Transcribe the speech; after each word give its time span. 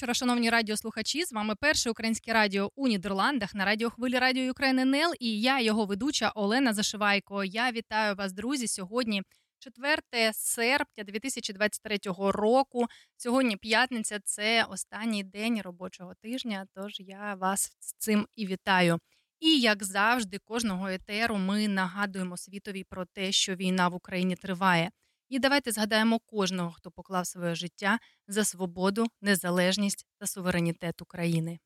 Вечора, 0.00 0.14
шановні 0.14 0.50
радіослухачі. 0.50 1.24
З 1.24 1.32
вами 1.32 1.54
перше 1.54 1.90
українське 1.90 2.32
радіо 2.32 2.70
у 2.76 2.88
Нідерландах 2.88 3.54
на 3.54 3.64
радіохвилі 3.64 4.18
Радіо 4.18 4.50
України 4.50 4.82
НЛ 4.82 5.14
і 5.20 5.40
я, 5.40 5.60
його 5.60 5.86
ведуча 5.86 6.32
Олена 6.34 6.72
Зашивайко. 6.72 7.44
Я 7.44 7.72
вітаю 7.72 8.14
вас, 8.14 8.32
друзі. 8.32 8.68
Сьогодні 8.68 9.22
4 9.58 9.96
серпня 10.32 11.04
2023 11.04 11.98
року. 12.18 12.86
Сьогодні 13.16 13.56
п'ятниця 13.56 14.18
це 14.24 14.64
останній 14.64 15.24
день 15.24 15.62
робочого 15.62 16.12
тижня. 16.22 16.66
Тож 16.74 17.00
я 17.00 17.34
вас 17.34 17.72
з 17.80 17.94
цим 17.98 18.26
і 18.36 18.46
вітаю. 18.46 18.98
І 19.40 19.60
як 19.60 19.84
завжди, 19.84 20.38
кожного 20.38 20.88
етеру 20.88 21.36
ми 21.36 21.68
нагадуємо 21.68 22.36
світові 22.36 22.84
про 22.84 23.04
те, 23.04 23.32
що 23.32 23.54
війна 23.54 23.88
в 23.88 23.94
Україні 23.94 24.36
триває. 24.36 24.90
І 25.30 25.38
давайте 25.38 25.72
згадаємо 25.72 26.18
кожного, 26.18 26.72
хто 26.72 26.90
поклав 26.90 27.26
своє 27.26 27.54
життя 27.54 27.98
за 28.28 28.44
свободу, 28.44 29.06
незалежність 29.20 30.06
та 30.18 30.26
суверенітет 30.26 31.02
України. 31.02 31.58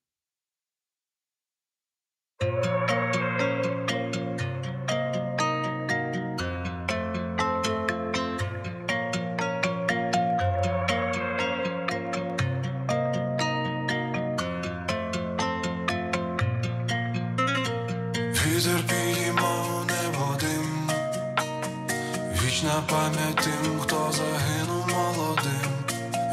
Вічна 22.74 22.96
пам'ять 22.96 23.36
тим, 23.36 23.80
хто 23.80 24.12
загинув 24.12 24.88
молодим, 24.88 25.70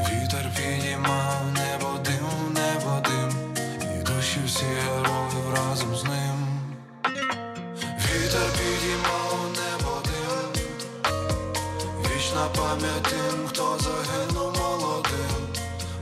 вітер 0.09 0.46
підіймав 0.56 1.41
небо 1.53 2.00
дим, 2.06 2.53
небо 2.53 3.02
дим, 3.06 3.56
і 3.81 4.03
душі 4.03 4.40
всі 4.46 4.66
героїв 4.66 5.53
разом 5.56 5.96
з 5.96 6.03
ним. 6.03 6.47
Вітер 8.00 8.50
підіймав 8.57 9.50
небо 9.56 10.01
дим, 10.06 10.63
вічна 12.00 12.46
пам'ять 12.56 13.03
тим, 13.03 13.47
хто 13.47 13.78
загинув 13.80 14.57
молодим, 14.57 15.47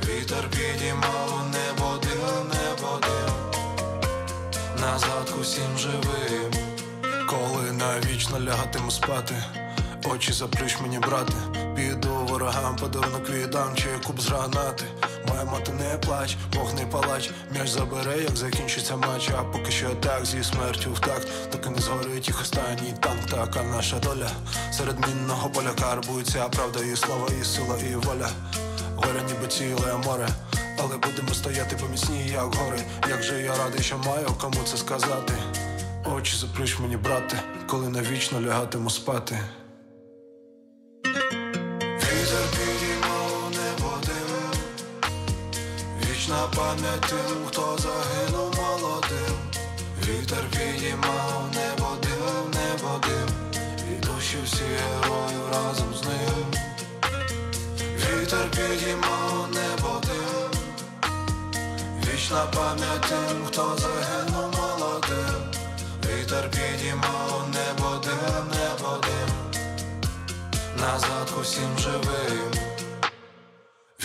вітер 0.03 0.49
підіймав 0.49 1.45
небо 1.51 1.99
дим, 2.01 2.47
небо 2.47 2.99
дим, 3.01 3.61
назад 4.81 5.33
усім 5.41 5.77
живим, 5.77 6.53
коли 7.29 7.71
навічно 7.71 8.39
лягатиму 8.39 8.91
спати. 8.91 9.35
Очі 10.11 10.33
заплющ 10.33 10.81
мені, 10.81 10.99
брате, 10.99 11.33
піду 11.75 12.09
ворогам, 12.09 12.75
подарунок 12.75 13.29
віддам, 13.29 13.75
чи 13.75 13.85
куб 14.07 14.21
з 14.21 14.27
гранати. 14.27 14.85
Моя 15.27 15.43
мати 15.43 15.71
не 15.73 15.97
плач, 15.97 16.37
Бог 16.53 16.73
не 16.73 16.85
палач, 16.85 17.29
м'яч 17.51 17.69
забере, 17.69 18.17
як 18.23 18.37
закінчиться 18.37 18.95
матч, 18.95 19.29
а 19.39 19.43
поки 19.43 19.71
що 19.71 19.89
так 19.89 20.25
зі 20.25 20.43
смертю 20.43 20.93
в 20.93 20.99
такт, 20.99 21.27
доки 21.51 21.69
не 21.69 21.81
згорить 21.81 22.27
їх 22.27 22.41
останній 22.41 22.93
танк, 22.99 23.25
така 23.25 23.63
наша 23.63 23.99
доля. 23.99 24.29
Серед 24.71 25.07
мінного 25.07 25.49
поля 25.49 25.71
карбується 25.79 26.49
правда, 26.49 26.79
і 26.93 26.95
слава, 26.95 27.27
і 27.41 27.43
сила, 27.43 27.77
і 27.91 27.95
воля. 27.95 28.29
Горя, 28.95 29.21
ніби 29.27 29.47
ціле 29.47 29.97
море, 30.05 30.27
але 30.77 30.97
будемо 30.97 31.33
стояти 31.33 31.75
поміцні, 31.75 32.27
як 32.27 32.55
гори. 32.55 32.79
Як 33.09 33.23
же 33.23 33.41
я 33.41 33.55
радий, 33.57 33.83
що 33.83 33.97
маю 33.97 34.27
кому 34.41 34.63
це 34.65 34.77
сказати. 34.77 35.33
Очі 36.15 36.37
заплющ 36.37 36.79
мені, 36.79 36.97
брате, 36.97 37.43
коли 37.67 37.89
навічно 37.89 38.41
лягатиму 38.41 38.89
спати. 38.89 39.39
Пам'ять 46.55 47.01
тим, 47.01 47.45
хто 47.47 47.77
загинув 47.77 48.55
молодим, 48.55 49.35
вітер 50.07 50.43
підіймав 50.51 51.43
небо 51.55 51.97
дим, 52.01 52.51
небо 52.53 53.01
дим, 53.07 53.61
і 53.91 54.05
душі 54.05 54.37
всі 54.45 54.63
героїв 54.63 55.41
разом 55.53 55.93
з 55.95 56.03
ним. 56.03 56.45
Вітер 57.95 58.51
підіймав 58.51 59.47
небо 59.53 60.01
дим, 60.01 60.61
вічна 62.05 62.45
пам'ять 62.55 63.01
тим, 63.01 63.45
хто 63.47 63.77
загинув 63.77 64.55
молодим, 64.57 65.41
вітер 66.05 66.49
підіймав 66.51 67.45
небо 67.53 68.01
дим, 68.03 68.47
небо 68.59 68.97
дим, 69.01 69.61
назад 70.77 71.29
усім 71.41 71.79
живим. 71.79 72.68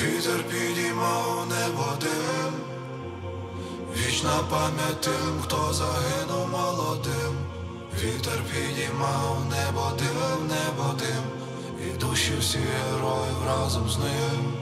Вітер 0.04 0.42
підіймав 0.42 1.46
небо 1.48 1.86
дим, 2.00 2.52
вічна 3.96 4.38
пам'ять 4.50 5.00
тим, 5.00 5.40
хто 5.42 5.72
загинув 5.72 6.48
молодим, 6.50 7.34
вітер 8.02 8.40
підіймав 8.50 9.46
небо 9.50 9.92
дим, 9.98 10.48
небо 10.48 10.94
дим, 10.98 11.24
і 11.86 11.98
душі 11.98 12.32
всі 12.40 12.58
героїв 12.58 13.46
разом 13.46 13.88
з 13.90 13.98
ним. 13.98 14.54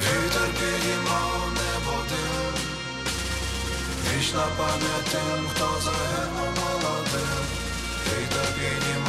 Вітер 0.00 0.48
підіймав 0.58 1.40
небо 1.58 1.96
дим, 2.08 2.54
вічна 4.08 4.44
пам'ять 4.56 5.08
тим, 5.12 5.48
хто 5.54 5.68
загинув 5.80 6.50
молодим, 6.60 7.44
вітер 8.06 8.48
підіймав 8.54 9.01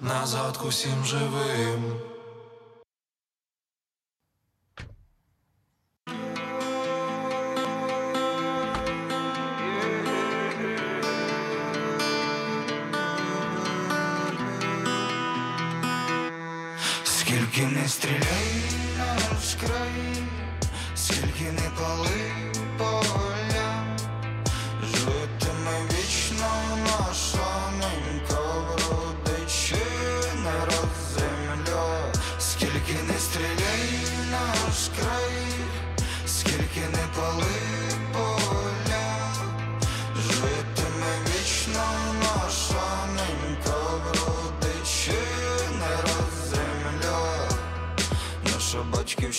назад 0.00 0.56
к 0.56 0.64
усім 0.64 1.04
живим. 1.04 2.00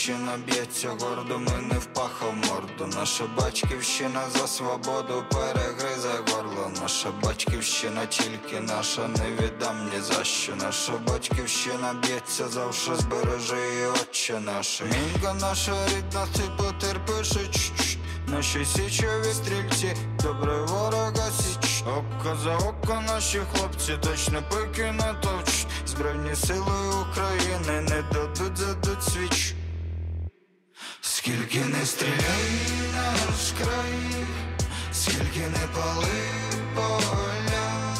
батьківщина 0.07 0.37
б'ється, 0.47 0.89
гордо 0.89 1.39
ми 1.39 1.61
не 1.61 1.79
впаха 1.79 2.25
морду. 2.25 2.97
Наша 2.99 3.23
батьківщина 3.37 4.21
за 4.33 4.47
свободу 4.47 5.23
перегризе 5.31 6.09
горло. 6.31 6.71
Наша 6.81 7.09
батьківщина 7.23 8.05
тільки 8.05 8.59
наша, 8.59 9.07
не 9.07 9.31
віддам 9.31 9.89
ні 9.93 10.01
за 10.01 10.23
що. 10.23 10.55
Наша 10.55 10.91
батьківщина 11.07 11.93
б'ється, 11.93 12.47
завше 12.47 12.95
збережи 12.95 13.57
і 13.81 13.85
отче 13.85 14.39
наша. 14.39 14.83
Мінька 14.83 15.33
наша 15.33 15.87
рідна, 15.87 16.25
ти 16.33 16.43
потерпиш 16.57 17.37
Наші 18.27 18.65
січові 18.65 19.33
стрільці, 19.33 19.95
добре 20.23 20.61
ворога 20.61 21.31
січ, 21.31 21.83
око 21.87 22.37
за 22.43 22.55
око 22.55 23.01
наші 23.07 23.41
хлопці, 23.53 23.97
точно 24.01 24.43
пики 24.49 24.91
натовч, 24.91 25.65
збройні 25.85 26.35
сили 26.35 27.03
України 27.11 27.81
не 27.81 28.03
дадуть 28.11 28.57
задуть 28.57 29.03
свіч. 29.03 29.55
Скільки 31.27 31.65
не 31.65 31.85
стріляй 31.85 32.51
наш 32.95 33.51
край, 33.61 34.25
скільки 34.93 35.39
не 35.39 35.67
пали 35.75 36.07
поля. 36.75 37.95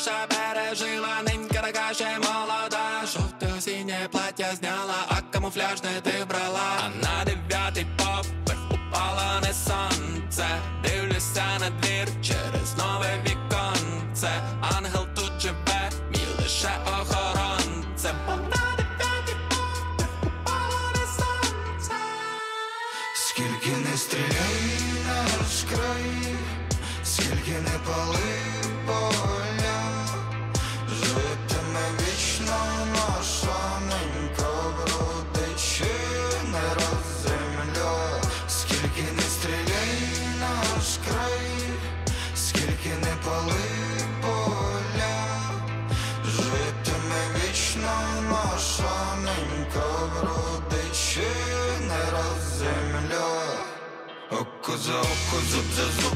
наша 0.00 0.26
бережила 0.30 1.22
ненька 1.26 1.60
така 1.62 1.94
ще 1.94 2.18
молода, 2.18 3.06
Жовте 3.12 3.46
осіннє 3.58 4.08
плаття 4.12 4.54
зняла, 4.54 5.06
а 5.08 5.20
камуфляжне 5.32 6.00
ти 6.02 6.24
брала, 6.28 6.70
а 6.84 6.88
на 6.88 7.24
дев'ятий 7.24 7.86
поверх 7.96 8.60
упала 8.70 9.40
не 9.42 9.52
сонце, 9.52 10.46
дивлюся 10.82 11.44
на 11.60 11.70
двір 11.70 12.08
через 12.22 12.76
нове 12.78 13.24
віконце, 13.26 14.30
ангел 14.60 15.06
тут 15.14 15.32
живе, 15.40 15.90
мій 16.10 16.42
лише 16.42 16.70
охоронцем. 16.86 18.16
Скільки 23.14 23.76
не 23.90 23.96
стріляй 23.96 24.80
на 25.06 25.22
наш 25.22 25.64
край, 25.70 26.34
скільки 27.04 27.52
не 27.52 27.78
пали. 27.86 28.29
of 55.80 56.09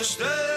esteja. 0.00 0.55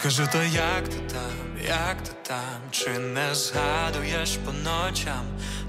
Скажи 0.00 0.26
то 0.32 0.42
як 0.42 0.88
ти 0.88 0.96
там, 1.12 1.58
як 1.68 2.02
ти 2.02 2.12
там, 2.22 2.60
чи 2.70 2.98
не 2.98 3.34
згадуєш 3.34 4.36
по 4.44 4.52
ночам? 4.52 5.24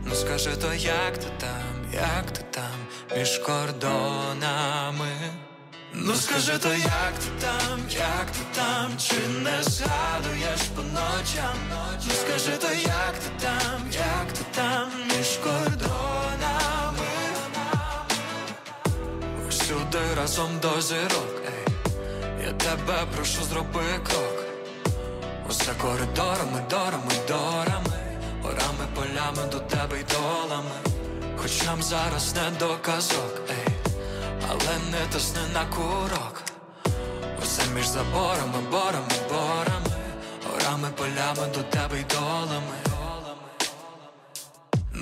Ну 0.06 0.16
скажи 0.16 0.56
то 0.56 0.74
як 0.74 1.18
ти 1.18 1.28
там, 1.40 1.94
як 1.94 2.32
ти 2.32 2.42
там, 2.52 3.18
між 3.18 3.38
кордонами? 3.38 5.12
Ну 5.94 6.16
скажи 6.16 6.58
то 6.58 6.74
як 6.74 7.14
ти 7.20 7.46
там, 7.46 7.80
як 7.90 8.26
ти 8.32 8.40
там, 8.56 8.92
чи 8.98 9.28
не 9.44 9.64
згадуєш 9.64 10.62
по 10.76 10.82
ночам? 10.82 11.58
Ну 12.08 12.14
скажи 12.28 12.58
то 12.58 12.68
як 12.74 13.14
ти 13.20 13.46
там, 13.46 13.82
як 13.92 14.34
ти 14.34 14.46
там, 14.56 14.90
між 15.18 15.28
кордонами? 15.44 17.08
Всюди 19.50 20.00
разом 20.18 20.60
до 20.62 20.82
зірок, 20.82 21.39
тебе 22.70 23.06
прошу, 23.16 23.44
зроби 23.44 24.00
крок. 24.04 24.38
Усе 25.50 25.72
коридорами, 25.82 26.62
дорами, 26.70 27.14
дорами, 27.28 27.96
горами, 28.44 28.86
полями 28.96 29.52
до 29.52 29.60
тебе 29.60 30.00
й 30.00 30.04
долами. 30.04 30.78
Хоч 31.38 31.64
нам 31.66 31.84
зараз 31.84 32.36
не 32.36 32.60
до 32.60 32.78
казок, 32.82 33.42
ей, 33.50 33.76
але 34.50 34.74
не 34.92 35.14
тисни 35.14 35.42
на 35.54 35.66
курок. 35.66 36.42
Усе 37.42 37.62
між 37.76 37.88
заборами, 37.88 38.60
борами, 38.72 39.18
борами, 39.30 39.96
горами, 40.46 40.90
полями 40.98 41.54
до 41.54 41.64
тебе 41.64 42.00
й 42.00 42.04
долами. 42.04 42.89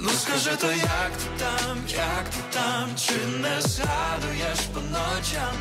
Ну 0.08 0.14
скажи 0.14 0.56
то 0.56 0.72
як 0.72 1.12
ти 1.18 1.44
там, 1.44 1.78
як 1.88 2.30
ти 2.30 2.38
там, 2.54 2.90
чи 2.98 3.14
не 3.42 3.62
згадуєш 3.62 4.60
по 4.74 4.80
ночам? 4.80 5.56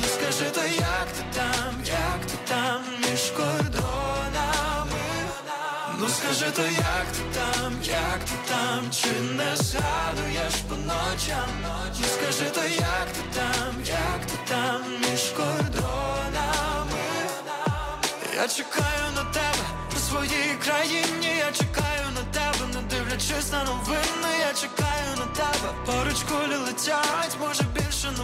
Ну 0.00 0.06
скажи 0.14 0.50
то 0.50 0.60
як 0.60 1.06
ти 1.16 1.24
там, 1.34 1.74
як 1.86 2.26
ти 2.26 2.38
там, 2.48 2.82
між 2.98 3.20
кордонами? 3.30 5.04
Ну 5.98 6.08
скажи 6.08 6.50
то 6.56 6.62
як 6.62 7.06
ти 7.12 7.38
там, 7.38 7.72
як 7.82 8.18
ти 8.24 8.36
там, 8.48 8.90
чи 8.90 9.20
не 9.20 9.56
згадуєш 9.56 10.54
по 10.68 10.74
ночам? 10.74 11.50
Ну 12.00 12.06
скажи 12.16 12.50
то 12.50 12.60
як 12.64 13.06
ти 13.12 13.22
там, 13.34 13.74
як 13.86 14.26
ти 14.26 14.38
там, 14.48 14.82
між 15.00 15.22
кордонами? 15.22 17.02
Я 18.36 18.48
чекаю 18.48 19.10
на 19.16 19.24
тебе 19.24 19.64
у 19.96 19.98
своїй 19.98 20.54
країні, 20.64 21.36
я 21.38 21.52
чекаю 21.52 22.06
на 22.14 22.22
тебе, 22.32 22.51
не 22.74 22.82
дивлячись 22.82 23.52
на 23.52 23.64
новини, 23.64 24.30
я 24.40 24.54
чекаю 24.54 25.10
на 25.18 25.26
тебе. 25.26 25.68
Поруч 25.86 26.22
кулі 26.22 26.56
летять, 26.56 27.36
може 27.40 27.62
більше 27.62 28.10
не 28.10 28.22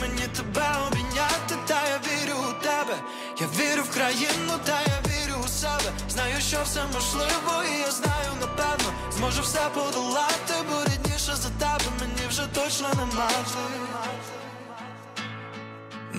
мені 0.00 0.26
тебе 0.36 0.68
обійняти, 0.86 1.54
та 1.66 1.80
я 1.88 1.98
вірю 2.06 2.36
у 2.50 2.62
тебе, 2.62 2.96
я 3.40 3.46
вірю 3.46 3.82
в 3.82 3.90
країну, 3.90 4.52
та 4.64 4.80
я 4.80 4.98
вірю 5.06 5.36
у 5.44 5.48
себе. 5.48 5.92
Знаю, 6.10 6.40
що 6.40 6.58
все 6.64 6.80
можливо, 6.94 7.62
і 7.74 7.78
я 7.80 7.90
знаю, 7.90 8.30
напевно, 8.40 8.92
зможу 9.16 9.42
все 9.42 9.60
подолати, 9.74 10.54
бо 10.70 10.84
рідніше 10.84 11.36
за 11.36 11.48
тебе 11.48 11.90
мені 12.00 12.28
вже 12.28 12.46
точно 12.46 12.88
нема. 12.94 13.30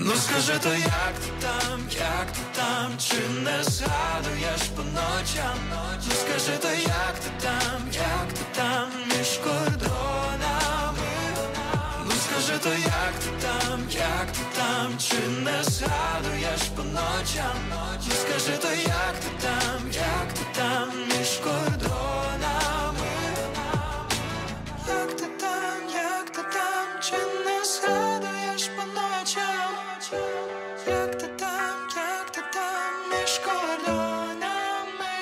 Ну 0.01 0.15
скажи 0.15 0.59
то 0.63 0.69
як 0.73 1.13
ти 1.23 1.31
там, 1.41 1.81
як 1.91 2.31
ти 2.31 2.39
там, 2.55 2.91
чи 2.97 3.15
не 3.43 3.63
згадуєш 3.63 4.61
по 4.75 4.81
ночам? 4.83 5.57
Ну 5.71 6.11
скажи 6.21 6.57
то 6.61 6.67
як 6.69 7.15
ти 7.23 7.29
там, 7.41 7.81
як 7.93 8.33
ти 8.33 8.45
там, 8.55 8.89
між 9.07 9.37
кордонами? 9.37 11.09
Ну 12.05 12.11
скажи 12.25 12.57
то 12.63 12.69
як 12.69 13.13
ти 13.23 13.29
там, 13.47 13.79
як 13.91 14.27
ти 14.31 14.43
там, 14.55 14.97
чи 14.99 15.15
не 15.43 15.63
згадуєш 15.63 16.61
по 16.75 16.83
ночам? 16.83 17.57
Ну 17.69 18.13
скажи 18.21 18.57
то 18.57 18.71
як 18.71 19.15
ти 19.23 19.29
там, 19.41 19.91
як 19.91 20.33
ти 20.33 20.45
там, 20.59 20.89
Як 30.11 31.17
ти 31.17 31.27
там, 31.27 31.77
як 31.95 32.29
ти 32.31 32.41
там, 32.53 33.09
між 33.11 33.39
кордонами? 33.39 35.15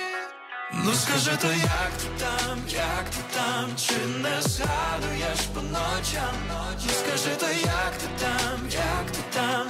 Ну 0.73 0.93
скажи 0.93 1.31
то 1.41 1.47
як 1.47 1.91
ти 2.01 2.07
там, 2.19 2.59
як 2.67 3.05
ти 3.09 3.17
там, 3.33 3.69
чи 3.77 3.93
не 4.23 4.41
згадуєш 4.41 5.39
по 5.53 5.61
ночам? 5.61 6.35
Ну 6.49 6.89
скажи 6.99 7.35
то 7.39 7.47
як 7.47 7.93
ти 7.97 8.07
там, 8.19 8.59
як 8.71 9.11
ти 9.11 9.19
там, 9.33 9.67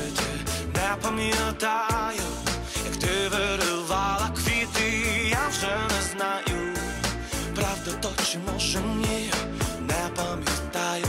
жити, 0.00 0.22
не 0.74 0.96
пам'ятаю, 1.02 2.22
як 2.84 2.96
ти 2.96 3.28
виривала 3.28 4.30
квіти, 4.34 5.02
я 5.30 5.48
вже 5.50 5.66
не 5.66 6.02
знаю. 6.12 6.74
Правда, 7.54 7.90
то 8.00 8.10
чи 8.24 8.38
може 8.38 8.78
ні, 8.80 9.30
не 9.80 10.08
пам'ятаю 10.16 11.06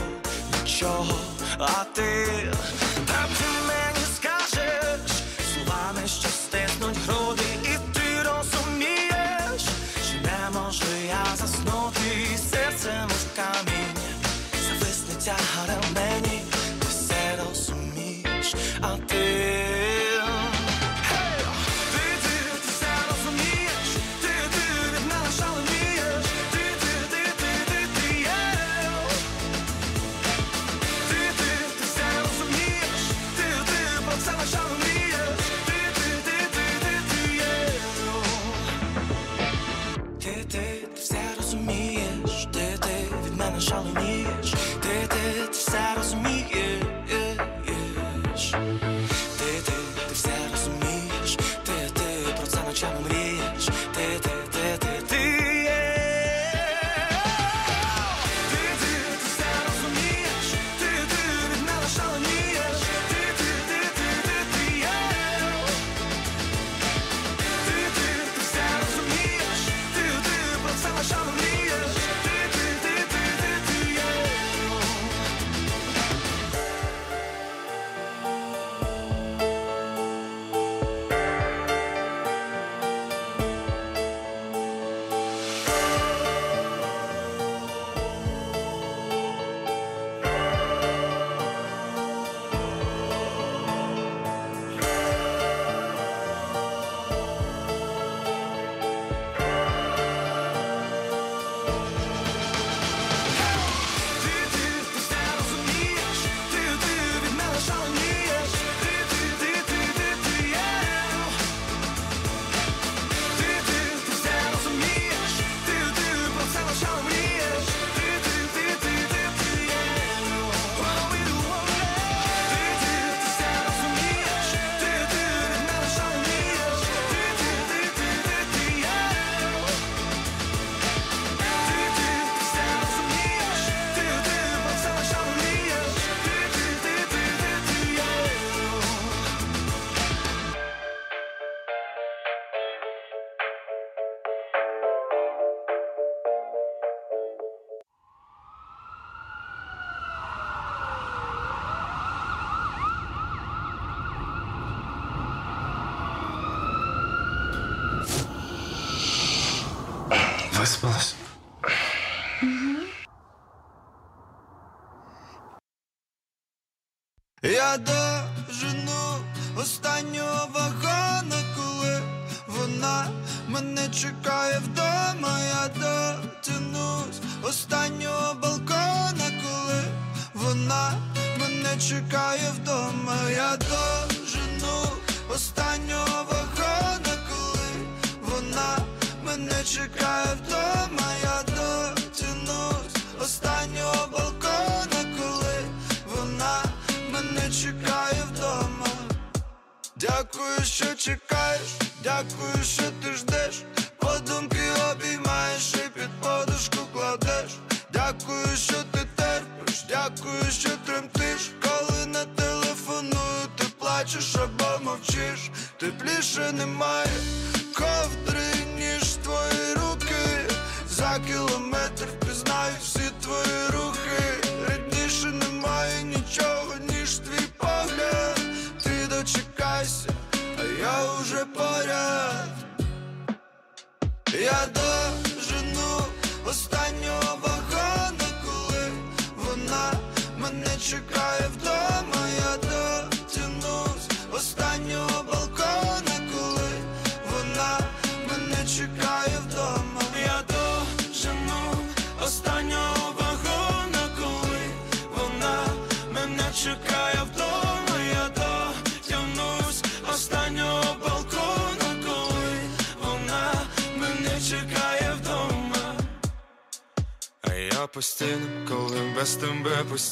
нічого, 0.62 1.18
а 1.58 1.84
ти 1.84 2.26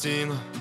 destino. 0.00 0.59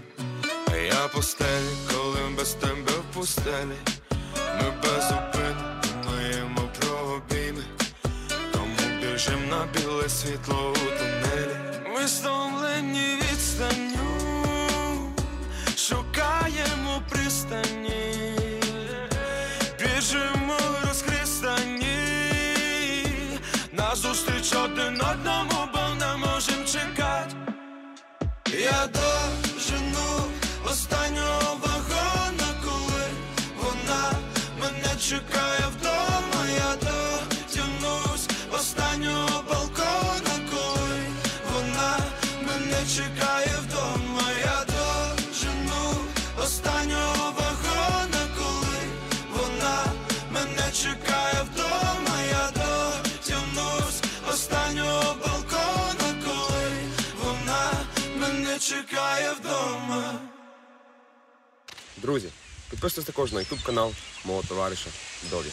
також 63.19 63.33
на 63.33 63.39
YouTube 63.39 63.65
канал 63.65 63.93
мого 64.25 64.43
товариша 64.43 64.89
Долі. 65.29 65.47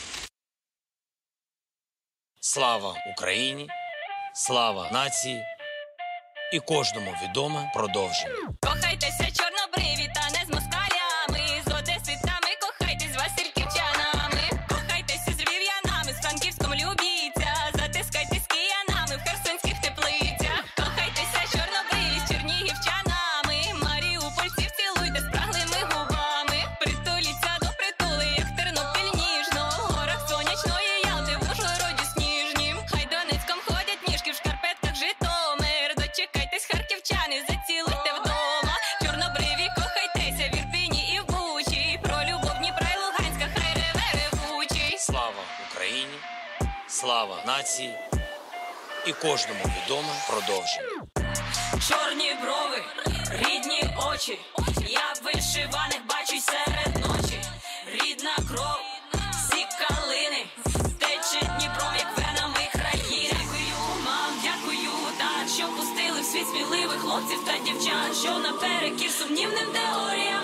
Слава 2.41 2.95
Україні! 3.17 3.69
Слава 4.35 4.91
нації! 4.93 5.43
І 6.53 6.61
кожному 6.61 7.15
відоме 7.25 7.71
продовження. 7.75 8.35
Кожному 49.23 49.61
відоме 49.65 50.15
продовження. 50.29 51.03
Чорні 51.89 52.37
брови, 52.43 52.83
рідні 53.31 53.83
очі, 54.13 54.39
я 54.89 55.13
вишиваних 55.25 56.01
бачу 56.09 56.37
серед 56.41 56.95
ночі, 57.07 57.41
рідна 57.87 58.37
кров, 58.49 58.81
всі 59.33 59.67
калини, 59.81 60.47
тече 60.99 61.41
Дніпром, 61.59 61.95
як 61.99 62.19
венами 62.19 62.69
країни. 62.73 63.31
Дякую, 63.33 64.03
мам, 64.05 64.33
дякую, 64.43 64.91
так, 65.19 65.49
що 65.57 65.65
пустили 65.69 66.21
в 66.21 66.25
світ 66.25 66.47
сміливих 66.49 67.01
хлопців 67.01 67.45
та 67.47 67.53
дівчат, 67.65 68.17
що 68.23 68.39
наперекір 68.39 69.11
сумнівним 69.11 69.67
теоріям 69.73 70.36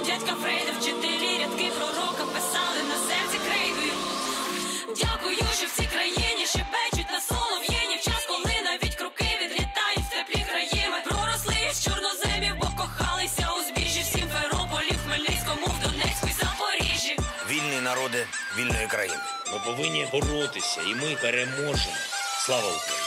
народи 17.83 18.25
вільної 18.57 18.88
країни. 18.88 19.19
Ми 19.53 19.60
повинні 19.65 20.07
боротися, 20.12 20.81
і 20.81 20.95
ми 20.95 21.15
переможемо. 21.21 21.95
Слава 22.45 22.67
Україні! 22.67 23.00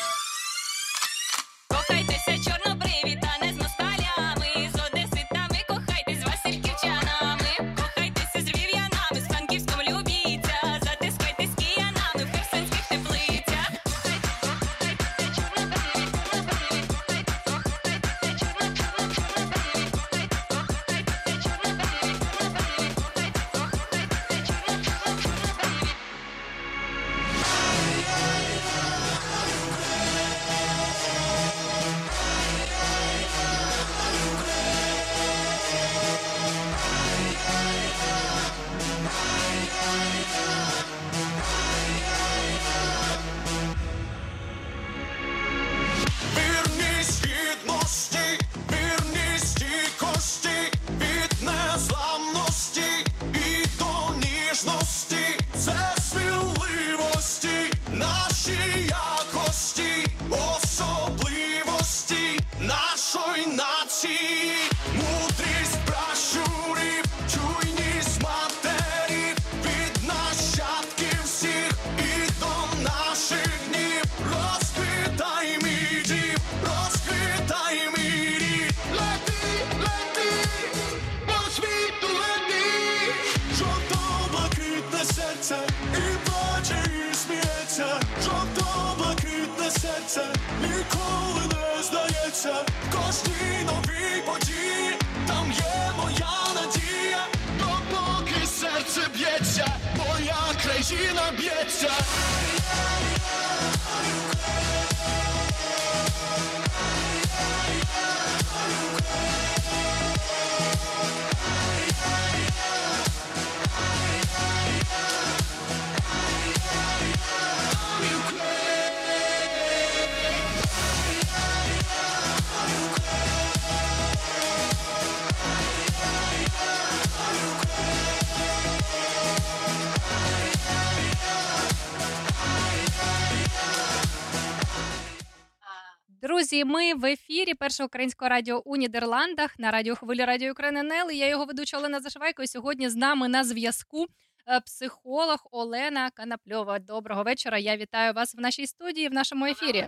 Друзі, 136.56 136.66
ми 136.66 136.94
в 136.94 137.06
ефірі 137.06 137.54
першого 137.54 137.88
українського 137.88 138.30
радіо 138.30 138.62
у 138.66 138.76
Нідерландах 138.76 139.60
на 139.60 139.72
радіохвилі 139.72 140.26
Радіо 140.26 140.52
України 140.52 140.80
НЛ. 140.80 141.12
Я 141.12 141.28
його 141.28 141.46
ведуча 141.46 141.78
Олена 141.78 142.02
Зашивайко. 142.02 142.44
І 142.44 142.48
сьогодні 142.48 142.90
з 142.90 142.96
нами 142.96 143.28
на 143.28 143.44
зв'язку 143.44 144.06
е, 144.48 144.60
психолог 144.60 145.48
Олена 145.52 146.12
Канапльова. 146.12 146.80
Доброго 146.80 147.24
вечора. 147.24 147.58
Я 147.58 147.78
вітаю 147.78 148.14
вас 148.14 148.36
в 148.36 148.40
нашій 148.40 148.68
студії 148.68 149.10
в 149.10 149.14
нашому 149.14 149.46
ефірі. 149.46 149.88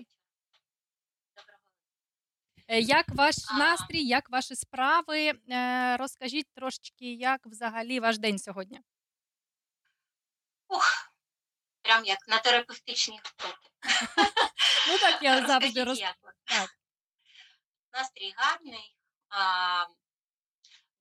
Е, 2.67 2.79
Як 2.79 3.05
ваш 3.09 3.35
настрій, 3.57 4.03
як 4.03 4.29
ваші 4.29 4.55
справи? 4.55 5.33
Е, 5.51 5.97
Розкажіть 5.97 6.47
трошечки, 6.55 7.13
як 7.13 7.45
взагалі 7.45 7.99
ваш 7.99 8.17
день 8.17 8.39
сьогодні? 8.39 8.79
Ух, 10.69 11.06
прям 11.87 12.05
як 12.05 12.27
на 12.27 12.39
терапевтичній 12.39 13.19
втоки. 13.23 13.69
Ну 14.87 14.97
так 14.97 15.23
я 15.23 15.47
завжди 15.47 15.83
роз... 15.83 15.99
Так. 16.45 16.69
Настрій 17.93 18.33
гарний. 18.37 18.95
А, 19.29 19.85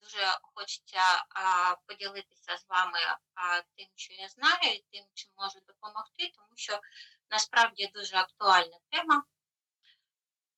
дуже 0.01 0.39
хочеться 0.43 1.25
а, 1.31 1.75
поділитися 1.87 2.59
з 2.59 2.67
вами 2.69 2.99
а, 3.35 3.61
тим, 3.61 3.89
що 3.95 4.15
я 4.15 4.29
знаю, 4.29 4.75
і 4.75 4.85
тим, 4.93 5.05
чим 5.15 5.33
можу 5.37 5.59
допомогти, 5.67 6.33
тому 6.35 6.53
що 6.55 6.81
насправді 7.31 7.87
дуже 7.95 8.17
актуальна 8.17 8.79
тема. 8.91 9.25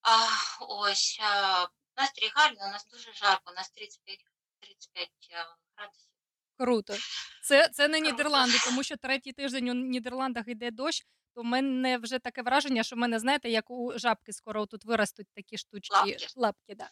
А, 0.02 0.26
ось 0.60 1.18
а, 1.22 1.66
настрій 1.96 2.32
гарний, 2.34 2.64
у 2.64 2.70
нас 2.70 2.86
дуже 2.86 3.12
жарко, 3.12 3.50
у 3.50 3.54
нас 3.54 3.70
35, 3.70 4.18
35 4.60 5.10
градусів. 5.76 6.17
Круто. 6.58 6.94
Це, 7.42 7.68
це 7.68 7.88
не 7.88 8.00
Нідерланди, 8.00 8.56
тому 8.64 8.82
що 8.82 8.96
третій 8.96 9.32
тиждень 9.32 9.68
у 9.68 9.74
Нідерландах 9.74 10.48
йде 10.48 10.70
дощ. 10.70 11.06
То 11.34 11.42
в 11.42 11.44
мене 11.44 11.98
вже 11.98 12.18
таке 12.18 12.42
враження, 12.42 12.82
що 12.82 12.96
в 12.96 12.98
мене, 12.98 13.18
знаєте, 13.18 13.50
як 13.50 13.70
у 13.70 13.92
жабки 13.98 14.32
скоро 14.32 14.66
тут 14.66 14.84
виростуть 14.84 15.26
такі 15.34 15.58
штучки. 15.58 15.94
Лапки. 15.94 16.26
Лапки 16.36 16.74
да. 16.74 16.88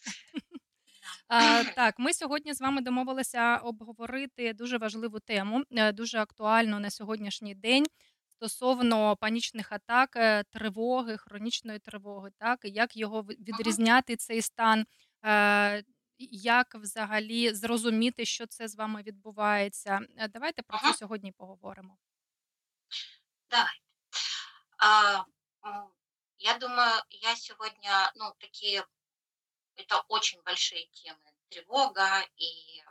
А, 1.29 1.65
так, 1.65 1.95
ми 1.99 2.15
сьогодні 2.15 2.55
з 2.55 2.61
вами 2.61 2.81
домовилися 2.83 3.57
обговорити 3.57 4.53
дуже 4.53 4.79
важливу 4.79 5.21
тему, 5.21 5.63
е, 5.71 5.93
дуже 5.93 6.19
актуальну 6.19 6.79
на 6.81 6.91
сьогоднішній 6.91 7.55
день 7.55 7.87
стосовно 8.29 9.17
панічних 9.17 9.73
атак, 9.73 10.17
е, 10.17 10.45
тривоги, 10.51 11.17
хронічної 11.17 11.79
тривоги, 11.79 12.31
так, 12.39 12.61
і 12.65 12.71
як 12.71 12.97
його 12.97 13.23
відрізняти 13.23 14.17
цей 14.17 14.43
стан, 14.43 14.87
е, 15.25 15.83
як 16.20 16.76
взагалі 16.76 17.54
зрозуміти, 17.54 18.26
що 18.26 18.48
це 18.48 18.68
з 18.68 18.76
вами 18.76 19.02
відбувається. 19.04 20.00
Е, 20.18 20.28
Давайте 20.28 20.62
про 20.62 20.78
це 20.78 20.84
Ага. 20.86 20.94
сьогодні 20.94 21.32
поговоримо. 21.32 21.98
Давай. 23.50 23.82
А, 24.78 25.26
м, 25.66 25.92
я 26.38 26.58
думаю, 26.58 27.02
я 27.10 27.36
сегодня, 27.36 28.12
ну, 28.16 28.34
такие, 28.40 28.86
это 29.78 30.04
очень 30.10 30.42
большие 30.44 30.88
темы. 30.94 31.32
Тревога 31.50 32.22
и 32.38 32.82
э, 32.82 32.84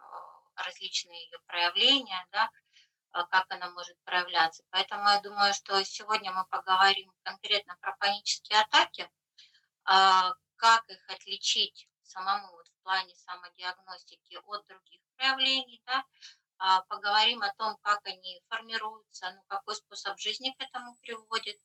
различные 0.56 1.24
ее 1.24 1.38
проявления, 1.46 2.26
да, 2.32 2.50
а, 3.12 3.24
как 3.26 3.46
она 3.50 3.70
может 3.70 3.96
проявляться. 4.04 4.64
Поэтому 4.70 5.08
я 5.08 5.20
думаю, 5.20 5.54
что 5.54 5.82
сегодня 5.84 6.32
мы 6.32 6.46
поговорим 6.46 7.12
конкретно 7.22 7.76
про 7.80 7.96
панические 7.98 8.60
атаки, 8.60 9.10
а, 9.84 10.32
как 10.56 10.88
их 10.90 11.04
отличить 11.10 11.88
самому 12.02 12.52
вот 12.52 12.63
в 12.63 12.63
плане 12.85 13.15
самодиагностики 13.15 14.39
от 14.45 14.65
других 14.67 15.01
проявлений, 15.17 15.81
да, 15.87 16.05
а, 16.57 16.81
поговорим 16.83 17.41
о 17.41 17.53
том, 17.55 17.75
как 17.81 17.99
они 18.05 18.41
формируются, 18.47 19.31
ну, 19.31 19.43
какой 19.47 19.75
способ 19.75 20.19
жизни 20.19 20.55
к 20.57 20.61
этому 20.61 20.95
приводит, 21.01 21.59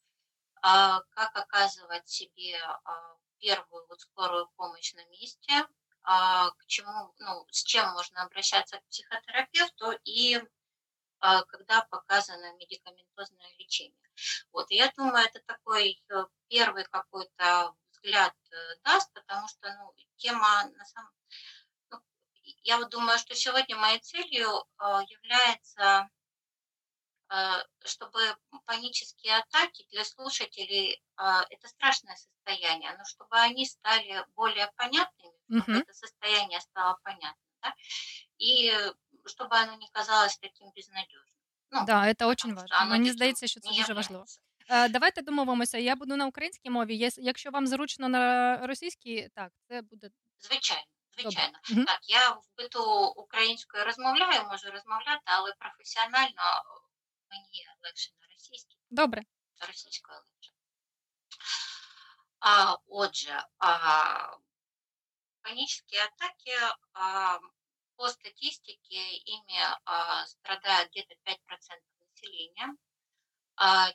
а, 0.62 1.02
как 1.10 1.36
оказывать 1.36 2.08
себе 2.08 2.58
а, 2.84 3.16
первую 3.38 3.86
вот 3.86 4.00
скорую 4.00 4.48
помощь 4.56 4.94
на 4.94 5.04
месте, 5.06 5.66
к 6.02 6.66
чему, 6.66 7.14
ну, 7.18 7.46
с 7.50 7.62
чем 7.62 7.92
можно 7.92 8.22
обращаться 8.22 8.78
к 8.78 8.86
психотерапевту 8.88 9.92
и 10.04 10.42
когда 11.20 11.82
показано 11.90 12.54
медикаментозное 12.54 13.52
лечение. 13.58 14.00
Вот, 14.50 14.70
я 14.70 14.90
думаю, 14.96 15.26
это 15.26 15.40
такой 15.44 16.02
э, 16.08 16.24
первый 16.48 16.84
какой-то 16.84 17.74
взгляд 18.02 18.34
э, 18.50 18.76
даст, 18.84 19.12
потому 19.12 19.48
что, 19.48 19.72
ну, 19.74 19.94
тема 20.16 20.64
на 20.76 20.84
самом... 20.84 21.10
Ну, 21.90 22.00
я 22.62 22.78
вот 22.78 22.90
думаю, 22.90 23.18
что 23.18 23.34
сегодня 23.34 23.76
моей 23.76 24.00
целью 24.00 24.64
а, 24.78 25.02
является 25.02 26.10
а, 27.28 27.62
чтобы 27.84 28.18
панические 28.66 29.36
атаки 29.36 29.86
для 29.92 30.04
слушателей 30.04 31.00
а, 31.16 31.44
это 31.50 31.68
страшное 31.68 32.16
состояние, 32.16 32.92
но 32.98 33.04
чтобы 33.04 33.36
они 33.38 33.66
стали 33.66 34.24
более 34.34 34.70
понятными, 34.76 35.38
чтобы 35.48 35.72
Мгм. 35.72 35.80
это 35.82 35.92
состояние 35.92 36.60
стало 36.60 36.98
понятным, 37.04 37.50
да, 37.62 37.72
и 38.38 38.74
чтобы 39.26 39.56
оно 39.56 39.74
не 39.76 39.88
казалось 39.90 40.36
таким 40.38 40.72
безнадежным. 40.72 41.40
Ну, 41.70 41.86
Да, 41.86 42.08
это 42.08 42.26
очень 42.26 42.52
важливо. 42.54 42.82
оно 42.82 42.96
таким 42.96 43.12
здається, 43.12 43.46
що 43.46 43.60
це 43.60 43.68
не 43.68 43.76
дуже 43.76 43.92
является. 43.92 44.40
Давайте 44.70 45.22
домовимося. 45.22 45.78
Я 45.78 45.96
буду 45.96 46.16
на 46.16 46.26
українській 46.26 46.70
мові. 46.70 47.10
Якщо 47.18 47.50
вам 47.50 47.66
зручно 47.66 48.08
на 48.08 48.56
російській, 48.66 49.28
так, 49.34 49.52
це 49.68 49.82
буде 49.82 50.10
Звичайно, 50.38 50.84
звичайно. 51.18 51.58
Мгм. 51.70 51.84
Так, 51.84 52.00
я 52.02 52.30
в 52.30 52.44
биту 52.56 53.06
українською 53.06 53.84
розмовляю, 53.84 54.44
можу 54.44 54.70
розмовляти, 54.70 55.22
але 55.24 55.52
професіонально 55.58 56.64
мені 57.30 57.66
легше 57.82 58.10
на 58.20 58.26
російській, 58.32 58.78
Добре. 58.90 59.22
російською 59.68 60.18
легше. 60.18 60.52
А, 62.40 62.76
отже, 62.86 63.46
а, 63.58 64.36
панические 65.42 66.02
атаки, 66.04 66.56
а, 66.92 67.38
по 67.96 68.08
статистике, 68.08 69.16
ими 69.26 69.76
а, 69.84 70.26
страдают 70.26 70.90
где-то 70.90 71.14
5% 71.24 71.82
населения, 72.00 72.66
а, 72.66 72.89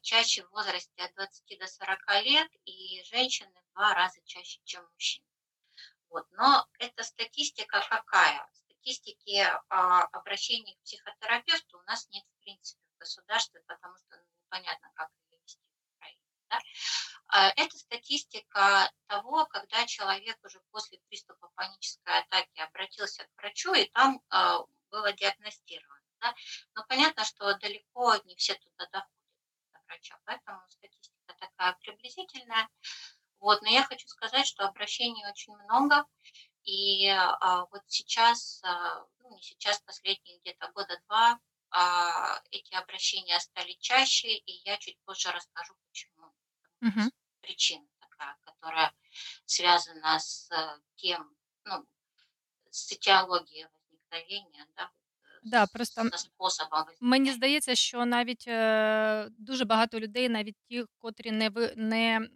чаще 0.02 0.44
в 0.44 0.52
возрасте 0.52 1.04
от 1.04 1.14
20 1.16 1.60
до 1.60 1.68
40 1.68 2.00
лет, 2.24 2.52
и 2.66 3.04
женщины 3.06 3.52
в 3.52 3.74
два 3.74 3.94
раза 3.94 4.22
чаще, 4.26 4.60
чем 4.64 4.88
мужчины. 4.94 5.26
Вот. 6.10 6.26
Но 6.32 6.66
эта 6.80 7.04
статистика 7.04 7.86
какая? 7.90 8.48
Статистики 8.54 9.46
а, 9.70 10.04
обращений 10.14 10.76
к 10.76 10.84
психотерапевту 10.84 11.80
у 11.80 11.82
нас 11.84 12.08
нет 12.10 12.24
в 12.24 12.44
принципе 12.44 12.82
в 12.96 13.00
государстве, 13.00 13.62
потому 13.68 13.98
что 13.98 14.16
ну, 14.16 14.24
непонятно, 14.44 14.92
как 14.94 15.10
ее 15.30 15.40
вести 15.42 15.60
в 15.60 15.96
Украине. 15.98 16.22
да. 16.50 16.60
А, 17.28 17.50
Это 17.58 17.78
статистика 17.78 18.92
того, 19.08 19.46
когда 19.48 19.86
человек 19.88 20.38
уже 20.44 20.62
после 20.72 21.00
приступа 21.10 21.50
панической 21.56 22.20
атаки 22.20 22.60
обратился 22.60 23.24
к 23.26 23.38
врачу, 23.38 23.74
и 23.74 23.86
там 23.90 24.22
а, 24.30 24.60
было 24.92 25.12
диагностировано. 25.14 26.02
да. 26.22 26.36
Но 26.76 26.86
понятно, 26.88 27.26
что 27.26 27.58
далеко 27.58 28.16
не 28.26 28.36
все 28.36 28.54
туда 28.54 28.86
доходят 28.92 29.15
до 29.15 29.15
врача, 29.88 30.18
поэтому 30.26 30.62
статистика 30.70 31.34
такая 31.40 31.74
приблизительная. 31.82 32.70
Вот, 33.40 33.62
но 33.62 33.70
я 33.70 33.84
хочу 33.84 34.08
сказать, 34.08 34.48
что 34.48 34.66
обращений 34.66 35.26
очень 35.28 35.56
много, 35.56 36.06
и 36.64 37.08
а, 37.08 37.66
вот 37.66 37.84
сейчас, 37.88 38.62
а, 38.64 39.06
ну 39.20 39.36
не 39.36 39.42
сейчас, 39.42 39.80
последние 39.82 40.40
где-то 40.40 40.72
года 40.74 41.00
два, 41.08 41.40
а, 41.70 42.42
эти 42.52 42.74
обращения 42.74 43.40
стали 43.40 43.74
чаще, 43.80 44.30
и 44.30 44.52
я 44.66 44.78
чуть 44.78 44.98
позже 45.04 45.32
расскажу, 45.32 45.76
почему. 45.88 46.34
Мгм. 46.80 47.12
Причина 47.42 47.86
такая, 48.00 48.38
которая 48.44 48.94
связана 49.46 50.20
с 50.20 50.50
э, 50.52 50.80
тем, 50.96 51.36
ну, 51.66 51.86
с 52.72 52.92
этиологией 52.92 53.68
возникновения, 53.68 54.68
да, 54.76 54.92
Да, 55.46 55.66
просто 55.68 56.10
способом 56.18 56.84
Мені 57.02 57.32
здається, 57.32 57.76
що 57.76 58.06
навіть 58.06 58.46
е, 58.48 59.28
дуже 59.38 59.66
багато 59.66 60.00
людей, 60.00 60.30
навіть 60.30 60.56
ті, 60.70 60.86
котрі 61.00 61.32
не 61.32 61.50
ви 61.50 61.74
не 61.78 62.30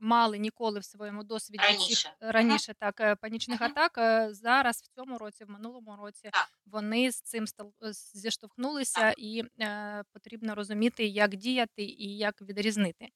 мали 0.00 0.38
ніколи 0.38 0.80
в 0.80 0.84
своєму 0.84 1.24
досвіді 1.24 1.58
цих 1.64 1.70
Раніше. 1.78 2.14
Мгм. 2.20 2.30
раніше 2.32 2.74
так 2.74 3.00
е, 3.00 3.16
панічних 3.16 3.60
Мгм. 3.60 3.70
атак, 3.70 3.98
е, 3.98 4.34
зараз 4.34 4.82
в 4.82 4.88
цьому 4.96 5.18
році, 5.18 5.44
в 5.44 5.50
минулому 5.50 5.96
році, 5.96 6.30
Так. 6.32 6.48
вони 6.66 7.12
з 7.12 7.20
цим 7.20 7.44
е, 7.82 7.92
зіштовхнулися, 7.92 9.00
Так. 9.00 9.14
і 9.18 9.44
е, 9.60 10.02
потрібно 10.12 10.54
розуміти, 10.54 11.06
як 11.06 11.36
діяти 11.36 11.82
і 11.82 12.16
як 12.16 12.42
відрізнити. 12.42 13.08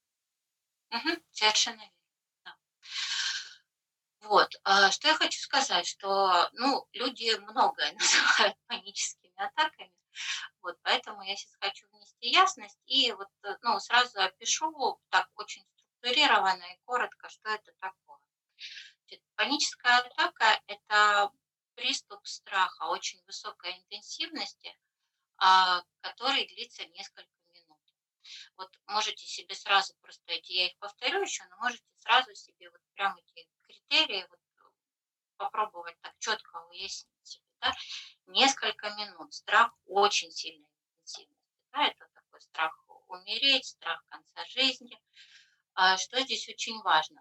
Мгм. 0.90 1.16
Совершенно 1.30 1.76
верно. 1.76 1.90
да. 1.90 1.95
Вот, 4.28 4.48
а, 4.64 4.90
что 4.90 5.08
я 5.08 5.14
хочу 5.14 5.38
сказать, 5.38 5.86
что, 5.86 6.48
ну, 6.52 6.84
люди 6.92 7.36
многое 7.38 7.92
называют 7.98 8.56
паническими 8.66 9.32
атаками, 9.36 9.94
вот, 10.62 10.76
поэтому 10.82 11.22
я 11.22 11.36
сейчас 11.36 11.54
хочу 11.60 11.86
внести 11.90 12.28
ясность 12.30 12.78
и 12.86 13.12
вот, 13.12 13.28
ну, 13.62 13.78
сразу 13.78 14.20
опишу 14.20 15.00
так 15.10 15.28
очень 15.36 15.64
структурированно 15.74 16.64
и 16.64 16.80
коротко, 16.84 17.28
что 17.28 17.50
это 17.50 17.72
такое. 17.78 18.18
Значит, 19.06 19.24
Паническая 19.36 19.98
атака– 19.98 20.60
это 20.66 21.30
приступ 21.76 22.26
страха 22.26 22.86
очень 22.86 23.22
высокой 23.26 23.76
интенсивности, 23.78 24.76
а, 25.38 25.82
который 26.00 26.48
длится 26.48 26.84
несколько. 26.86 27.35
Вот 28.56 28.70
можете 28.86 29.26
себе 29.26 29.54
сразу 29.54 29.94
просто 30.00 30.32
эти, 30.32 30.52
я 30.52 30.66
их 30.66 30.76
повторю 30.78 31.22
еще, 31.22 31.44
но 31.50 31.56
можете 31.58 31.84
сразу 31.98 32.34
себе 32.34 32.70
вот 32.70 32.80
прям 32.94 33.16
эти 33.16 33.48
критерии 33.62 34.26
вот 34.30 34.40
попробовать 35.36 36.00
так 36.00 36.14
четко 36.18 36.56
уяснить 36.70 37.10
себе, 37.22 37.44
да? 37.60 37.74
Несколько 38.26 38.90
минут. 38.90 39.34
Страх 39.34 39.72
очень 39.86 40.30
сильной 40.30 40.68
интенсивности, 40.68 41.60
да? 41.72 41.86
Это 41.86 42.08
такой 42.14 42.40
страх 42.40 42.84
умереть, 43.08 43.66
страх 43.66 44.04
конца 44.08 44.44
жизни. 44.46 45.00
А 45.74 45.96
что 45.98 46.20
здесь 46.20 46.48
очень 46.48 46.80
важно? 46.82 47.20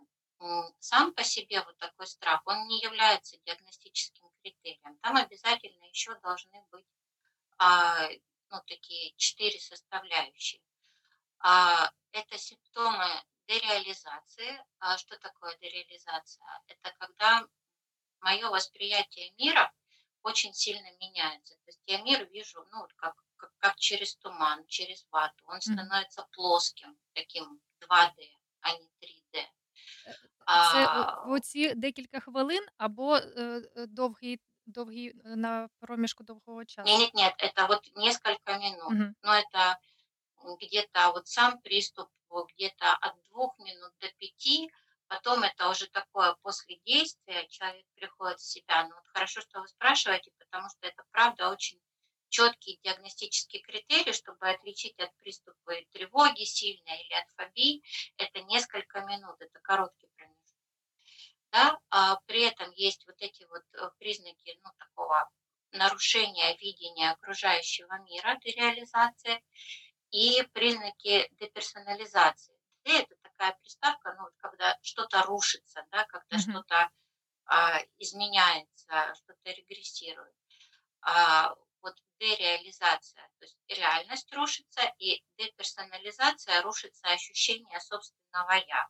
Сам 0.79 1.13
по 1.13 1.23
себе 1.23 1.61
вот 1.63 1.77
такой 1.77 2.07
страх, 2.07 2.41
он 2.45 2.67
не 2.67 2.79
является 2.81 3.37
диагностическим 3.45 4.29
критерием. 4.41 4.97
Там 4.99 5.15
обязательно 5.17 5.85
еще 5.85 6.15
должны 6.19 6.61
быть 6.71 6.85
а, 7.57 8.09
ну, 8.49 8.61
такие 8.67 9.13
четыре 9.15 9.59
составляющие. 9.59 10.61
А, 11.44 11.90
это 12.12 12.38
симптомы 12.38 13.06
дереализации. 13.48 14.62
А 14.78 14.96
что 14.98 15.18
такое 15.18 15.56
дереализация? 15.60 16.46
Это 16.66 16.92
когда 16.98 17.46
мое 18.20 18.48
восприятие 18.50 19.32
мира 19.38 19.72
очень 20.22 20.52
сильно 20.54 20.86
меняется. 21.00 21.54
То 21.54 21.68
есть 21.68 21.80
я 21.86 22.02
мир 22.02 22.28
вижу, 22.30 22.64
ну, 22.72 22.80
вот 22.80 22.92
как, 22.94 23.14
как, 23.36 23.52
как 23.58 23.76
через 23.76 24.16
туман, 24.16 24.66
через 24.66 25.06
вату. 25.10 25.42
Он 25.46 25.54
Мгм. 25.54 25.60
становится 25.60 26.28
плоским, 26.32 26.96
таким 27.14 27.60
2D, 27.80 28.36
а 28.60 28.72
не 28.72 28.88
3D. 29.00 29.48
Це 30.72 30.84
А, 30.86 31.24
о- 31.28 31.32
оці 31.32 31.74
декілька 31.74 32.20
хвилин 32.20 32.66
або 32.78 33.16
е, 33.16 33.62
е, 33.76 33.86
довгий, 33.86 34.40
довгий 34.66 35.08
е, 35.08 35.36
на 35.36 35.68
проміжку 35.80 36.24
довгого 36.24 36.64
часу. 36.64 36.90
нет, 36.98 37.14
нет, 37.14 37.14
нет, 37.40 37.52
это 37.56 37.66
вот 37.68 37.90
несколько 37.96 38.58
минут. 38.58 38.90
Мгм. 38.90 39.14
Но 39.22 39.32
это 39.34 39.78
где-то 40.55 41.11
вот 41.11 41.27
сам 41.27 41.59
приступ 41.61 42.09
где-то 42.43 42.93
от 42.93 43.21
двух 43.29 43.57
минут 43.59 43.93
до 43.99 44.09
пяти, 44.13 44.71
потом 45.07 45.43
это 45.43 45.69
уже 45.69 45.87
такое 45.87 46.35
после 46.41 46.77
действия, 46.85 47.47
человек 47.47 47.85
приходит 47.95 48.39
в 48.39 48.45
себя. 48.45 48.87
Но 48.87 48.95
вот 48.95 49.07
хорошо, 49.07 49.41
что 49.41 49.61
вы 49.61 49.67
спрашиваете, 49.67 50.31
потому 50.37 50.69
что 50.69 50.87
это 50.87 51.03
правда 51.11 51.49
очень 51.49 51.81
четкий 52.29 52.79
диагностический 52.83 53.59
критерий, 53.61 54.11
чтобы 54.11 54.49
отличить 54.49 54.99
от 54.99 55.15
приступа 55.17 55.73
тревоги 55.91 56.43
сильной 56.43 57.01
или 57.03 57.13
от 57.13 57.27
фобии, 57.37 57.83
это 58.17 58.41
несколько 58.43 59.01
минут, 59.01 59.35
это 59.39 59.59
короткий 59.61 60.07
промежуток. 60.15 60.35
Да? 61.51 61.79
А 61.89 62.17
при 62.25 62.41
этом 62.41 62.71
есть 62.71 63.05
вот 63.07 63.15
эти 63.19 63.43
вот 63.45 63.63
э, 63.73 63.89
признаки 63.99 64.59
ну, 64.63 64.71
такого 64.77 65.29
нарушения 65.71 66.57
видения 66.57 67.11
окружающего 67.11 67.97
мира, 67.99 68.37
дереализации, 68.43 69.41
и 70.11 70.43
признаки 70.53 71.27
деперсонализации. 71.39 72.55
Де- 72.85 73.01
Это 73.01 73.15
такая 73.23 73.53
приставка, 73.61 74.15
ну, 74.19 74.27
когда 74.37 74.77
что-то 74.81 75.23
рушится, 75.23 75.85
да, 75.91 76.05
когда 76.05 76.37
Мгм. 76.37 76.51
что-то 76.51 76.89
а, 77.47 77.79
изменяется, 77.99 79.13
что-то 79.15 79.51
регрессирует. 79.51 80.35
А, 81.01 81.53
вот 81.81 81.95
дереализация, 82.19 83.29
то 83.39 83.45
есть 83.45 83.57
реальность 83.67 84.33
рушится, 84.33 84.81
и 84.99 85.23
деперсонализация 85.37 86.61
рушится 86.63 87.07
ощущение 87.09 87.79
собственного 87.81 88.53
«я». 88.67 88.87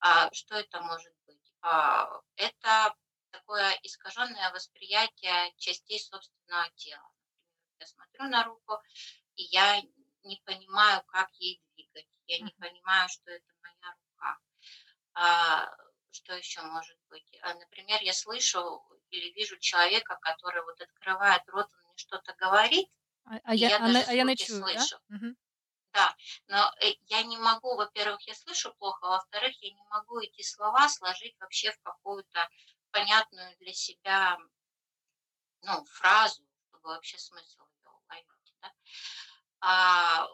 А, 0.00 0.32
что 0.32 0.56
это 0.56 0.80
может 0.82 1.12
быть? 1.26 1.52
А, 1.62 2.20
это 2.36 2.94
такое 3.30 3.78
искаженное 3.82 4.52
восприятие 4.52 5.52
частей 5.56 5.98
собственного 6.00 6.70
тела. 6.76 7.10
Я 7.78 7.86
смотрю 7.86 8.24
на 8.28 8.44
руку, 8.44 8.78
и 9.36 9.44
я 9.44 9.82
не 10.24 10.40
понимаю, 10.44 11.02
как 11.06 11.30
ей 11.34 11.62
двигать. 11.74 12.06
я 12.26 12.38
не 12.40 12.52
понимаю, 12.52 13.08
что 13.08 13.30
это 13.30 13.46
моя 13.62 13.94
рука. 14.08 14.38
А, 15.14 15.76
что 16.10 16.34
еще 16.34 16.62
может 16.62 16.98
быть? 17.10 17.38
А, 17.42 17.54
Например, 17.54 18.00
я 18.02 18.12
слышу 18.12 18.82
или 19.10 19.32
вижу 19.32 19.58
человека, 19.58 20.18
который 20.20 20.62
вот 20.64 20.80
открывает 20.80 21.42
рот, 21.48 21.68
он 21.72 21.88
мне 21.88 21.96
что-то 21.96 22.34
говорит, 22.34 22.88
А, 23.26 23.38
а 23.44 23.54
я, 23.54 23.68
я 23.68 23.78
а, 23.78 23.88
не, 23.88 23.92
даже 23.92 24.10
а 24.10 24.12
я 24.14 24.24
не 24.24 24.36
звуки 24.36 24.44
чую, 24.46 24.60
да? 24.62 24.68
слышу. 24.68 24.98
Мгм. 25.08 25.36
Да, 25.92 26.16
но 26.48 26.72
э, 26.80 26.94
я 27.06 27.22
не 27.22 27.38
могу, 27.38 27.76
во-первых, 27.76 28.20
я 28.26 28.34
слышу 28.34 28.74
плохо, 28.74 29.06
а 29.06 29.10
во-вторых, 29.10 29.54
я 29.62 29.70
не 29.70 29.82
могу 29.90 30.18
эти 30.18 30.42
слова 30.42 30.88
сложить 30.88 31.36
вообще 31.40 31.70
в 31.70 31.80
какую-то 31.82 32.48
понятную 32.90 33.56
для 33.58 33.72
себя, 33.72 34.38
ну, 35.62 35.84
фразу, 35.84 36.42
чтобы 36.68 36.88
вообще 36.88 37.18
смысл 37.18 37.62
ее 37.78 37.90
уловить, 37.90 38.54
да. 38.60 38.72
А 39.66 40.28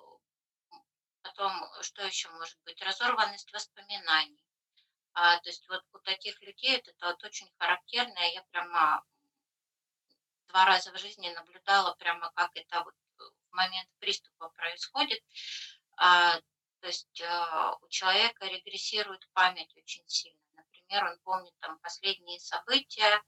потом, 1.22 1.52
что 1.82 2.02
еще 2.02 2.28
может 2.30 2.58
быть? 2.64 2.82
Разорванность 2.82 3.52
воспоминаний. 3.52 4.44
А, 5.12 5.38
то 5.38 5.48
есть 5.48 5.68
вот 5.68 5.84
у 5.92 6.00
таких 6.00 6.40
людей 6.42 6.74
вот 6.74 6.88
это 6.88 7.06
вот 7.06 7.22
очень 7.22 7.48
характерно. 7.56 8.18
Я 8.32 8.42
прямо 8.50 9.04
два 10.48 10.64
раза 10.64 10.90
в 10.90 10.98
жизни 10.98 11.30
наблюдала 11.30 11.94
прямо, 11.94 12.32
как 12.34 12.50
это 12.56 12.82
вот 12.82 12.94
в 13.18 13.54
момент 13.54 13.88
приступа 14.00 14.48
происходит. 14.48 15.22
А, 15.96 16.40
то 16.80 16.88
есть 16.88 17.22
а, 17.22 17.76
у 17.82 17.88
человека 17.88 18.46
регрессирует 18.46 19.28
память 19.32 19.72
очень 19.76 20.08
сильно. 20.08 20.40
Например, 20.54 21.04
он 21.04 21.20
помнит 21.20 21.54
там 21.60 21.78
последние 21.78 22.40
события, 22.40 23.22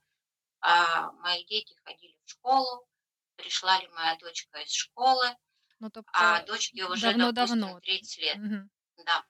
а, 0.62 1.12
мои 1.12 1.45
дети 1.45 1.77
ходили 1.85 2.19
в 2.25 2.29
школу, 2.29 2.88
пришла 3.37 3.79
ли 3.79 3.87
моя 3.87 4.17
дочка 4.17 4.59
из 4.59 4.73
школы, 4.73 5.37
Ну, 5.83 5.90
тобто 5.90 6.12
а 6.14 6.45
дочке 6.45 6.85
уже, 6.85 7.12
допустим, 7.12 7.35
давно-давно. 7.35 7.81
30 7.81 8.18
лет. 8.18 8.37
Мгм. 8.38 8.71
Да. 9.05 9.21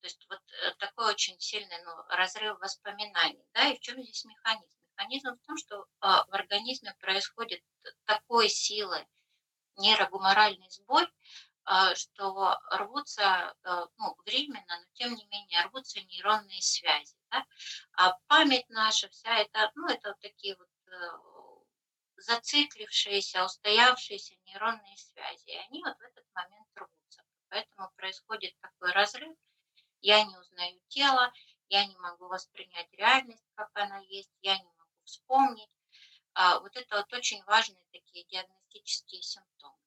То 0.00 0.06
есть 0.06 0.26
вот 0.30 0.40
э, 0.64 0.70
такой 0.78 1.10
очень 1.10 1.38
сильный 1.38 1.76
ну, 1.84 1.92
разрыв 2.08 2.58
воспоминаний. 2.60 3.44
Да, 3.52 3.68
и 3.68 3.76
в 3.76 3.80
чем 3.80 4.02
здесь 4.02 4.24
механизм? 4.24 4.72
Механизм 4.96 5.34
в 5.36 5.46
том, 5.46 5.58
что 5.58 5.84
а, 6.00 6.24
в 6.24 6.32
организме 6.32 6.96
происходит 6.98 7.62
такой 8.06 8.48
силы 8.48 9.06
нейрогуморальный 9.76 10.70
сбой, 10.70 11.06
а, 11.64 11.94
что 11.94 12.58
рвутся, 12.70 13.54
э, 13.62 13.84
ну, 13.98 14.16
временно, 14.24 14.64
но 14.80 14.86
тем 14.94 15.14
не 15.14 15.26
менее 15.26 15.60
рвутся 15.66 16.00
нейронные 16.00 16.62
связи. 16.62 17.16
Да? 17.30 17.44
А 17.92 18.12
память 18.28 18.68
наша 18.70 19.10
вся 19.10 19.40
это, 19.40 19.70
ну, 19.74 19.88
это 19.88 20.08
вот 20.08 20.20
такие 20.20 20.56
вот 20.56 20.68
э, 20.86 21.31
зациклившиеся, 22.16 23.44
устоявшиеся 23.44 24.34
нейронные 24.44 24.96
связи. 24.96 25.44
И 25.46 25.56
они 25.56 25.82
вот 25.82 25.96
в 25.96 26.02
этот 26.02 26.24
момент 26.34 26.68
рвутся. 26.74 27.22
Поэтому 27.48 27.90
происходит 27.96 28.58
такой 28.60 28.92
разрыв. 28.92 29.36
Я 30.00 30.24
не 30.24 30.36
узнаю 30.36 30.80
тело, 30.88 31.32
я 31.68 31.86
не 31.86 31.96
могу 31.98 32.26
воспринять 32.28 32.92
реальность, 32.92 33.44
как 33.54 33.70
она 33.74 33.98
есть, 34.00 34.32
я 34.42 34.58
не 34.58 34.64
могу 34.64 35.02
вспомнить. 35.04 35.70
А, 36.34 36.60
вот 36.60 36.76
это 36.76 36.96
вот 36.96 37.12
очень 37.12 37.42
важные 37.44 37.84
такие 37.92 38.24
диагностические 38.24 39.22
симптомы. 39.22 39.78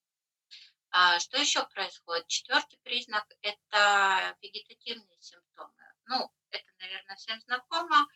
А, 0.91 1.19
что 1.19 1.38
еще 1.38 1.67
происходит? 1.67 2.27
Четвертый 2.27 2.77
признак– 2.83 3.25
это 3.41 4.38
вегетативные 4.41 5.19
симптомы. 5.19 5.73
Ну, 6.05 6.31
это, 6.51 6.71
наверное, 6.79 7.15
всем 7.17 7.41
знакомо, 7.41 8.07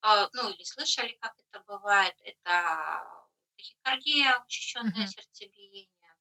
а, 0.00 0.28
ну 0.32 0.50
или 0.50 0.64
слышали, 0.64 1.16
как 1.20 1.34
это 1.38 1.60
бывает. 1.60 2.14
Это 2.24 3.23
тахикардия, 3.64 4.38
учащенное 4.44 4.90
Мгм. 4.90 5.06
сердцебиение, 5.06 6.14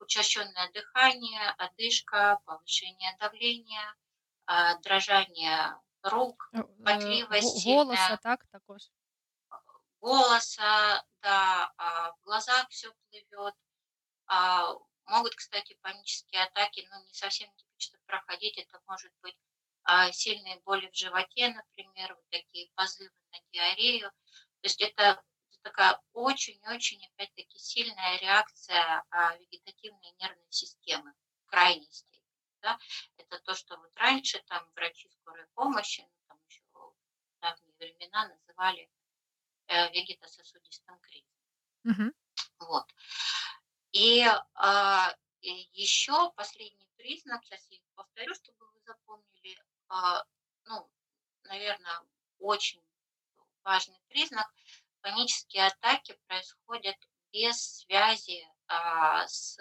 учащенное 0.00 0.70
дыхание, 0.72 1.50
одышка, 1.58 2.40
повышение 2.44 3.16
давления, 3.18 3.94
а, 4.46 4.74
дрожание 4.76 5.76
рук, 6.02 6.50
Е, 6.52 6.58
е, 6.58 6.84
потливость 6.84 7.64
го- 7.64 7.70
Голоса, 7.84 8.16
так, 8.22 8.46
також. 8.50 8.82
голоса, 10.00 11.04
да, 11.22 11.72
а, 11.76 12.12
в 12.12 12.20
глазах 12.22 12.68
все 12.70 12.92
плывет. 13.10 13.54
А, 14.26 14.74
Могут, 15.08 15.36
кстати, 15.36 15.78
панические 15.82 16.42
атаки, 16.42 16.84
ну, 16.90 17.00
не 17.06 17.12
совсем 17.14 17.48
типично 17.54 17.96
проходить. 18.06 18.58
Это 18.58 18.80
может 18.88 19.12
быть 19.22 19.38
сильные 20.12 20.58
боли 20.64 20.88
в 20.88 20.96
животе, 20.96 21.50
например, 21.54 22.16
вот 22.16 22.24
такие 22.30 22.68
позывы 22.74 23.12
на 23.30 23.38
диарею. 23.52 24.10
То 24.10 24.64
есть 24.64 24.82
это 24.82 25.22
такая 25.66 26.00
очень-очень, 26.12 27.04
опять-таки, 27.06 27.58
сильная 27.58 28.18
реакция 28.20 29.04
а, 29.10 29.36
вегетативной 29.36 30.12
нервной 30.20 30.46
системы 30.48 31.12
в 31.42 31.46
крайней 31.46 31.90
степени. 31.90 32.22
Да? 32.62 32.78
Это 33.16 33.40
то, 33.40 33.52
что 33.56 33.76
вот 33.76 33.90
раньше 33.96 34.40
там 34.46 34.64
врачи 34.76 35.10
скорой 35.10 35.46
помощи, 35.54 36.02
ну, 36.02 36.22
там 36.28 36.38
еще 36.46 36.62
в 36.70 37.40
давние 37.40 37.74
времена 37.80 38.28
называли 38.28 38.88
э, 39.66 39.90
вегетососудистым 39.90 41.00
кризисом. 41.00 41.34
Мгм. 41.82 42.14
Вот. 42.60 42.86
И, 43.90 44.24
а, 44.54 45.16
и 45.40 45.68
еще 45.72 46.30
последний 46.36 46.88
признак, 46.96 47.44
сейчас 47.44 47.66
я 47.70 47.78
повторю, 47.96 48.34
чтобы 48.34 48.70
вы 48.70 48.80
запомнили, 48.82 49.60
а, 49.88 50.24
ну, 50.66 50.88
наверное, 51.42 52.02
очень 52.38 52.80
важный 53.64 54.00
признак, 54.08 54.46
панические 55.05 55.67
атаки 55.67 56.17
происходят 56.27 56.95
без 57.31 57.79
связи 57.79 58.47
а, 58.67 59.27
с 59.27 59.57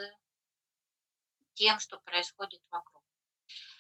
тем, 1.55 1.79
что 1.79 1.99
происходит 2.01 2.63
вокруг. 2.71 3.03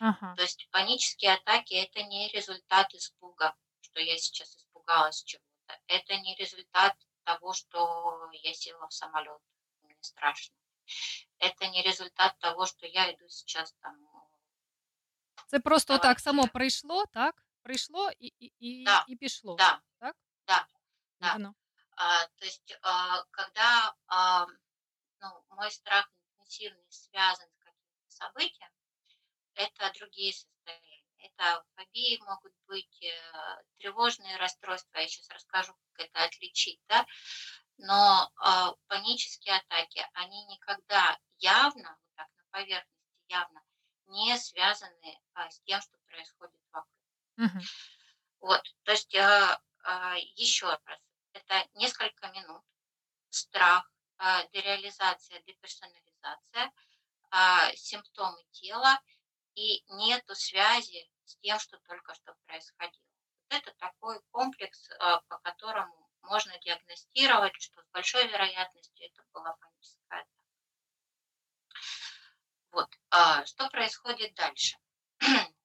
Ага. 0.00 0.34
То 0.36 0.42
есть 0.42 0.68
панические 0.70 1.34
атаки 1.34 1.74
это 1.74 2.02
не 2.02 2.28
результат 2.28 2.94
испуга, 2.94 3.54
что 3.80 4.00
я 4.00 4.16
сейчас 4.18 4.56
испугалась 4.56 5.22
чего-то. 5.22 5.80
Это 5.86 6.16
не 6.16 6.34
результат 6.34 6.96
того, 7.24 7.52
что 7.52 8.28
я 8.32 8.54
села 8.54 8.88
в 8.88 8.92
самолет, 8.92 9.40
мне 9.82 9.96
страшно. 10.00 10.56
Это 11.38 11.68
не 11.68 11.82
результат 11.82 12.38
того, 12.38 12.66
что 12.66 12.86
я 12.86 13.12
иду 13.12 13.28
сейчас 13.28 13.72
там. 13.80 13.96
Це 15.46 15.60
просто 15.60 15.96
Давай. 15.96 16.02
так 16.14 16.20
само 16.20 16.48
прийшло, 16.48 17.04
так? 17.06 17.42
Прийшло 17.62 18.10
і, 18.18 18.26
і, 18.38 18.52
і, 18.58 18.84
Да, 18.84 19.04
і 19.08 19.16
пішло. 19.16 19.54
Да, 19.54 19.80
Так? 19.98 20.16
да, 20.46 20.66
І 20.73 20.73
да. 21.19 21.33
воно. 21.33 21.55
А, 21.97 22.27
то 22.27 22.45
есть, 22.45 22.77
а, 22.81 23.23
когда 23.31 23.95
а, 24.07 24.45
ну, 25.19 25.45
мой 25.49 25.71
страх 25.71 26.09
интенсивный 26.39 26.85
связан 26.89 27.47
с 27.49 27.57
каким-то 27.59 28.09
событием, 28.09 28.69
это 29.55 29.91
другие 29.97 30.33
состояния. 30.33 31.03
Это 31.17 31.65
фобии 31.75 32.19
могут 32.27 32.53
быть, 32.67 33.01
э, 33.01 33.63
тревожные 33.77 34.37
расстройства. 34.37 34.99
Я 34.99 35.07
сейчас 35.07 35.29
расскажу, 35.29 35.73
как 35.93 36.05
это 36.07 36.23
отличить, 36.23 36.79
да. 36.87 37.05
Но 37.77 38.31
а, 38.37 38.73
панические 38.87 39.55
атаки, 39.55 40.07
они 40.13 40.45
никогда 40.45 41.17
явно, 41.39 41.97
вот 41.99 42.15
так 42.15 42.27
на 42.37 42.43
поверхности 42.51 42.95
явно, 43.27 43.61
не 44.05 44.37
связаны 44.37 45.19
а, 45.33 45.49
с 45.49 45.59
тем, 45.61 45.81
что 45.81 45.97
происходит 46.07 46.61
вокруг. 46.71 46.93
Мгм. 47.37 47.61
Вот, 48.39 48.63
то 48.83 48.91
есть 48.91 49.13
а, 49.15 49.59
еще 50.35 50.67
раз, 50.67 50.99
это 51.33 51.67
несколько 51.75 52.27
минут, 52.29 52.63
страх, 53.29 53.89
а, 54.17 54.43
дереализация, 54.47 55.41
деперсонализация, 55.41 56.71
а, 57.29 57.71
симптомы 57.75 58.43
тела 58.51 58.99
и 59.55 59.83
нету 59.89 60.35
связи 60.35 61.09
с 61.25 61.35
тем, 61.37 61.59
что 61.59 61.77
только 61.79 62.13
что 62.15 62.33
происходило. 62.45 63.03
Вот 63.49 63.57
это 63.61 63.73
такой 63.75 64.21
комплекс, 64.31 64.89
а, 64.99 65.21
по 65.27 65.37
которому 65.39 66.09
можно 66.21 66.57
диагностировать, 66.59 67.53
что 67.61 67.81
с 67.81 67.87
большой 67.89 68.27
вероятностью 68.27 69.05
это 69.05 69.23
была 69.33 69.53
паническая 69.57 70.21
атака. 70.21 70.31
Вот, 72.71 72.89
а, 73.09 73.45
что 73.45 73.69
происходит 73.69 74.33
дальше? 74.35 74.77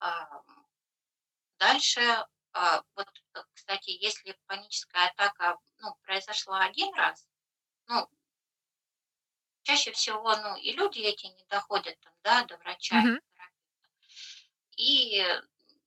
А, 0.00 0.44
Дальше, 1.58 2.00
а, 2.00 2.28
вот, 2.95 3.07
э, 3.35 3.43
кстати, 3.53 3.89
если 3.89 4.37
паническая 4.45 5.07
атака 5.09 5.57
ну, 5.79 5.95
произошла 6.03 6.59
один 6.65 6.93
раз, 6.95 7.27
ну, 7.87 8.07
чаще 9.63 9.91
всего, 9.91 10.35
ну, 10.35 10.55
и 10.57 10.71
люди 10.73 10.99
эти 10.99 11.25
не 11.27 11.45
доходят 11.49 11.99
там, 11.99 12.13
да, 12.23 12.43
до 12.43 12.57
врача. 12.57 12.95
Мгм. 12.95 13.19
И, 14.77 15.23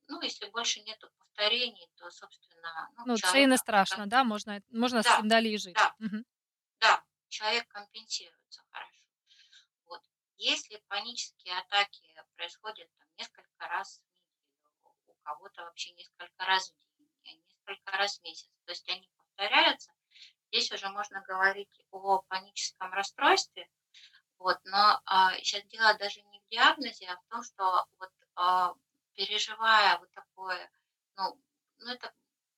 ну, 0.07 0.21
если 0.21 0.49
больше 0.49 0.81
нету 0.81 1.09
повторений, 1.17 1.87
то, 1.95 2.09
собственно, 2.11 2.89
ну, 2.97 3.03
Ну, 3.07 3.17
це 3.17 3.19
і 3.19 3.21
человек 3.21 3.49
не 3.49 3.55
как- 3.55 3.59
страшно, 3.59 4.07
да? 4.07 4.23
Можна, 4.23 4.61
можна 4.69 5.01
з 5.01 5.05
Да, 5.05 5.17
цим 5.17 5.27
далі 5.27 5.51
і 5.51 5.57
жити. 5.57 5.73
да. 5.81 5.93
Мгм. 5.99 6.25
Да, 6.81 7.03
человек 7.29 7.65
компенсируется 7.67 8.61
хорошо. 8.71 9.01
Вот. 9.85 10.01
Если 10.37 10.81
панические 10.87 11.57
атаки 11.57 12.15
происходят 12.35 12.87
там, 12.97 13.07
несколько 13.17 13.67
раз 13.67 13.99
в 13.99 14.03
неделю, 14.03 14.10
у 15.21 15.21
кого-то 15.23 15.63
вообще 15.63 15.91
несколько 15.93 16.45
раз 16.45 16.73
в 16.97 17.23
день, 17.23 17.43
несколько 17.47 17.91
раз 17.97 18.19
в 18.19 18.23
месяц, 18.23 18.49
то 18.65 18.71
есть 18.71 18.89
они 18.89 19.09
повторяются, 19.17 19.91
здесь 20.51 20.71
уже 20.71 20.89
можно 20.89 21.21
говорить 21.21 21.81
о 21.91 22.21
паническом 22.23 22.93
расстройстве. 22.93 23.69
Вот, 24.39 24.59
но 24.65 25.01
а, 25.05 25.35
сейчас 25.37 25.63
дело 25.65 25.97
даже 25.97 26.21
не 26.21 26.39
в 26.39 26.47
диагнозе, 26.49 27.07
а 27.07 27.17
в 27.17 27.25
том, 27.29 27.43
что 27.43 27.85
вот 27.99 28.09
а, 28.35 28.73
переживая 29.15 29.97
вот 29.97 30.11
такое, 30.11 30.69
ну, 31.17 31.41
ну 31.79 31.91
это 31.91 32.13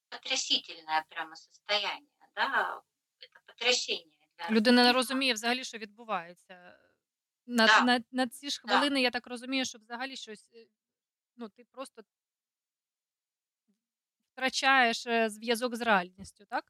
потрясительное 0.10 1.06
прямо 1.10 1.36
состояние, 1.36 2.10
да, 2.36 2.82
это 3.20 3.40
потрясение 3.46 4.14
для 4.38 4.50
Людина 4.50 4.84
не 4.84 4.90
организма. 4.90 4.94
розуміє 4.94 5.34
взагалі, 5.34 5.64
що 5.64 5.78
відбувається. 5.78 6.80
На, 7.46 7.68
Да, 7.68 7.82
на, 7.82 8.00
на 8.12 8.28
ці 8.28 8.50
ж 8.50 8.62
да. 8.64 8.74
хвилини, 8.74 9.02
я 9.02 9.12
так 9.12 9.28
розумію, 9.28 9.66
що 9.66 9.80
взагалі 9.80 10.16
щось, 10.16 10.50
е, 10.54 10.68
ну, 11.36 11.50
ти 11.50 11.66
просто 11.72 12.02
втрачаєш 14.35 15.07
зв'язок 15.27 15.77
з 15.77 15.81
реальністю, 15.81 16.45
так? 16.51 16.65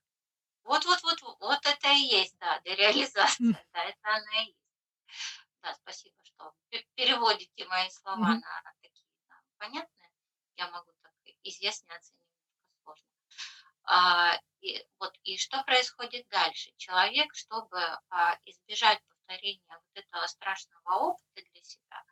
Вот, 0.64 0.84
вот, 0.86 1.02
вот, 1.02 1.20
вот 1.40 1.66
это 1.66 1.88
и 1.92 2.00
есть, 2.20 2.36
да, 2.38 2.60
дереализация, 2.64 3.52
да, 3.72 3.84
это 3.84 3.98
она 4.02 4.42
и 4.42 4.46
есть. 4.46 4.58
Да, 5.62 5.74
спасибо, 5.74 6.14
что 6.22 6.54
пе- 6.70 6.86
переводите 6.94 7.66
мои 7.66 7.88
слова 7.90 8.34
на 8.34 8.62
такие 8.82 9.06
да, 9.28 9.34
понятные. 9.58 10.10
Я 10.56 10.70
могу 10.70 10.92
так 11.02 11.12
изъясняться 11.42 12.12
немножко 12.14 12.74
сложно. 12.84 13.08
А, 13.84 14.38
и, 14.60 14.86
вот, 14.98 15.14
и 15.24 15.36
что 15.38 15.62
происходит 15.64 16.28
дальше? 16.28 16.72
Человек, 16.76 17.34
чтобы 17.34 17.80
а, 18.10 18.38
избежать 18.44 19.00
повторения 19.08 19.62
вот 19.68 20.04
этого 20.04 20.26
страшного 20.26 20.90
опыта 20.94 21.42
для 21.52 21.62
себя, 21.62 22.04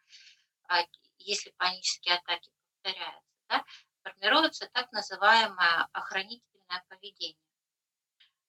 а, 0.69 0.83
если 1.19 1.51
панические 1.59 2.17
атаки 2.17 2.51
повторяются, 2.83 3.35
да, 3.49 3.65
формируется 4.04 4.70
так 4.74 4.92
называемое 4.92 5.88
охранительное 5.94 6.84
поведение. 6.88 7.38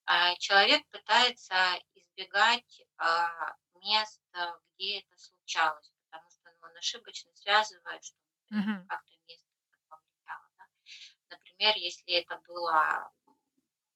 А, 0.04 0.34
Человек 0.36 0.86
пытается 0.88 1.54
избегать 1.94 2.82
а, 2.96 3.54
мест, 3.82 4.20
а, 4.32 4.58
где 4.74 5.00
это 5.00 5.16
случалось, 5.16 5.92
потому 6.10 6.30
что 6.30 6.50
ну, 6.60 6.68
он 6.68 6.76
ошибочно 6.76 7.30
связывает, 7.34 8.04
что 8.04 8.16
Угу. 8.50 8.86
как-то 8.88 9.12
место 9.26 9.46
это 9.68 9.78
повлияло. 9.88 10.48
да. 10.56 10.64
Например, 11.28 11.76
если 11.76 12.14
это 12.14 12.40
было 12.46 13.12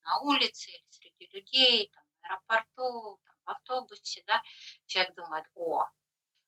на 0.03 0.19
улице 0.21 0.71
или 0.73 0.85
среди 0.91 1.27
людей, 1.33 1.91
там, 1.95 2.05
в 2.05 2.25
аэропорту, 2.53 3.21
там, 3.25 3.37
в 3.47 3.51
автобусе, 3.51 4.23
да, 4.27 4.43
человек 4.87 5.15
думает, 5.15 5.47
о, 5.55 5.87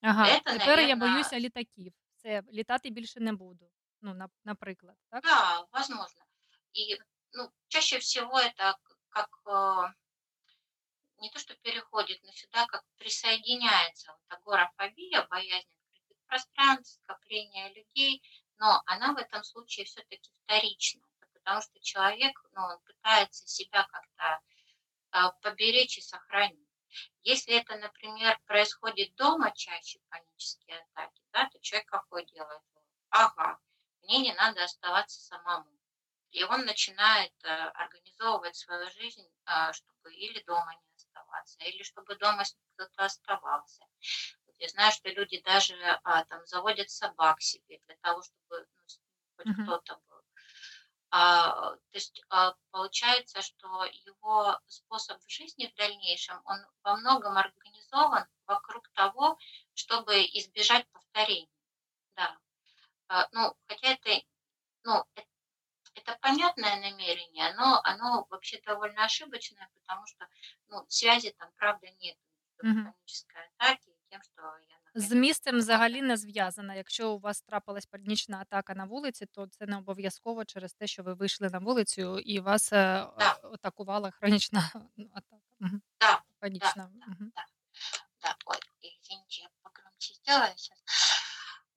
Ага, 0.03 0.27
это, 0.29 0.53
тепер 0.53 0.81
я 0.81 0.97
наверное, 0.97 0.97
боюся 0.97 1.41
літаків. 1.41 1.95
Все, 2.17 2.43
літати 2.53 2.91
більше 2.91 3.21
не 3.21 3.33
буду. 3.33 3.71
Ну, 4.02 4.14
на, 4.14 4.30
наприклад, 4.44 4.98
так? 5.10 5.24
да, 5.24 5.68
возможно. 5.72 6.26
И 6.74 6.98
ну, 7.34 7.52
чаще 7.68 8.00
всего 8.00 8.40
это 8.40 8.78
как 9.10 9.30
э, 9.46 9.94
не 11.18 11.30
то, 11.30 11.40
что 11.40 11.56
переходит, 11.56 12.22
но 12.24 12.32
сюда 12.32 12.66
как 12.68 12.84
присоединяется 12.98 14.14
вот 14.14 14.22
агорафобия, 14.40 15.28
боязнь 15.28 15.68
открытых 15.68 16.18
пространств, 16.28 17.02
скопления 17.04 17.74
людей, 17.74 18.24
но 18.58 18.82
она 18.86 19.14
в 19.14 19.18
этом 19.18 19.44
случае 19.44 19.86
все-таки 19.86 20.32
вторична, 20.44 21.02
потому 21.34 21.62
что 21.62 21.80
человек, 21.82 22.40
ну, 22.54 22.62
он 22.62 22.80
пытается 22.82 23.48
себя 23.48 23.84
как-то 23.84 24.42
а, 25.12 25.32
поберечь 25.42 25.98
и 25.98 26.02
сохранить. 26.02 26.68
Если 27.22 27.54
это, 27.54 27.78
например, 27.78 28.40
происходит 28.46 29.14
дома 29.16 29.52
чаще 29.56 30.00
панические 30.10 30.80
атаки, 30.80 31.22
да, 31.32 31.50
то 31.50 31.60
человек 31.60 31.88
какой 31.90 32.26
делает? 32.26 32.62
Ага, 33.10 33.60
мне 34.04 34.20
не 34.20 34.34
надо 34.34 34.64
оставаться 34.64 35.20
самому. 35.22 35.70
И 36.32 36.44
он 36.44 36.66
начинает 36.66 37.34
э, 37.44 37.50
организовывать 37.50 38.56
свою 38.56 38.90
жизнь, 38.92 39.28
а, 39.46 39.74
чтобы 39.74 40.14
или 40.14 40.42
дома 40.44 40.74
не 40.76 40.96
оставаться, 40.96 41.64
или 41.64 41.84
чтобы 41.84 42.16
дома 42.16 42.44
кто-то 42.76 43.06
оставался. 43.06 43.86
Вот 44.48 44.56
я 44.60 44.70
знаю, 44.70 44.92
что 44.92 45.10
люди 45.10 45.42
даже 45.42 45.76
а, 46.04 46.24
там 46.26 46.46
заводят 46.46 46.90
собак 46.90 47.42
себе 47.42 47.80
для 47.88 47.96
того, 48.02 48.22
чтобы 48.24 48.68
ну, 49.38 49.46
Мгм. 49.46 49.64
кто-то 49.64 49.96
был. 50.10 50.22
А, 51.12 51.72
то 51.76 51.80
есть 51.94 52.22
а, 52.30 52.54
получается, 52.72 53.42
что 53.42 53.86
его 53.86 54.60
способ 54.68 55.20
жизни 55.28 55.68
в 55.68 55.76
дальнейшем, 55.76 56.42
он 56.46 56.60
во 56.84 56.96
многом 56.98 57.38
организован 57.38 58.26
вокруг 58.46 58.88
того, 58.94 59.38
чтобы 59.74 60.22
избежать 60.24 60.88
повторений. 60.92 61.50
Да. 62.18 62.38
А, 63.09 63.29
ну, 63.33 63.55
хотя 63.69 63.89
это, 63.95 64.11
ну, 64.85 65.05
э- 65.17 65.23
это 65.95 66.19
понятное 66.23 66.77
намерение, 66.77 67.55
но 67.55 67.81
оно 67.85 68.27
вообще 68.31 68.61
довольно 68.67 69.05
ошибочное, 69.05 69.69
потому 69.75 70.07
что 70.07 70.27
ну, 70.69 70.85
связи 70.89 71.33
там, 71.39 71.53
правда, 71.57 71.87
нет 72.01 72.17
между 72.59 72.75
Мгм. 72.75 72.85
панической 72.85 73.43
атаки 73.59 73.91
и 73.91 73.99
тем, 74.11 74.23
что 74.23 74.43
я 74.43 74.79
З 74.95 75.13
нахожусь 75.13 75.13
місцем 75.15 75.55
в 75.55 75.59
взагалі 75.59 76.03
не 76.03 76.17
зв'язана. 76.17 76.75
Якщо 76.75 77.13
у 77.13 77.19
вас 77.19 77.43
трапилась 77.43 77.87
панічна 77.87 78.39
атака 78.41 78.75
на 78.75 78.85
вулиці, 78.85 79.27
то 79.27 79.47
це 79.47 79.67
не 79.67 79.77
обов'язково 79.79 80.45
через 80.45 80.75
те, 80.75 80.87
що 80.87 81.03
ви 81.03 81.15
вийшли 81.15 81.51
на 81.51 81.59
вулицю 81.59 82.19
і 82.19 82.41
вас 82.41 82.73
е, 82.73 82.77
Да, 83.19 83.39
атакувала 83.43 84.11
хронічна 84.11 84.71
ну, 84.97 85.07
атака. 85.15 85.43
Мгм. 85.61 85.83
да, 86.01 86.11
да, 86.11 86.23
Панічна. 86.41 86.91
да, 86.95 87.07
Мгм. 87.07 87.33
да, 87.37 87.45
да. 88.23 88.37
Ой, 88.47 88.59
извините, 88.83 89.43
я 89.43 89.49
погромче 89.63 90.15
сделаю 90.15 90.53
сейчас. 90.57 90.85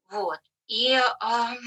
Вот. 0.09 0.39
И 0.66 0.94
ам, 1.20 1.58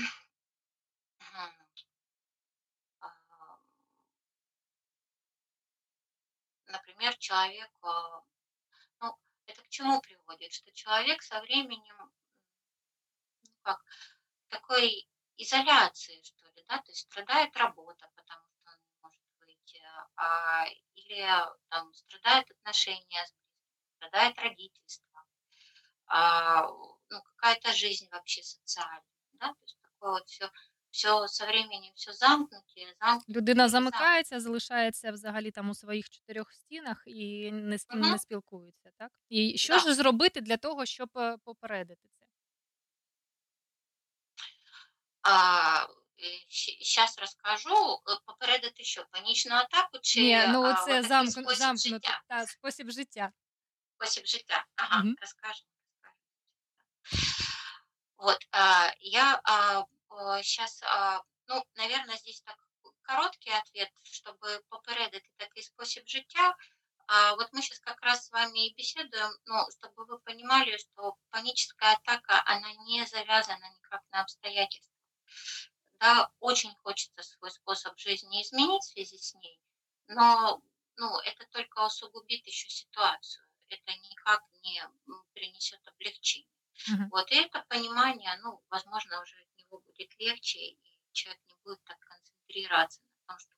например, 6.67 7.15
человек, 7.17 7.69
а, 7.81 8.21
ну, 9.01 9.17
это 9.45 9.61
к 9.61 9.69
чему 9.69 10.01
приводит? 10.01 10.53
Что 10.53 10.71
человек 10.71 11.21
со 11.21 11.41
временем, 11.41 12.11
ну, 13.43 13.53
как, 13.61 13.81
такой 14.49 15.07
изоляции, 15.37 16.21
что 16.23 16.47
ли, 16.49 16.63
да, 16.67 16.77
то 16.77 16.91
есть 16.91 17.01
страдает 17.01 17.55
работа, 17.57 18.09
потому 18.15 18.47
что 18.49 18.71
он 18.71 18.79
не 18.87 18.95
может 19.01 19.21
выйти, 19.39 19.81
а, 20.15 20.65
или 20.95 21.27
там 21.69 21.93
страдают 21.93 22.49
отношения, 22.51 23.25
страдает 23.97 24.37
родительство, 24.39 25.25
а, 26.07 26.67
ну, 27.09 27.21
какая-то 27.21 27.73
жизнь 27.73 28.07
вообще 28.11 28.43
социальная, 28.43 29.03
да, 29.33 29.47
то 29.49 29.63
есть 29.65 29.77
такое 29.81 30.11
вот 30.11 30.27
все, 30.27 30.51
все 30.91 31.27
со 31.27 31.45
временем 31.45 31.93
все 31.95 32.13
замкнутее 32.13 32.95
Людина 33.29 33.69
замикається, 33.69 34.39
залишається 34.39 35.11
взагалі 35.11 35.51
там 35.51 35.69
у 35.69 35.75
своїх 35.75 36.09
чотирьох 36.09 36.53
стінах 36.53 37.03
і 37.07 37.51
ні 37.51 37.77
з 37.77 37.85
ким 37.85 37.99
Мгм. 37.99 38.11
не 38.11 38.19
спілкується, 38.19 38.89
так? 38.97 39.11
І 39.29 39.57
що 39.57 39.73
Да. 39.73 39.79
ж 39.79 39.93
зробити 39.93 40.41
для 40.41 40.57
того, 40.57 40.85
щоб 40.85 41.09
е, 41.17 41.37
попередити 41.43 42.07
це? 42.19 42.25
А, 45.23 45.87
сейчас 46.49 47.17
расскажу, 47.17 48.01
е, 48.09 48.17
попередити 48.25 48.83
що, 48.83 49.05
панічну 49.11 49.55
атаку 49.55 49.99
чи 50.01 50.21
Ні, 50.21 50.47
ну 50.47 50.73
це 50.73 50.97
от 50.97 51.01
такий 51.01 51.07
замкну, 51.07 51.43
спосіб 51.43 51.75
життя? 51.77 52.21
та, 52.27 52.45
спосіб 52.45 52.91
життя. 52.91 53.31
Спосіб 53.97 54.25
життя. 54.25 54.65
Ага, 54.75 54.99
Мгм. 54.99 55.15
расскажу. 55.17 55.63
Вот, 58.17 58.39
а, 58.51 58.91
я 58.99 59.41
сейчас, 60.41 60.81
ну, 61.47 61.63
наверное, 61.75 62.17
здесь 62.17 62.41
так 62.41 62.57
короткий 63.05 63.51
ответ, 63.51 63.91
чтобы 64.03 64.59
попередити 64.69 65.29
такий 65.37 65.63
спосіб 65.63 66.03
життя. 66.07 66.55
А 67.07 67.35
вот 67.35 67.53
мы 67.53 67.61
сейчас 67.61 67.79
как 67.79 68.01
раз 68.01 68.25
с 68.25 68.31
вами 68.31 68.67
и 68.67 68.73
беседуем, 68.73 69.31
ну, 69.45 69.65
чтобы 69.71 70.05
вы 70.05 70.19
понимали, 70.19 70.77
что 70.77 71.17
паническая 71.29 71.93
атака, 71.93 72.41
она 72.45 72.73
не 72.87 73.05
завязана 73.05 73.69
никак 73.77 74.01
на 74.11 74.21
обстоятельства. 74.21 74.95
Да, 75.99 76.29
очень 76.39 76.73
хочется 76.83 77.21
свой 77.23 77.51
способ 77.51 77.97
жизни 77.99 78.41
изменить 78.41 78.83
в 78.83 78.91
связи 78.91 79.17
с 79.17 79.33
ней, 79.35 79.61
но 80.07 80.61
ну, 80.97 81.19
это 81.19 81.45
только 81.51 81.85
усугубит 81.85 82.45
еще 82.47 82.69
ситуацию. 82.69 83.45
Это 83.69 83.91
никак 83.91 84.41
не 84.63 84.83
принесет 85.33 85.87
облегчения. 85.87 86.49
Мгм. 86.89 87.09
Вот, 87.11 87.31
и 87.31 87.35
это 87.35 87.63
понимание, 87.69 88.35
ну, 88.43 88.61
возможно, 88.69 89.21
уже 89.21 89.35
от 89.37 89.57
него 89.57 89.79
будет 89.79 90.09
легче, 90.19 90.59
и 90.59 90.77
человек 91.13 91.41
не 91.49 91.55
будет 91.63 91.83
так 91.85 91.97
концентрироваться 91.99 93.01
на 93.01 93.33
том, 93.33 93.39
что 93.39 93.55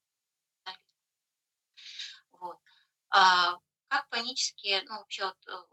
вот. 2.31 2.57
А, 3.11 3.57
как 3.89 4.09
панические, 4.09 4.83
ну, 4.89 4.97
вообще 4.99 5.25
вот, 5.25 5.47
э, 5.47 5.63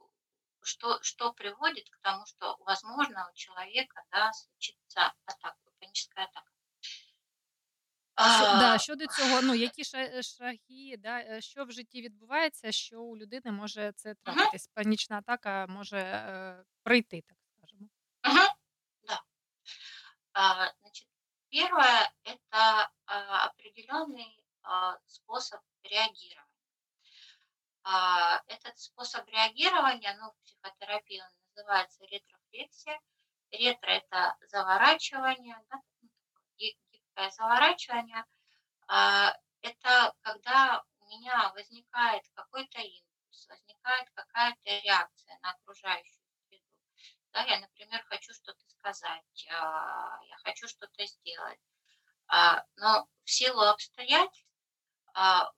что, 0.63 1.03
что 1.03 1.33
приводит 1.35 1.91
к 1.91 1.99
тому, 2.03 2.27
что, 2.27 2.57
возможно, 2.61 3.29
у 3.31 3.35
человека, 3.37 4.03
да, 4.13 4.33
случится 4.33 5.15
атака, 5.27 5.59
паническая 5.81 6.27
атака. 6.27 6.53
Що, 8.18 8.44
да, 8.60 8.74
А, 8.76 8.78
щодо 8.80 9.08
цього, 9.08 9.42
ну 9.42 9.56
які 9.56 9.84
ша- 9.84 10.22
шаги, 10.22 10.98
да, 10.98 11.20
е, 11.20 11.42
що 11.42 11.66
в 11.66 11.72
житті 11.72 12.02
відбувається, 12.02 12.72
що 12.72 13.02
у 13.02 13.18
людини 13.18 13.52
може 13.52 13.92
це 13.96 14.10
мгм, 14.10 14.18
трапитись? 14.36 14.68
Панічна 14.68 15.18
атака 15.18 15.66
може 15.70 15.98
е, 16.00 16.64
прийти, 16.84 17.22
так 17.28 17.38
скажемо. 17.58 17.90
мгм, 18.24 18.48
да. 19.08 19.22
А, 20.34 20.72
значит, 20.82 21.08
первое– 21.52 22.10
это 22.24 22.90
а, 23.06 23.48
определенный 23.48 24.44
а, 24.62 24.98
способ 25.06 25.60
реагирования. 25.84 26.46
А, 27.84 28.42
Этот 28.48 28.78
способ 28.78 29.22
реагирования, 29.28 30.18
ну, 30.22 30.30
в 30.30 30.46
психотерапии 30.46 31.20
он 31.22 31.30
называется 31.56 32.06
ретрофлексия. 32.12 33.00
Ретро – 33.52 34.02
это 34.02 34.36
заворачивание, 34.52 35.56
да, 35.72 35.78
ну, 35.78 35.82
ги- 35.82 35.82
гибкое 35.82 35.93
заворачивание. 37.31 38.25
А, 38.89 39.35
Это 39.63 40.15
когда 40.23 40.83
у 41.01 41.07
меня 41.09 41.53
возникает 41.55 42.23
какой-то 42.35 42.81
импульс, 42.81 43.49
возникает 43.49 44.11
какая-то 44.15 44.61
реакция 44.85 45.39
на 45.43 45.51
окружающую 45.53 46.27
среду. 46.49 46.65
Да, 47.33 47.45
я, 47.45 47.61
например, 47.61 48.05
хочу 48.09 48.33
что-то 48.35 48.61
сказать, 48.69 49.49
а, 49.53 50.19
я 50.25 50.37
хочу 50.45 50.69
что-то 50.69 51.07
сделать. 51.07 51.61
А, 52.29 52.65
Но 52.77 53.09
в 53.25 53.31
силу 53.31 53.63
обстоятельств 53.63 54.47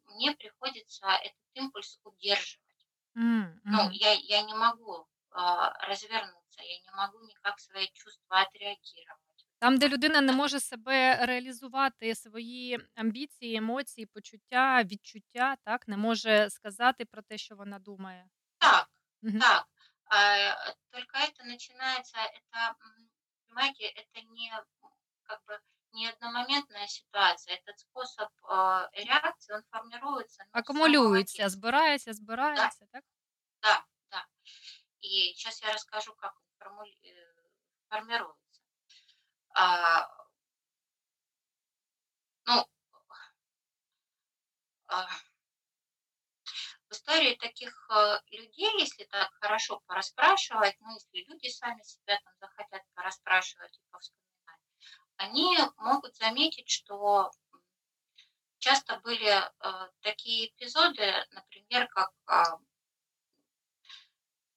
мне 0.06 0.32
приходится 0.34 1.06
этот 1.08 1.38
импульс 1.54 1.98
удерживать. 2.04 2.86
М, 3.16 3.60
Ну, 3.68 3.90
я, 3.90 4.12
я 4.14 4.42
не 4.42 4.54
могу 4.54 5.06
развернуться, 5.30 6.62
я 6.62 6.78
не 6.80 6.90
могу 6.92 7.20
никак 7.26 7.60
свои 7.60 7.88
чувства 7.92 8.40
отреагировать. 8.40 9.25
Там, 9.65 9.77
де 9.77 9.89
людина 9.89 10.21
не 10.21 10.31
може 10.33 10.59
себе 10.59 11.25
реалізувати, 11.25 12.15
свої 12.15 12.79
амбіції, 12.95 13.55
емоції, 13.55 14.05
почуття, 14.05 14.83
відчуття, 14.83 15.55
так, 15.65 15.87
не 15.87 15.97
може 15.97 16.49
сказати 16.49 17.05
про 17.05 17.21
те, 17.21 17.37
що 17.37 17.55
вона 17.55 17.79
думає. 17.79 18.25
Так, 18.59 18.89
Мгм. 19.21 19.39
так. 19.39 19.65
А, 20.05 20.73
Только 20.89 21.17
это 21.17 21.45
начинается, 21.45 22.17
это, 22.17 22.59
м, 22.69 23.09
понимаете, 23.47 23.83
это 23.85 24.21
не 24.35 24.47
м, 24.57 24.63
как 25.23 25.39
бы 25.47 25.59
не 25.93 26.09
одномоментная 26.09 26.87
ситуация. 26.87 27.55
Этот 27.55 27.77
способ 27.77 28.29
а, 28.43 28.89
реакции, 28.93 29.55
он 29.55 29.61
формируется 29.71 30.43
ну, 30.43 30.61
с 30.61 30.65
самого 30.67 30.85
Акумулюється, 30.87 31.43
детства. 31.43 31.49
збирається, 31.49 32.13
збирається, 32.13 32.85
так? 32.91 33.03
Да, 33.61 33.85
да. 34.11 34.25
И 35.03 35.33
сейчас 35.35 35.61
я 35.63 35.71
расскажу, 35.73 36.13
как 36.17 36.33
он 36.37 36.47
формули- 36.59 36.99
э, 37.03 37.49
формируется. 37.89 38.44
А, 39.58 40.06
ну, 42.44 42.66
а, 44.88 45.06
в 46.88 46.92
истории 46.92 47.36
таких 47.36 47.72
э, 47.90 48.18
людей, 48.32 48.70
если 48.78 49.04
так 49.04 49.32
хорошо 49.40 49.80
порасспрашивать, 49.86 50.76
ну, 50.80 50.92
если 50.92 51.26
люди 51.26 51.48
сами 51.48 51.82
себя 51.82 52.20
там 52.22 52.34
захотят 52.38 52.82
порасспрашивать 52.92 53.78
и 53.78 53.90
повспоминать, 53.90 54.60
они 55.16 55.58
могут 55.78 56.14
заметить, 56.16 56.68
что 56.68 57.30
часто 58.58 58.98
были 58.98 59.30
э, 59.30 59.90
такие 60.02 60.48
эпизоды, 60.50 61.10
например, 61.30 61.88
как 61.88 62.12
а, 62.26 62.58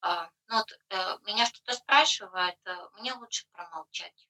а, 0.01 0.29
ну, 0.47 0.57
вот, 0.57 0.71
э, 0.89 1.17
меня 1.25 1.45
что-то 1.45 1.73
спрашивают, 1.73 2.57
э, 2.65 2.75
мне 2.99 3.13
лучше 3.13 3.47
промолчать. 3.53 4.28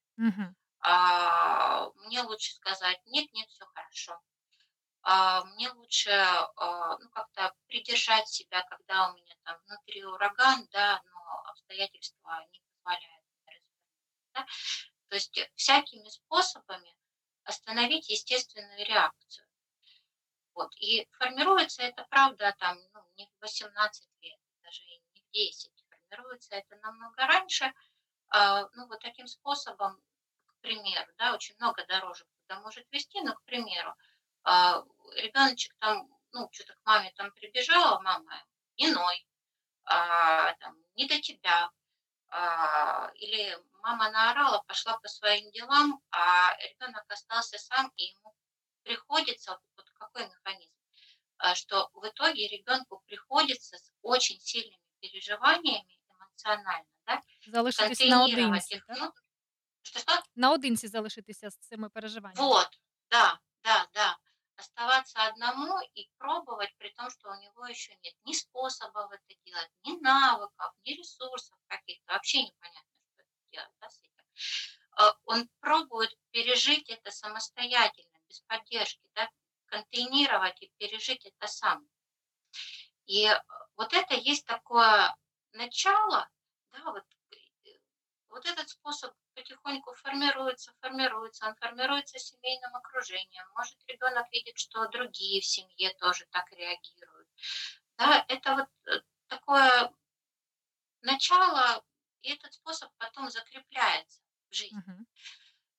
А, 0.82 1.90
мне 2.06 2.22
лучше 2.22 2.54
сказать, 2.54 3.00
нет, 3.06 3.32
нет, 3.34 3.50
все 3.50 3.66
хорошо. 3.74 4.20
А, 5.02 5.44
мне 5.46 5.70
лучше 5.72 6.12
а, 6.12 6.98
ну, 6.98 7.10
как-то 7.10 7.54
придержать 7.68 8.28
себя, 8.28 8.64
когда 8.64 9.10
у 9.10 9.16
меня 9.16 9.36
там 9.44 9.58
внутри 9.66 10.04
ураган, 10.06 10.68
да, 10.72 11.02
но 11.06 11.44
обстоятельства 11.50 12.46
не 12.52 12.60
позволяют 12.60 13.20
да. 14.34 14.46
То 15.10 15.16
есть 15.16 15.38
э, 15.38 15.50
всякими 15.56 16.08
способами 16.10 16.96
остановить 17.44 18.10
естественную 18.10 18.86
реакцию. 18.86 19.48
Вот. 20.54 20.76
И 20.78 21.08
формируется 21.18 21.84
это, 21.84 22.06
правда, 22.10 22.56
там, 22.60 22.78
ну, 22.94 23.02
не 23.16 23.26
в 23.28 23.42
18 23.42 24.10
лет, 24.22 24.40
даже 24.62 24.82
не 24.84 25.22
в 25.22 25.32
10. 25.32 25.72
Формируется 25.90 26.56
это 26.56 26.76
намного 26.78 27.26
раньше. 27.26 27.74
А, 28.30 28.70
ну, 28.74 28.88
вот 28.88 29.00
таким 29.00 29.28
способом, 29.28 30.02
к 30.60 30.62
примеру, 30.62 31.12
да, 31.18 31.34
очень 31.34 31.56
много 31.58 31.86
дорожек 31.88 32.28
туда 32.48 32.60
может 32.62 32.86
вести, 32.92 33.22
но, 33.22 33.34
к 33.34 33.44
примеру, 33.44 33.96
а, 34.44 34.84
ребеночек 35.16 35.74
там, 35.80 36.08
ну, 36.34 36.50
что-то 36.52 36.74
к 36.74 36.86
маме 36.86 37.12
там 37.16 37.32
прибежала, 37.32 38.00
мама, 38.02 38.44
иной, 38.76 39.26
а, 39.86 40.54
там, 40.56 40.76
не 40.96 41.08
до 41.08 41.20
тебя, 41.22 41.72
а, 42.30 43.12
или 43.16 43.58
мама 43.82 44.12
наорала, 44.12 44.62
пошла 44.68 44.98
по 45.00 45.08
своим 45.08 45.50
делам, 45.52 46.02
а 46.12 46.56
ребенок 46.58 47.06
остался 47.08 47.58
сам, 47.58 47.92
и 47.96 48.04
ему 48.04 48.36
приходится, 48.84 49.60
вот 49.78 49.90
какой 49.92 50.28
механизм, 50.28 50.76
а, 51.38 51.56
что 51.56 51.90
в 51.94 52.06
итоге 52.06 52.48
ребенку 52.50 53.02
приходится 53.08 53.78
с 53.78 53.92
очень 54.02 54.40
сильными 54.42 54.84
переживаниями 55.00 56.00
эмоционально, 56.10 56.86
да, 57.06 57.22
наодинці, 58.10 58.76
их 58.76 58.86
так? 58.88 59.14
внутрь. 59.96 60.00
Что-что? 60.00 60.24
Наодинці 60.36 60.88
залишитися 60.88 61.50
з 61.50 61.58
цими 61.58 61.90
переживаннями. 61.90 62.48
Вот, 62.48 62.70
да, 63.12 63.40
да, 63.64 63.88
да. 63.94 64.18
Оставаться 64.56 65.20
одному 65.28 65.80
и 65.96 66.10
пробовать, 66.18 66.76
при 66.78 66.90
том, 66.90 67.10
что 67.10 67.30
у 67.30 67.36
него 67.42 67.66
еще 67.68 67.96
нет 68.04 68.14
ни 68.26 68.34
способов 68.34 69.12
это 69.12 69.40
делать, 69.46 69.70
ни 69.86 69.98
навыков, 70.02 70.74
ни 70.86 70.96
ресурсов 70.96 71.58
каких-то. 71.68 72.14
Вообще 72.14 72.44
непонятно, 72.44 72.92
что 73.14 73.22
это 73.22 73.32
делать 73.52 73.72
да, 73.80 73.90
с 73.90 74.02
этим. 74.02 74.26
А, 74.92 75.14
Он 75.26 75.50
пробует 75.62 76.14
пережить 76.32 76.90
это 76.90 77.10
самостоятельно, 77.12 78.18
без 78.28 78.42
поддержки, 78.42 79.10
да, 79.16 79.30
контейнировать 79.68 80.62
и 80.62 80.72
пережить 80.78 81.26
это 81.26 81.48
сам. 81.48 81.88
И 83.06 83.26
э, 83.28 83.42
вот 83.78 83.94
это 83.94 84.14
есть 84.16 84.46
такое 84.46 85.16
начало, 85.54 86.30
да, 86.72 86.92
вот, 86.92 87.04
э, 87.32 87.70
вот 88.28 88.46
этот 88.46 88.70
способ 88.70 89.14
потихоньку 89.39 89.95
формируется, 89.95 90.73
формируется, 90.81 91.47
он 91.47 91.55
формируется 91.57 92.19
семейным 92.19 92.75
окружением. 92.77 93.47
Может, 93.57 93.77
ребенок 93.89 94.31
видит, 94.33 94.59
что 94.59 94.87
другие 94.89 95.41
в 95.41 95.47
семье 95.47 95.93
тоже 95.95 96.27
так 96.31 96.51
реагируют. 96.53 97.29
Да, 97.99 98.25
это 98.29 98.55
вот 98.55 98.69
э, 98.95 99.01
такое 99.29 99.93
начало, 101.03 101.85
и 102.23 102.33
этот 102.33 102.53
способ 102.55 102.91
потом 102.99 103.31
закрепляется 103.31 104.21
в 104.51 104.55
жизни. 104.55 104.79
Мгм. 104.87 105.07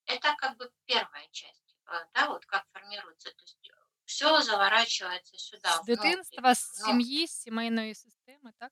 Это 0.05 0.35
как 0.37 0.57
бы 0.57 0.71
первая 0.85 1.27
часть, 1.31 1.75
э, 1.87 2.05
да, 2.13 2.27
вот 2.29 2.45
как 2.45 2.65
формируется. 2.71 3.31
То 3.31 3.41
есть 3.41 3.71
все 4.05 4.41
заворачивается 4.41 5.37
сюда, 5.37 5.69
З 5.69 5.81
внутрь, 5.83 6.09
дитинства, 6.09 6.55
з 6.55 6.77
внутрь. 6.77 6.91
сім'ї, 6.91 7.27
з 7.27 7.31
сімейної 7.31 7.95
системи, 7.95 8.53
так? 8.59 8.71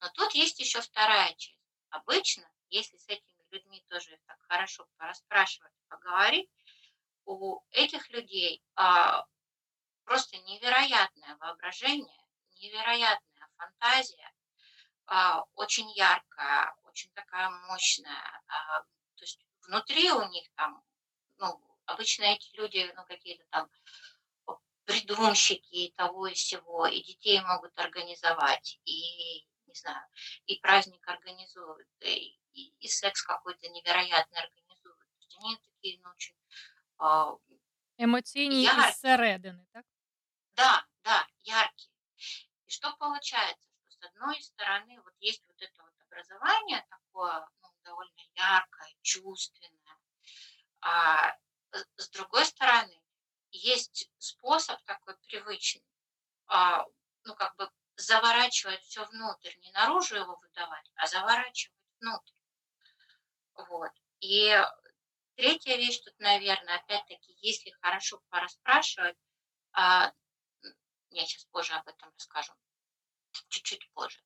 Но 0.00 0.08
тут 0.10 0.32
есть 0.34 0.58
еще 0.60 0.80
вторая 0.80 1.34
часть. 1.34 1.58
Обычно, 1.90 2.48
если 2.68 2.96
с 2.96 3.08
этими 3.08 3.42
людьми 3.50 3.84
тоже 3.88 4.18
так 4.26 4.38
хорошо 4.48 4.86
порасспрашивать, 4.96 5.72
поговорить, 5.88 6.50
у 7.24 7.60
этих 7.70 8.08
людей 8.10 8.62
а, 8.74 9.26
просто 10.04 10.38
невероятное 10.38 11.36
воображение, 11.36 12.24
невероятная 12.60 13.48
фантазия, 13.56 14.32
а, 15.06 15.44
очень 15.54 15.90
яркая, 15.92 16.74
очень 16.84 17.10
такая 17.12 17.50
мощная. 17.50 18.42
а, 18.46 18.80
то 18.80 19.24
есть 19.24 19.44
внутри 19.66 20.10
у 20.10 20.28
них 20.28 20.44
там, 20.54 20.82
ну, 21.38 21.60
обычно 21.86 22.24
эти 22.24 22.54
люди, 22.56 22.90
ну, 22.94 23.04
какие-то 23.06 23.44
там 23.50 23.68
придумщики 24.84 25.74
и 25.74 25.92
того 25.92 26.28
и 26.28 26.34
всего, 26.34 26.86
и 26.86 27.02
детей 27.02 27.40
могут 27.42 27.78
организовать, 27.78 28.80
и, 28.86 29.46
не 29.67 29.73
знаю, 29.73 30.05
и 30.45 30.59
праздник 30.59 31.07
организуют, 31.07 31.87
и, 32.01 32.39
и- 32.53 32.73
и 32.79 32.87
секс 32.87 33.21
какой-то 33.23 33.67
невероятный 33.69 34.39
организуют. 34.39 34.99
То 34.99 35.17
есть 35.19 35.37
они 35.39 35.57
такие, 35.57 35.99
ну, 36.03 36.09
очень... 36.11 36.35
а, 36.97 37.35
Емоційні 37.97 38.63
Яркі. 38.63 38.89
із 38.89 38.99
середини, 38.99 39.65
так? 39.73 39.85
да, 40.55 40.85
да, 41.03 41.27
яркие. 41.43 41.89
И 42.67 42.71
что 42.71 42.95
получается? 42.99 43.69
Что 43.89 44.07
с 44.07 44.09
одной 44.09 44.41
стороны 44.41 45.01
вот 45.05 45.13
есть 45.19 45.43
вот 45.47 45.61
это 45.61 45.83
вот 45.83 45.93
образование 46.07 46.85
такое, 46.89 47.47
ну, 47.61 47.69
довольно 47.83 48.21
яркое, 48.35 48.93
чувственное, 49.01 49.97
а 50.81 51.29
с- 51.71 51.87
с 51.97 52.09
другой 52.09 52.45
стороны 52.45 53.01
есть 53.51 54.11
способ 54.17 54.81
такой 54.83 55.15
привычный, 55.27 55.85
а, 56.47 56.85
ну, 57.23 57.35
как 57.35 57.55
бы 57.55 57.69
заворачивать 57.98 58.80
все 58.82 59.04
внутрь, 59.06 59.54
не 59.58 59.72
наружу 59.72 60.16
его 60.16 60.36
выдавать, 60.36 60.90
а 60.94 61.06
заворачивать 61.06 61.76
внутрь. 62.00 62.32
Вот. 63.54 63.90
И 64.20 64.56
третья 65.34 65.76
вещь 65.76 65.98
тут, 66.00 66.18
наверное, 66.18 66.76
опять-таки, 66.76 67.36
если 67.42 67.70
хорошо 67.82 68.22
порасспрашивать, 68.28 69.16
а, 69.72 70.12
я 71.10 71.26
сейчас 71.26 71.44
позже 71.46 71.74
об 71.74 71.88
этом 71.88 72.12
расскажу, 72.14 72.52
чуть-чуть 73.48 73.90
позже. 73.92 74.22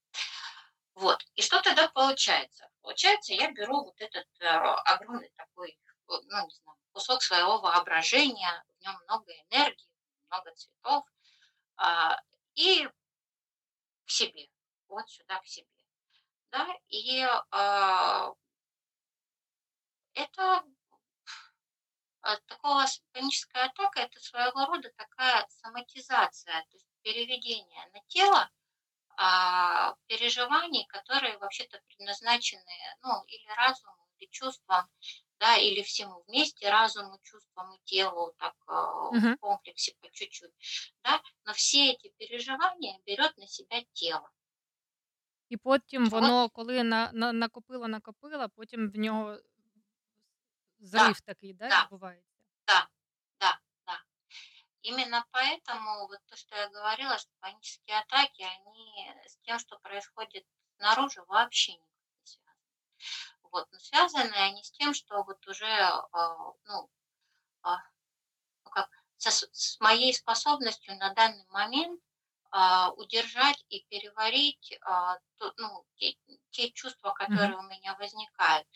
Вот. 0.94 1.24
И 1.34 1.42
что 1.42 1.62
тогда 1.62 1.88
получается? 1.88 2.68
Получается, 2.82 3.32
я 3.32 3.50
беру 3.52 3.84
вот 3.84 3.98
этот 4.00 4.26
э, 4.40 4.46
огромный 4.46 5.30
такой, 5.30 5.70
э, 5.70 5.76
ну, 6.06 6.46
не 6.46 6.54
знаю, 6.54 6.78
кусок 6.92 7.22
своего 7.22 7.58
воображения, 7.58 8.64
в 8.78 8.82
нем 8.82 9.00
много 9.04 9.32
энергии, 9.32 9.88
много 10.28 10.54
цветов, 10.54 11.06
а, 11.76 12.20
и 12.54 12.86
себе, 14.12 14.48
вот 14.88 15.08
сюда 15.08 15.40
к 15.40 15.46
себе, 15.46 15.68
да, 16.50 16.68
и 16.88 17.26
а, 17.50 18.32
это 20.14 20.64
а, 22.20 22.36
такого 22.46 22.84
паническая 23.12 23.64
атака 23.66 24.00
это 24.00 24.20
своего 24.20 24.66
рода 24.66 24.90
такая 24.96 25.46
соматизация, 25.48 26.62
то 26.62 26.76
есть 26.76 26.86
переведение 27.02 27.90
на 27.92 28.00
тело 28.08 28.50
а, 29.16 29.94
переживаний, 30.06 30.86
которые 30.86 31.38
вообще-то 31.38 31.80
предназначены, 31.88 32.96
ну, 33.02 33.24
или 33.24 33.48
разуму, 33.56 34.08
или 34.18 34.28
чувствам, 34.30 34.88
да, 35.41 35.57
или 35.57 35.81
всему 35.83 36.23
вместе, 36.27 36.69
разуму, 36.69 37.19
чувствам 37.23 37.73
и 37.75 37.79
телу, 37.85 38.33
так 38.37 38.55
а, 38.67 39.11
Мгм. 39.11 39.35
в 39.35 39.39
комплексе 39.39 39.93
по 40.01 40.09
чуть-чуть, 40.11 40.51
да, 41.03 41.21
но 41.45 41.53
все 41.53 41.91
эти 41.93 42.13
переживания 42.17 42.99
берет 43.05 43.37
на 43.37 43.47
себя 43.47 43.83
тело. 43.93 44.29
І 45.49 45.57
потім 45.57 46.09
Вот, 46.09 46.11
воно, 46.11 46.49
коли 46.49 46.83
на, 46.83 47.11
на, 47.13 47.33
накопило, 47.33 47.87
накопило, 47.87 48.49
потім 48.49 48.91
в 48.91 48.97
нього 48.97 49.37
да, 50.95 51.07
зрив 51.07 51.21
такий, 51.21 51.53
да, 51.53 51.69
да, 51.69 51.81
відбувається. 51.83 52.37
да, 52.67 52.89
да, 53.39 53.59
да. 53.87 54.01
Именно 54.83 55.25
поэтому 55.31 56.07
вот 56.07 56.19
то, 56.27 56.35
что 56.37 56.55
я 56.55 56.69
говорила, 56.69 57.17
что 57.17 57.31
панические 57.39 57.99
атаки, 57.99 58.43
они 58.43 59.11
с 59.27 59.37
тем, 59.39 59.59
что 59.59 59.79
происходит 59.79 60.45
снаружи, 60.77 61.23
вообще 61.27 61.73
никак 61.73 61.87
не 62.21 62.25
связаны. 62.27 62.55
Вот, 63.52 63.68
но 63.70 63.78
связаны 63.78 64.32
они 64.34 64.64
с 64.64 64.72
тем, 64.72 64.94
что 64.94 65.22
вот 65.24 65.46
уже, 65.46 65.66
а, 65.66 66.54
ну, 66.64 66.90
а, 67.62 67.78
ну 68.64 68.70
как, 68.70 68.88
со 69.18 69.30
с 69.30 69.78
моей 69.80 70.14
способностью 70.14 70.96
на 70.98 71.14
данный 71.14 71.46
момент, 71.48 72.00
а, 72.50 72.90
удержать 72.92 73.64
и 73.68 73.84
переварить, 73.90 74.78
а, 74.82 75.18
то 75.38 75.52
ну, 75.58 75.86
те 75.96 76.16
те 76.50 76.70
чувства, 76.72 77.12
которые 77.12 77.56
у 77.58 77.62
меня 77.62 77.96
возникают. 77.96 78.66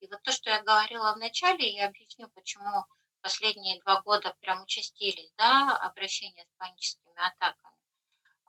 И 0.00 0.08
вот 0.08 0.22
то, 0.22 0.32
что 0.32 0.50
я 0.50 0.62
говорила 0.62 1.12
в 1.14 1.18
начале, 1.18 1.70
я 1.74 1.86
объясню, 1.88 2.28
почему 2.30 2.84
последние 3.22 3.80
2 3.82 4.02
года 4.02 4.34
прям 4.40 4.62
участились, 4.62 5.32
да, 5.36 5.76
обращения 5.78 6.44
с 6.44 6.58
паническими 6.58 7.14
атаками. 7.16 7.76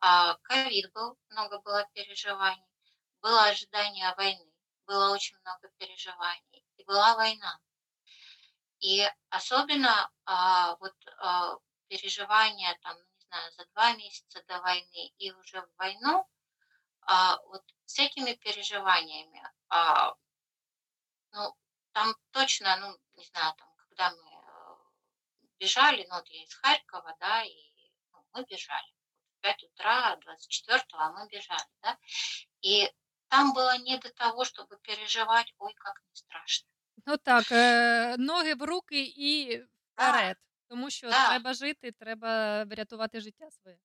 А, 0.01 0.35
ковид 0.43 0.91
был, 0.93 1.17
много 1.29 1.59
было 1.61 1.87
переживаний, 1.93 2.65
было 3.21 3.45
ожидание 3.45 4.13
войны, 4.15 4.51
было 4.87 5.13
очень 5.13 5.37
много 5.39 5.69
переживаний, 5.77 6.65
и 6.77 6.83
была 6.85 7.15
война. 7.15 7.59
И 8.79 9.05
особенно, 9.29 10.09
а, 10.25 10.75
вот, 10.77 10.95
а, 11.19 11.57
переживания 11.87 12.77
там, 12.81 12.95
ну, 12.97 13.05
не 13.15 13.25
знаю, 13.25 13.51
за 13.51 13.65
2 13.65 13.93
месяца 13.93 14.43
до 14.47 14.59
войны 14.61 15.13
и 15.17 15.31
уже 15.31 15.61
в 15.61 15.69
войну, 15.77 16.27
а, 17.01 17.37
вот 17.47 17.63
с 17.85 17.99
этими 17.99 18.33
переживаниями, 18.33 19.41
а, 19.69 20.13
ну, 21.31 21.55
там 21.93 22.15
точно, 22.31 22.77
ну, 22.77 22.97
не 23.15 23.25
знаю, 23.25 23.53
там, 23.57 23.73
когда 23.77 24.11
мы, 24.11 24.29
э, 24.29 24.77
бежали, 25.59 26.05
ну, 26.09 26.15
вот 26.15 26.29
я 26.29 26.43
из 26.43 26.53
Харькова, 26.55 27.15
да, 27.19 27.43
и, 27.43 27.71
ну, 28.11 28.23
мы 28.33 28.43
бежали. 28.45 28.93
В 29.37 29.41
5 29.41 29.63
утра 29.63 30.15
24-го, 30.17 30.97
а 30.99 31.11
мы 31.11 31.27
бежали, 31.27 31.69
да. 31.81 31.97
И 32.61 32.91
там 33.29 33.53
было 33.53 33.77
не 33.77 33.97
до 33.97 34.11
того, 34.13 34.45
чтобы 34.45 34.77
переживать: 34.81 35.53
"Ой, 35.59 35.73
как 35.75 35.95
мне 36.05 36.15
страшно". 36.15 36.67
Ну 37.05 37.17
так, 37.17 37.51
е, 37.51 38.15
ноги 38.17 38.53
в 38.53 38.61
руки 38.63 39.03
і 39.17 39.61
Да, 39.97 40.11
вперед. 40.11 40.37
Тому 40.69 40.89
що 40.89 41.13
да. 41.13 41.23
треба 41.23 41.53
жити, 41.53 41.91
треба 41.91 42.63
врятувати 42.63 43.21
життя 43.21 43.51
своє. 43.51 43.77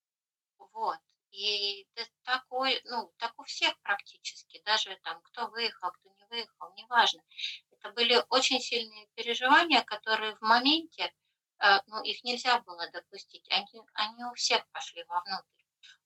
Вот. 0.58 0.98
И 1.30 1.86
такой, 2.24 2.80
ну, 2.84 3.12
так 3.18 3.38
у 3.38 3.44
всех 3.44 3.80
практически, 3.80 4.60
даже 4.64 4.98
там 5.02 5.20
кто 5.22 5.48
выехал, 5.48 5.90
кто 5.92 6.10
не 6.10 6.24
выехал, 6.26 6.72
неважно. 6.76 7.22
Это 7.70 7.90
были 7.92 8.22
очень 8.28 8.60
сильные 8.60 9.08
переживания, 9.14 9.82
которые 9.82 10.36
в 10.36 10.42
моменте, 10.42 11.12
э, 11.58 11.80
ну, 11.86 12.02
их 12.02 12.22
нельзя 12.24 12.60
было 12.60 12.90
допустить. 12.90 13.48
Они, 13.50 13.80
они 13.94 14.24
у 14.24 14.34
всех 14.34 14.68
пошли 14.72 15.04
вовнутрь. 15.04 15.61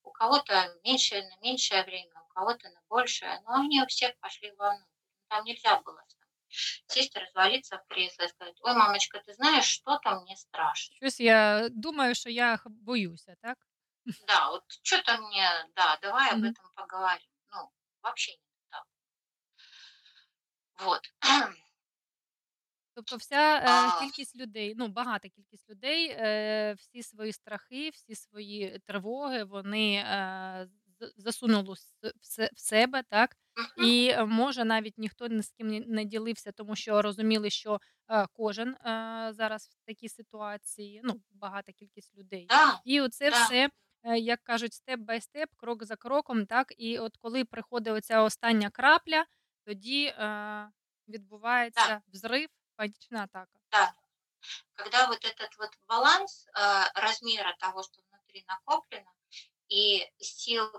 У 0.06 0.10
кого-то 0.12 0.54
меньше, 0.84 1.16
на 1.22 1.36
меньшее 1.42 1.82
время, 1.84 2.20
у 2.22 2.28
кого-то 2.34 2.70
на 2.70 2.80
большее, 2.88 3.40
но 3.46 3.54
они 3.60 3.82
у 3.82 3.86
всех 3.86 4.18
пошли 4.20 4.52
вовнутрь. 4.52 4.88
Там 5.28 5.44
нельзя 5.44 5.80
было 5.82 6.02
сесть, 6.88 7.16
развалиться 7.16 7.78
в 7.78 7.86
кресло 7.88 8.24
и 8.24 8.28
сказать: 8.28 8.56
"Ой, 8.62 8.74
мамочка, 8.74 9.20
ты 9.26 9.34
знаешь, 9.34 9.66
что-то 9.66 10.20
мне 10.20 10.36
страшно". 10.36 10.94
Щось 11.02 11.20
я 11.20 11.68
думаю, 11.72 12.14
що 12.14 12.30
я 12.30 12.56
х- 12.56 12.70
боюся, 12.70 13.36
так? 13.42 13.58
Да, 14.28 14.50
вот 14.50 14.64
что-то 14.82 15.16
мне, 15.18 15.48
да, 15.74 15.98
давай 16.02 16.32
об 16.32 16.44
этом 16.44 16.70
поговорим. 16.74 17.30
Ну, 17.50 17.72
вообще 18.02 18.32
не 18.32 18.38
так. 18.70 18.84
Вот. 20.78 21.02
Тобто 22.96 23.16
вся 23.16 23.56
е, 23.58 23.92
кількість 24.00 24.36
людей, 24.36 24.74
ну 24.76 24.88
багата 24.88 25.28
кількість 25.28 25.70
людей, 25.70 26.08
е, 26.10 26.74
всі 26.78 27.02
свої 27.02 27.32
страхи, 27.32 27.90
всі 27.90 28.14
свої 28.14 28.80
тривоги, 28.86 29.44
вони 29.44 29.94
е, 29.96 30.68
засунули 31.16 31.74
в 32.54 32.60
себе, 32.60 33.02
так? 33.10 33.36
І 33.76 34.08
е, 34.14 34.24
може 34.24 34.64
навіть 34.64 34.98
ніхто 34.98 35.28
ні 35.28 35.42
з 35.42 35.50
ким 35.52 35.68
не 35.68 36.04
ділився, 36.04 36.52
тому 36.52 36.76
що 36.76 37.02
розуміли, 37.02 37.50
що 37.50 37.80
е, 38.10 38.26
кожен 38.32 38.68
е, 38.74 39.30
зараз 39.34 39.66
в 39.68 39.86
такій 39.86 40.08
ситуації, 40.08 41.00
ну 41.04 41.20
багата 41.30 41.72
кількість 41.72 42.14
людей. 42.16 42.52
І 42.84 43.00
оце 43.00 43.30
все, 43.30 43.70
як 44.18 44.42
кажуть, 44.42 44.74
степ 44.74 45.00
бай 45.00 45.20
степ, 45.20 45.50
крок 45.56 45.84
за 45.84 45.96
кроком, 45.96 46.46
так. 46.46 46.72
І 46.78 46.98
от 46.98 47.16
коли 47.16 47.44
приходить 47.44 47.92
оця 47.94 48.22
остання 48.22 48.70
крапля, 48.70 49.24
тоді 49.66 50.04
е, 50.06 50.68
відбувається 51.08 52.00
взрив, 52.12 52.48
панічна 52.76 53.24
атака. 53.24 53.58
да. 53.72 53.94
Когда 54.74 55.06
вот 55.08 55.24
этот 55.24 55.56
вот 55.58 55.70
баланс 55.88 56.46
э, 56.46 56.84
размера 56.94 57.56
того, 57.58 57.82
что 57.82 58.00
внутри 58.02 58.44
накоплено, 58.46 59.12
и 59.68 60.08
сил, 60.20 60.70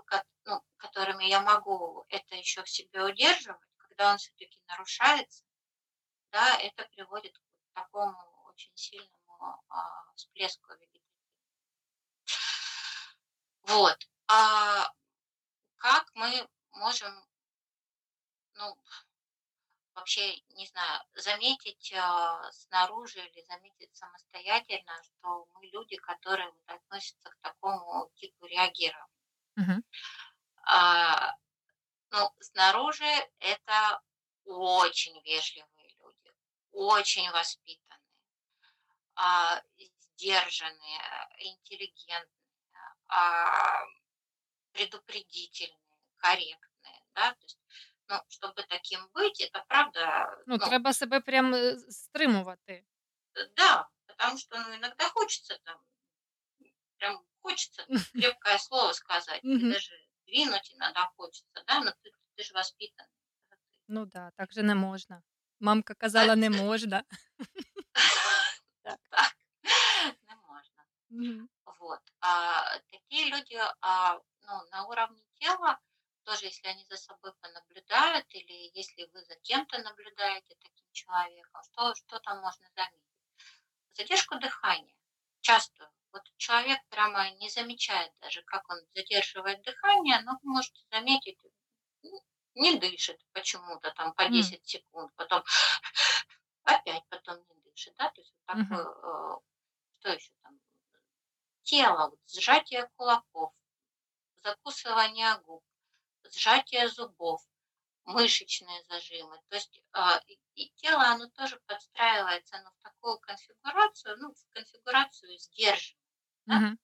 ну, 0.44 0.62
которыми 0.76 1.24
я 1.24 1.40
могу 1.40 2.06
это 2.08 2.34
еще 2.36 2.62
в 2.62 2.70
себе 2.70 3.04
удерживать, 3.04 3.60
когда 3.76 4.12
он 4.12 4.18
все-таки 4.18 4.60
нарушается, 4.66 5.44
да, 6.30 6.56
это 6.58 6.88
приводит 6.88 7.36
к 7.36 7.42
такому 7.74 8.16
очень 8.46 8.74
сильному 8.74 9.62
а, 9.68 10.12
всплеску 10.14 10.72
вегетативности. 10.72 11.08
Вот. 13.62 14.08
А 14.28 14.90
как 15.76 16.08
мы 16.14 16.48
можем, 16.72 17.12
ну, 18.54 18.78
вообще, 19.98 20.40
не 20.50 20.66
знаю, 20.66 21.02
заметить 21.14 21.92
а, 21.94 22.50
снаружи 22.52 23.20
или 23.20 23.42
заметить 23.42 23.94
самостоятельно, 23.96 24.92
что 25.02 25.46
мы 25.54 25.66
люди, 25.66 25.96
которые 25.96 26.50
вот 26.50 26.62
относятся 26.66 27.30
к 27.30 27.36
такому 27.40 28.10
типу 28.16 28.46
реагирования. 28.46 29.14
Мгм. 29.56 29.84
А, 30.64 31.34
ну, 32.10 32.30
снаружи 32.40 33.06
это 33.40 34.02
очень 34.44 35.20
вежливые 35.22 35.88
люди, 36.00 36.32
очень 36.72 37.30
воспитанные, 37.30 38.02
а, 39.14 39.60
сдержанные, 39.78 41.00
интеллигентные, 41.38 42.28
а, 43.08 43.84
предупредительные, 44.72 45.98
корректные, 46.18 47.02
да, 47.14 47.32
то 47.34 47.44
есть, 47.44 47.57
ну, 48.08 48.20
чтобы 48.28 48.62
таким 48.68 49.08
быть, 49.14 49.40
это 49.40 49.64
правда, 49.68 50.30
Ну, 50.46 50.56
ну, 50.56 50.58
треба 50.58 50.92
себе 50.92 51.20
прям 51.20 51.54
з- 51.54 51.90
стримувати. 51.92 52.84
э, 53.34 53.46
да, 53.56 53.88
потому 54.06 54.38
что, 54.38 54.58
ну, 54.58 54.74
иногда 54.76 55.08
хочется 55.08 55.58
там, 55.64 55.78
прям 56.98 57.24
хочется 57.42 57.86
крепкое 58.14 58.58
слово 58.58 58.92
сказать, 58.92 59.44
или 59.44 59.56
Мгм. 59.58 59.72
даже 59.72 59.92
двинуть 60.26 60.74
иногда 60.74 61.10
хочется, 61.16 61.62
да, 61.66 61.80
но 61.80 61.90
ты, 62.02 62.10
ты 62.36 62.42
же 62.44 62.52
воспитан. 62.54 63.06
Ну 63.88 64.06
да, 64.06 64.30
так 64.36 64.52
же 64.52 64.62
не 64.62 64.74
можна. 64.74 65.22
Мамка 65.60 65.94
казала, 65.94 66.36
не 66.36 66.48
можна. 66.70 67.04
Так. 68.82 68.98
Так, 69.10 69.34
не 70.28 70.34
можно. 70.46 70.84
Мгм. 71.10 71.48
Вот. 71.78 72.00
А 72.20 72.78
такие 72.90 73.26
люди, 73.30 73.58
а, 73.80 74.18
ну, 74.42 74.62
на 74.72 74.86
уровне 74.86 75.22
тела, 75.40 75.78
тоже 76.28 76.44
если 76.46 76.68
они 76.68 76.84
за 76.90 76.96
собой 76.98 77.32
понаблюдают, 77.40 78.26
или 78.34 78.70
если 78.74 79.08
вы 79.14 79.24
за 79.24 79.34
кем-то 79.36 79.78
наблюдаете 79.78 80.54
таким 80.60 80.86
человеком, 80.92 81.62
что, 81.72 81.94
что 81.94 82.18
там 82.20 82.40
можно 82.42 82.66
заметить? 82.76 83.00
Задержку 83.94 84.38
дыхания. 84.38 84.94
Часто. 85.40 85.90
Вот 86.12 86.22
человек 86.36 86.80
прямо 86.90 87.30
не 87.40 87.48
замечает 87.48 88.12
даже, 88.20 88.42
как 88.42 88.68
он 88.68 88.78
задерживает 88.94 89.62
дыхание, 89.62 90.20
но 90.20 90.32
вы 90.42 90.50
можете 90.52 90.82
заметить, 90.92 91.38
ну, 92.02 92.20
не 92.54 92.78
дышит 92.78 93.18
почему-то 93.32 93.90
там 93.92 94.12
по 94.12 94.24
М. 94.24 94.32
10 94.32 94.66
секунд, 94.66 95.10
потом 95.16 95.42
опять 96.64 97.04
потом 97.08 97.36
не 97.48 97.62
дышит, 97.70 97.94
да, 97.96 98.10
то 98.10 98.20
есть 98.20 98.34
вот 98.46 98.58
Мгм. 98.58 98.76
такой, 98.76 98.84
э, 98.84 99.36
что 100.00 100.12
еще 100.12 100.32
там, 100.42 100.60
тело, 101.62 102.10
вот 102.10 102.20
сжатие 102.28 102.90
кулаков, 102.96 103.52
закусывание 104.44 105.38
губ, 105.46 105.62
сжатие 106.31 106.87
зубов, 106.89 107.41
мышечные 108.05 108.83
зажимы. 108.89 109.39
То 109.49 109.55
есть 109.55 109.81
а, 109.91 110.19
и, 110.27 110.39
и 110.55 110.69
тело, 110.75 111.03
оно 111.03 111.27
тоже 111.29 111.59
подстраивается 111.65 112.61
ну, 112.63 112.69
в 112.71 112.83
такую 112.83 113.19
конфигурацию, 113.19 114.17
ну, 114.19 114.33
в 114.33 114.53
конфигурацию 114.53 115.37
сдерживания. 115.39 115.99
Мгм. 116.45 116.77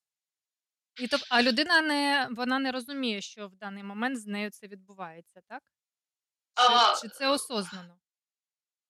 І 0.99 1.07
тоб... 1.07 1.21
А 1.29 1.41
людина 1.41 1.81
не 1.81 2.27
вона 2.31 2.59
не 2.59 2.71
розуміє, 2.71 3.21
що 3.21 3.47
в 3.47 3.55
даний 3.55 3.83
момент 3.83 4.21
з 4.21 4.25
нею 4.27 4.51
це 4.51 4.67
відбувається, 4.67 5.41
так? 5.47 5.63
Чи, 6.55 6.73
А, 6.73 6.95
чи 7.01 7.09
це 7.09 7.27
осознано? 7.29 7.99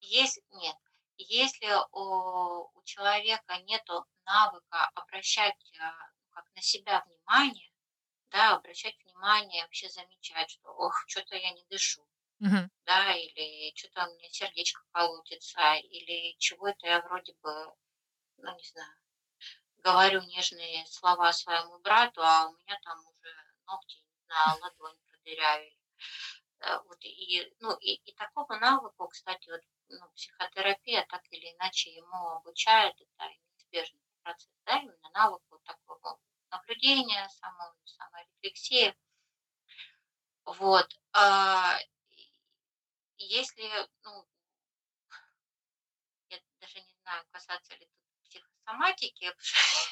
Есть, 0.02 0.44
нет, 0.52 0.76
если 1.18 1.68
у, 1.92 2.70
у 2.74 2.82
человека 2.84 3.60
нету 3.68 4.06
навыка 4.26 4.90
обращать 4.96 5.72
а, 5.80 5.92
ну, 6.22 6.30
как 6.30 6.46
на 6.56 6.62
себя 6.62 7.04
внимание, 7.06 7.72
да, 8.35 8.57
обращать 8.57 8.97
внимание, 9.05 9.64
вообще 9.64 9.89
замечать, 9.91 10.51
что, 10.51 10.70
ох, 10.72 11.05
что-то 11.09 11.37
я 11.37 11.53
не 11.53 11.64
дышу, 11.70 12.07
Мгм. 12.41 12.68
да, 12.87 13.14
или 13.14 13.72
что-то 13.76 14.09
у 14.09 14.14
меня 14.16 14.28
сердечко 14.30 14.82
колотится, 14.93 15.74
или 15.76 16.37
чего-то 16.39 16.87
я 16.87 17.01
вроде 17.03 17.35
бы, 17.43 17.74
ну, 18.39 18.57
не 18.57 18.64
знаю, 18.64 18.97
говорю 19.78 20.22
нежные 20.22 20.87
слова 20.87 21.32
своему 21.32 21.78
брату, 21.80 22.22
а 22.22 22.49
у 22.49 22.57
меня 22.59 22.78
там 22.85 22.99
уже 23.07 23.32
ногти, 23.66 23.99
не 23.99 24.24
знаю, 24.26 24.59
ладонь 24.62 24.99
продырявили. 25.11 25.78
Э, 26.61 26.78
Вот, 26.87 26.99
и, 27.03 27.53
ну, 27.61 27.76
и, 27.78 27.95
и 28.05 28.12
такого 28.14 28.57
навыка, 28.57 29.07
кстати, 29.09 29.49
вот, 29.51 29.62
ну, 29.89 30.11
психотерапия 30.14 31.07
так 31.11 31.22
или 31.30 31.53
иначе 31.55 31.91
ему 31.91 32.30
обучает, 32.37 32.95
это 33.01 33.28
неизбежный 33.53 34.01
процесс, 34.22 34.49
да, 34.66 34.78
именно 34.78 35.11
навык 35.14 35.43
вот 35.51 35.62
такого 35.64 36.18
наблюдения, 36.55 37.29
само, 37.29 37.75
саморефлексии. 37.85 38.95
Вот. 40.45 40.89
А, 41.13 41.77
если, 43.19 43.65
ну, 44.05 44.27
я 46.29 46.39
даже 46.61 46.81
не 46.81 46.95
знаю, 47.03 47.25
касаться 47.31 47.75
ли 47.75 47.87
тут 47.87 48.29
психосоматики, 48.29 49.33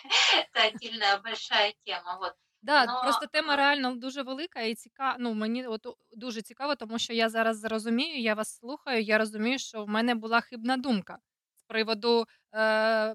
это 0.34 0.62
отдельная 0.62 1.20
большая 1.20 1.74
тема, 1.84 2.18
вот. 2.18 2.34
Да, 2.62 2.86
Но 2.86 3.02
просто 3.02 3.26
тема 3.26 3.56
реально 3.56 3.96
дуже 3.96 4.22
велика 4.22 4.60
і 4.60 4.74
ціка... 4.74 5.16
ну, 5.18 5.34
мені 5.34 5.66
от 5.66 5.86
дуже 6.12 6.42
цікаво, 6.42 6.74
тому 6.74 6.98
що 6.98 7.12
я 7.12 7.28
зараз 7.28 7.64
розумію, 7.64 8.20
я 8.20 8.34
вас 8.34 8.58
слухаю, 8.58 9.02
я 9.02 9.18
розумію, 9.18 9.58
що 9.58 9.84
в 9.84 9.88
мене 9.88 10.14
була 10.14 10.40
хибна 10.40 10.76
думка 10.76 11.18
з 11.56 11.62
приводу 11.62 12.26
е... 12.54 13.14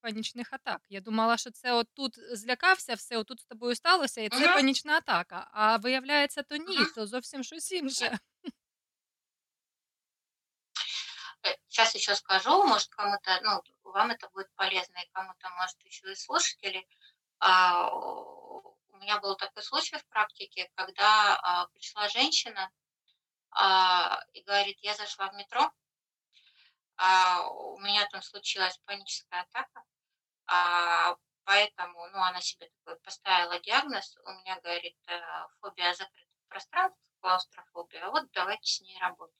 панічних 0.00 0.52
атак. 0.52 0.80
Я 0.88 1.00
думала, 1.00 1.36
що 1.36 1.50
це 1.50 1.72
отут 1.72 2.14
злякався, 2.32 2.94
все 2.94 3.16
отут 3.18 3.40
з 3.40 3.44
тобою 3.44 3.74
сталося, 3.74 4.20
і 4.20 4.28
це 4.28 4.38
Мгм. 4.40 4.54
панічна 4.54 4.96
атака. 4.96 5.50
А 5.52 5.76
виявляється, 5.76 6.42
то 6.42 6.56
ні, 6.56 6.76
Мгм. 6.76 6.92
то 6.94 7.06
зовсім 7.06 7.44
щось 7.44 7.72
інше. 7.72 8.18
Сейчас 11.68 11.94
еще 11.94 12.14
скажу, 12.14 12.62
может 12.64 12.88
кому-то, 12.94 13.40
ну, 13.42 13.62
вам 13.82 14.10
это 14.10 14.28
будет 14.30 14.48
полезно, 14.54 14.98
и 14.98 15.08
кому-то, 15.12 15.48
может, 15.50 15.76
еще 15.84 16.12
и 16.12 16.14
слушатели. 16.14 16.86
А, 17.38 17.90
У 17.90 19.04
меня 19.04 19.18
был 19.20 19.34
такой 19.36 19.62
случай 19.64 19.96
в 19.98 20.06
практике, 20.06 20.70
когда 20.76 21.36
а, 21.36 21.66
пришла 21.68 22.08
женщина 22.08 22.70
а, 23.50 24.22
и 24.32 24.42
говорит, 24.44 24.78
я 24.80 24.94
зашла 24.94 25.28
в 25.28 25.34
метро, 25.34 25.72
а, 26.97 27.47
у 27.47 27.79
меня 27.79 28.07
там 28.07 28.21
случилась 28.21 28.77
паническая 28.85 29.41
атака, 29.41 29.83
а, 30.47 31.15
поэтому, 31.43 32.07
ну, 32.09 32.21
она 32.21 32.41
себе 32.41 32.69
такой 32.69 32.99
поставила 33.01 33.59
диагноз, 33.59 34.17
у 34.25 34.31
меня, 34.31 34.59
говорит, 34.59 34.97
э, 35.07 35.19
фобия 35.61 35.93
закрытых 35.93 36.27
пространств, 36.49 36.99
клаустрофобия, 37.21 38.07
вот 38.07 38.29
давайте 38.31 38.69
с 38.69 38.81
ней 38.81 38.97
работать. 38.99 39.35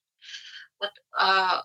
Вот, 0.80 0.92
а, 1.12 1.64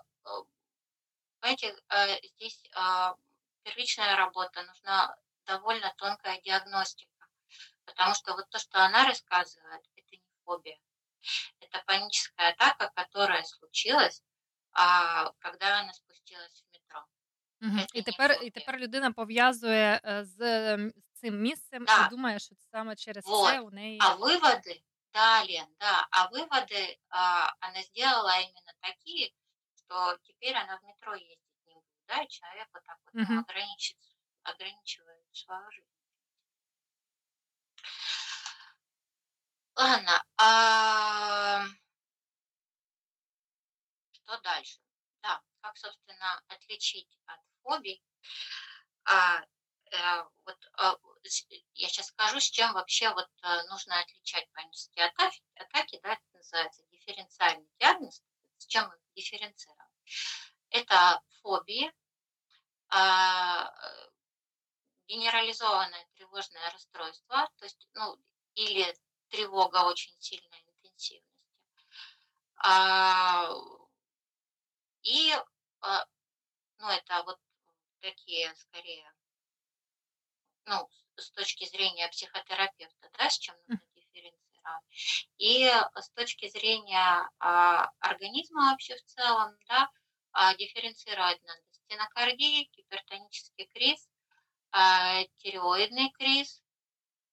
понимаете, 1.41 1.77
э, 1.91 2.21
здесь 2.35 2.63
а, 2.75 3.15
первичная 3.63 4.17
работа, 4.17 4.63
нужна 4.63 5.15
довольно 5.45 5.93
тонкая 5.99 6.41
диагностика, 6.41 7.27
потому 7.85 8.15
что 8.15 8.35
вот 8.35 8.49
то, 8.51 8.59
что 8.59 8.85
она 8.85 9.07
рассказывает, 9.07 9.83
это 9.97 10.17
не 10.17 10.33
фобия, 10.45 10.79
это 11.61 11.83
паническая 11.87 12.51
атака, 12.51 12.91
которая 12.95 13.43
случилась, 13.45 14.23
а, 14.23 14.32
когда 15.40 15.80
она 15.80 15.94
спустилась 15.94 16.64
в 16.64 16.74
метро. 16.74 17.06
Мгм. 17.62 17.86
Это 17.86 17.94
І 17.94 18.02
не 18.04 18.04
тепер, 18.04 18.38
і 18.42 18.50
фобія. 18.50 18.52
тепер 18.52 18.80
людина 18.80 19.12
пов'язує 19.12 20.02
е, 20.06 20.26
з 20.26 20.42
м, 20.74 20.90
з 20.98 21.20
цим 21.20 21.42
місцем 21.42 21.88
і 21.94 22.04
Да, 22.04 22.04
думає, 22.04 22.40
що 22.40 22.56
саме 22.72 22.96
через 22.96 23.26
вот. 23.26 23.36
це 23.40 23.60
у 23.62 23.72
неї. 23.72 24.06
А 24.06 24.16
выводы, 24.18 24.84
да, 25.14 25.44
Лен, 25.44 25.68
да, 25.80 26.08
а 26.12 26.28
выводы 26.30 26.98
а, 27.10 27.52
она 27.60 27.82
сделала 27.84 28.40
именно 28.42 28.74
такие, 28.82 29.34
что 29.76 30.18
теперь 30.24 30.56
она 30.56 30.78
в 30.78 30.84
метро 30.84 31.16
ездить 31.16 31.40
не 31.66 31.74
будет, 31.74 31.86
да, 32.08 32.22
и 32.24 32.28
человек 32.28 32.68
вот 32.74 32.84
так 32.84 32.98
вот 33.06 33.16
ну, 33.22 33.30
Мгм. 33.30 33.40
ограничит, 33.40 33.98
ограничивает 34.44 35.26
свою 35.34 35.72
жизнь. 35.72 35.88
Ладно, 39.76 40.24
а 40.38 41.66
что 44.33 44.41
дальше? 44.41 44.81
Да, 45.23 45.43
как, 45.61 45.77
собственно, 45.77 46.43
отличить 46.49 47.19
от 47.27 47.41
фобий? 47.63 48.03
А, 49.05 49.43
э, 49.91 50.25
вот 50.47 50.57
а, 50.79 50.97
я 51.75 51.89
сейчас 51.89 52.07
скажу, 52.07 52.41
с 52.41 52.51
чем 52.51 52.73
вообще 52.73 53.13
вот 53.13 53.29
э, 53.43 53.63
нужно 53.69 54.01
отличать 54.01 54.51
панические 54.53 55.07
атаки, 55.07 55.43
атаки, 55.57 56.01
да, 56.03 56.15
это 56.15 56.23
называется 56.33 56.83
дифференциальный 56.91 57.69
диагноз, 57.79 58.23
с 58.57 58.67
чем 58.67 58.91
их 58.93 59.01
дифференцировать? 59.15 59.93
Это 60.71 61.21
фобии, 61.43 61.93
а, 62.89 63.71
генерализованное 65.09 66.07
тревожное 66.15 66.71
расстройство, 66.71 67.51
то 67.59 67.65
есть, 67.65 67.87
ну, 67.95 68.17
или 68.55 68.97
тревога 69.29 69.85
очень 69.85 70.15
сильной 70.21 70.65
интенсивности. 70.67 71.33
А, 75.03 75.09
и, 75.09 75.33
а, 75.81 76.05
ну, 76.79 76.89
это 76.89 77.23
вот 77.25 77.39
такие, 78.01 78.55
скорее, 78.57 79.13
ну, 80.67 80.89
с 81.17 81.31
точки 81.31 81.65
зрения 81.67 82.09
психотерапевта, 82.09 83.11
да, 83.19 83.29
с 83.29 83.39
чем 83.39 83.57
нужно 83.67 83.85
дифференцировать. 83.95 84.85
И 85.39 85.67
с 85.67 86.11
точки 86.11 86.49
зрения 86.49 87.29
а, 87.39 87.91
организма 87.99 88.71
вообще 88.71 88.97
в 88.97 89.05
целом, 89.05 89.57
да, 89.69 89.91
а, 90.33 90.55
дифференцировать 90.55 91.43
надо 91.43 91.63
стенокардия, 91.73 92.65
гипертонический 92.73 93.67
криз, 93.67 94.09
а, 94.71 95.25
тиреоидный 95.39 96.11
криз. 96.13 96.63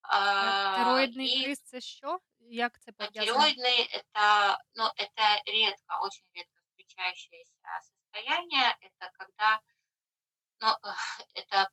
А, 0.01 1.01
и 1.03 1.43
криз 1.43 1.61
це 1.61 1.81
що? 1.81 2.19
Як 2.39 2.79
це 2.79 2.91
а 2.97 3.05
пов'язано? 3.05 3.39
тиреоидный 3.39 3.87
это, 3.93 4.57
ну, 4.73 4.85
это 4.85 5.43
редко, 5.45 5.99
очень 6.01 6.25
редко 6.33 6.59
встречающееся 7.77 7.81
состояние. 7.81 8.77
Это 8.81 9.11
когда, 9.17 9.61
ну, 10.59 10.75
это 11.33 11.69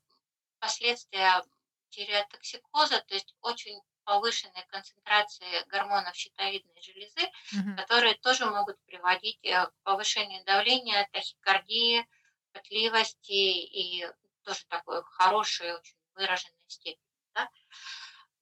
последствия 0.58 1.42
тиреотоксикоза, 1.90 3.00
то 3.00 3.14
есть 3.14 3.34
очень 3.40 3.80
повышенной 4.04 4.64
концентрации 4.68 5.64
гормонов 5.68 6.14
щитовидной 6.14 6.80
железы, 6.80 7.30
Мгм. 7.52 7.76
которые 7.76 8.14
тоже 8.14 8.46
могут 8.46 8.80
приводить 8.84 9.38
э, 9.44 9.66
к 9.66 9.72
повышению 9.82 10.44
давления, 10.44 11.08
тахикардии, 11.12 12.06
потливости 12.52 13.32
и 13.32 14.08
тоже 14.44 14.64
такой 14.66 15.02
хорошей, 15.02 15.74
очень 15.74 15.96
выраженной 16.14 16.56
степени. 16.68 17.02
Да? 17.34 17.50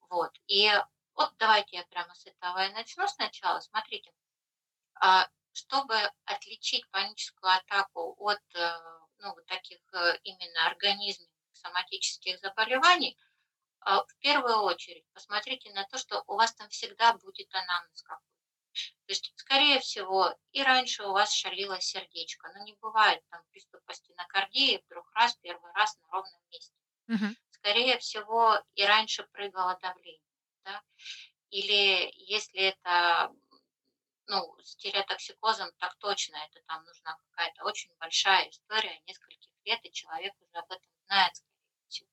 Вот. 0.09 0.31
И 0.47 0.71
вот 1.15 1.33
давайте 1.37 1.77
я 1.77 1.83
прямо 1.85 2.13
с 2.13 2.25
этого 2.27 2.67
и 2.67 2.73
начну 2.73 3.07
сначала. 3.07 3.59
Смотрите, 3.59 4.11
а, 4.95 5.27
чтобы 5.55 5.95
отличить 6.25 6.87
паническую 6.91 7.51
атаку 7.53 8.15
от 8.19 8.41
э, 8.55 8.71
ну, 9.19 9.33
вот 9.33 9.45
таких 9.45 9.79
э, 9.93 10.17
именно 10.23 10.67
организмов 10.67 11.29
соматических 11.53 12.39
заболеваний, 12.39 13.17
а, 13.79 14.03
в 14.03 14.15
первую 14.17 14.57
очередь 14.63 15.05
посмотрите 15.13 15.71
на 15.71 15.85
то, 15.85 15.97
что 15.97 16.23
у 16.27 16.35
вас 16.35 16.53
там 16.55 16.67
всегда 16.69 17.13
будет 17.13 17.53
анамнез 17.55 18.01
какой-то. 18.01 18.35
То 19.05 19.11
есть, 19.13 19.31
скорее 19.37 19.79
всего, 19.79 20.35
и 20.51 20.61
раньше 20.61 21.03
у 21.03 21.13
вас 21.13 21.31
шалило 21.33 21.79
сердечко, 21.79 22.51
но 22.53 22.65
не 22.65 22.73
бывает 22.81 23.23
там 23.29 23.41
приступа 23.51 23.93
стенокардии 23.93 24.83
вдруг 24.85 25.09
раз, 25.13 25.37
первый 25.37 25.71
раз 25.73 25.97
на 25.99 26.07
ровном 26.09 26.41
месте. 26.51 26.75
Мгм. 27.07 27.37
Скорее 27.51 27.97
всего, 27.99 28.61
и 28.73 28.83
раньше 28.83 29.23
прыгало 29.31 29.79
давление. 29.81 30.19
Да? 30.65 30.81
Или 31.51 32.11
если 32.15 32.59
это 32.59 33.31
ну, 34.26 34.56
с 34.62 34.76
тиреотоксикозом, 34.76 35.70
так 35.78 35.96
точно, 35.98 36.36
это 36.36 36.60
там 36.66 36.84
нужна 36.84 37.16
какая-то 37.30 37.64
очень 37.64 37.90
большая 37.98 38.48
история, 38.50 39.00
нескольких 39.06 39.50
лет, 39.64 39.80
и 39.84 39.92
человек 39.92 40.32
уже 40.40 40.52
об 40.58 40.70
этом 40.70 40.90
знает, 41.06 41.36
скорее 41.36 41.88
всего. 41.88 42.08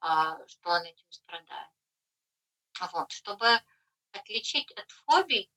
а, 0.00 0.36
что 0.46 0.70
он 0.70 0.82
этим 0.84 1.10
страдает. 1.10 1.70
Вот, 2.92 3.10
чтобы 3.12 3.46
отличить 4.12 4.70
от 4.72 4.90
фобий, 4.90 5.50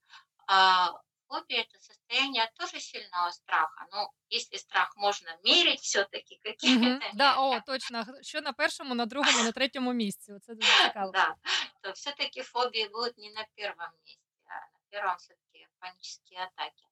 а, 0.47 0.91
фобия 1.27 1.61
это 1.61 1.77
состояние 1.79 2.49
тоже 2.57 2.79
сильного 2.79 3.31
страха. 3.31 3.85
Но 3.91 4.11
если 4.29 4.57
страх 4.57 4.95
можно 4.95 5.37
мерить 5.43 5.81
все-таки 5.81 6.35
Мгм. 6.35 6.53
какими-то 6.53 7.09
Да, 7.13 7.35
о, 7.39 7.49
мерками, 7.51 7.63
точно. 7.77 8.03
Г- 8.03 8.23
Що 8.23 8.41
на 8.41 8.53
першому, 8.53 8.95
на 8.95 9.05
другому, 9.05 9.43
на 9.43 9.51
третьому 9.51 9.93
місці. 9.93 10.33
Оце 10.33 10.53
дуже 10.55 10.87
цікаво. 10.87 11.11
да, 11.11 11.35
то 11.81 11.91
все-таки 11.91 12.41
фобии 12.41 12.87
будут 12.87 13.17
не 13.17 13.29
на 13.31 13.45
первом 13.55 13.91
месте, 14.05 14.23
а 14.45 14.53
на 14.55 14.79
первом 14.89 15.17
все-таки 15.17 15.42
панические 15.84 16.40
атаки. 16.44 16.86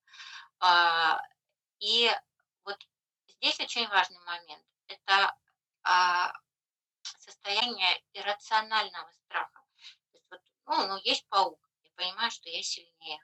А, 0.60 1.20
И 1.80 2.10
вот 2.64 2.78
здесь 3.28 3.58
очень 3.60 3.88
важный 3.88 4.20
момент. 4.24 4.64
Это 4.86 5.34
а, 5.82 6.32
состояние 7.18 8.02
иррационального 8.12 9.10
страха. 9.12 9.60
То 10.12 10.16
есть 10.18 10.26
вот, 10.30 10.40
ну, 10.66 10.86
ну, 10.88 10.96
есть 11.10 11.26
паук, 11.28 11.58
я 11.82 11.90
понимаю, 11.96 12.30
что 12.30 12.48
я 12.50 12.62
сильнее. 12.62 13.18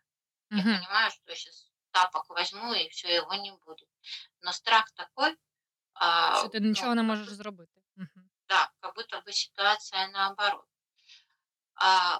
Я 0.50 0.56
Мгм. 0.62 0.76
понимаю, 0.78 1.10
что 1.10 1.30
я 1.30 1.36
сейчас 1.36 1.70
тапок 1.92 2.28
возьму, 2.30 2.72
и 2.74 2.88
все, 2.88 3.08
его 3.14 3.34
не 3.34 3.52
будет. 3.52 3.88
Но 4.40 4.52
страх 4.52 4.90
такой, 4.92 5.36
а, 5.94 6.38
Що 6.38 6.48
ти 6.48 6.60
ну, 6.60 6.68
нічого 6.68 6.94
не 6.94 7.00
как 7.02 7.06
можеш 7.08 7.28
бы- 7.28 7.34
зробити. 7.34 7.80
Да, 8.48 8.70
как 8.80 8.94
будто 8.94 9.18
бы 9.20 9.32
ситуация 9.32 10.08
наоборот. 10.08 10.64
А, 11.74 12.18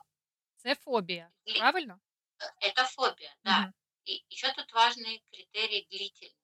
Це 0.57 0.75
фобія, 0.75 1.31
правильно? 1.59 2.01
Это 2.61 2.85
фобия, 2.85 3.35
да. 3.43 3.61
Мгм. 3.61 3.75
И 4.05 4.25
еще 4.31 4.53
тут 4.53 4.73
важный 4.73 5.23
критерий 5.31 5.87
длительности. 5.91 6.39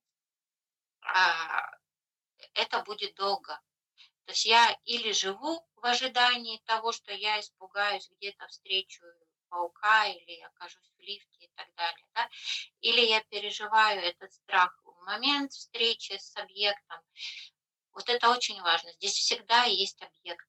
А, 1.00 1.70
это 2.54 2.82
будет 2.82 3.14
долго. 3.14 3.60
То 4.26 4.32
есть 4.32 4.44
я 4.46 4.76
или 4.84 5.12
живу 5.12 5.66
в 5.76 5.84
ожидании 5.86 6.62
того, 6.66 6.92
что 6.92 7.12
я 7.12 7.40
испугаюсь, 7.40 8.08
где-то 8.16 8.46
встречу 8.48 9.04
паука 9.48 10.06
или 10.06 10.40
окажусь 10.40 10.90
в 10.96 11.00
лифте 11.00 11.44
и 11.44 11.50
так 11.54 11.72
далее, 11.74 12.06
да? 12.14 12.28
или 12.80 13.00
я 13.02 13.22
переживаю 13.24 14.00
этот 14.02 14.32
страх 14.32 14.76
в 14.84 15.04
момент 15.04 15.52
встречи 15.52 16.16
с 16.18 16.34
объектом. 16.36 17.00
Вот 17.92 18.08
это 18.08 18.30
очень 18.30 18.60
важно. 18.62 18.92
Здесь 18.94 19.12
всегда 19.12 19.64
есть 19.64 20.00
объект. 20.02 20.46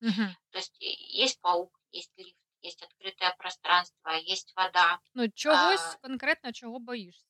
Мгм. 0.00 0.36
То 0.50 0.58
есть 0.58 0.74
и- 0.80 1.20
есть 1.20 1.40
паук, 1.40 1.78
есть 1.92 2.12
лифт, 2.16 2.41
есть 2.61 2.81
открытое 2.83 3.33
пространство, 3.37 4.09
есть 4.11 4.53
вода. 4.55 4.99
Ну, 5.13 5.29
чогось 5.29 5.95
А, 5.95 5.97
конкретно, 6.01 6.53
чого 6.53 6.79
боїшся. 6.79 7.25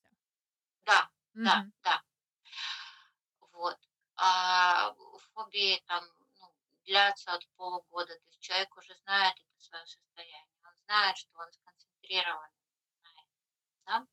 да, 0.85 1.09
да, 1.33 1.57
Мгм. 1.59 1.71
да. 1.83 2.01
Вот. 3.53 3.77
А 4.15 4.93
фобии 5.33 5.81
там 5.87 6.03
ну, 6.39 6.45
длятся 6.85 7.33
от 7.33 7.47
полугода. 7.55 8.13
То 8.15 8.29
есть 8.29 8.39
человек 8.39 8.75
уже 8.77 8.95
знает 9.03 9.35
это 9.37 9.59
свое 9.63 9.85
состояние. 9.85 10.47
Он 10.63 10.73
знает, 10.85 11.17
что 11.17 11.37
он 11.39 11.51
сконцентрирован. 11.51 12.49
знает, 13.03 13.27
Да? 13.85 14.07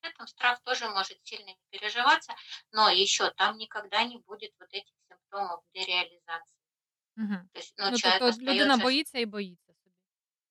При 0.00 0.10
этом 0.10 0.26
страх 0.26 0.62
тоже 0.62 0.88
может 0.90 1.18
сильно 1.26 1.52
переживаться, 1.70 2.34
но 2.72 2.88
еще 2.90 3.30
там 3.32 3.58
никогда 3.58 4.04
не 4.04 4.18
будет 4.18 4.52
вот 4.60 4.68
этих 4.72 4.94
симптомов 5.08 5.64
дереализации. 5.74 6.56
Мгм. 7.16 7.48
То 7.52 7.58
есть, 7.60 7.74
ну, 7.78 7.90
Ну, 7.90 7.98
человек 7.98 8.20
тобто 8.20 8.42
людина 8.42 8.64
остается, 8.64 8.84
боїться 8.84 9.18
і 9.18 9.26
боїться 9.26 9.65
собі. 9.65 9.65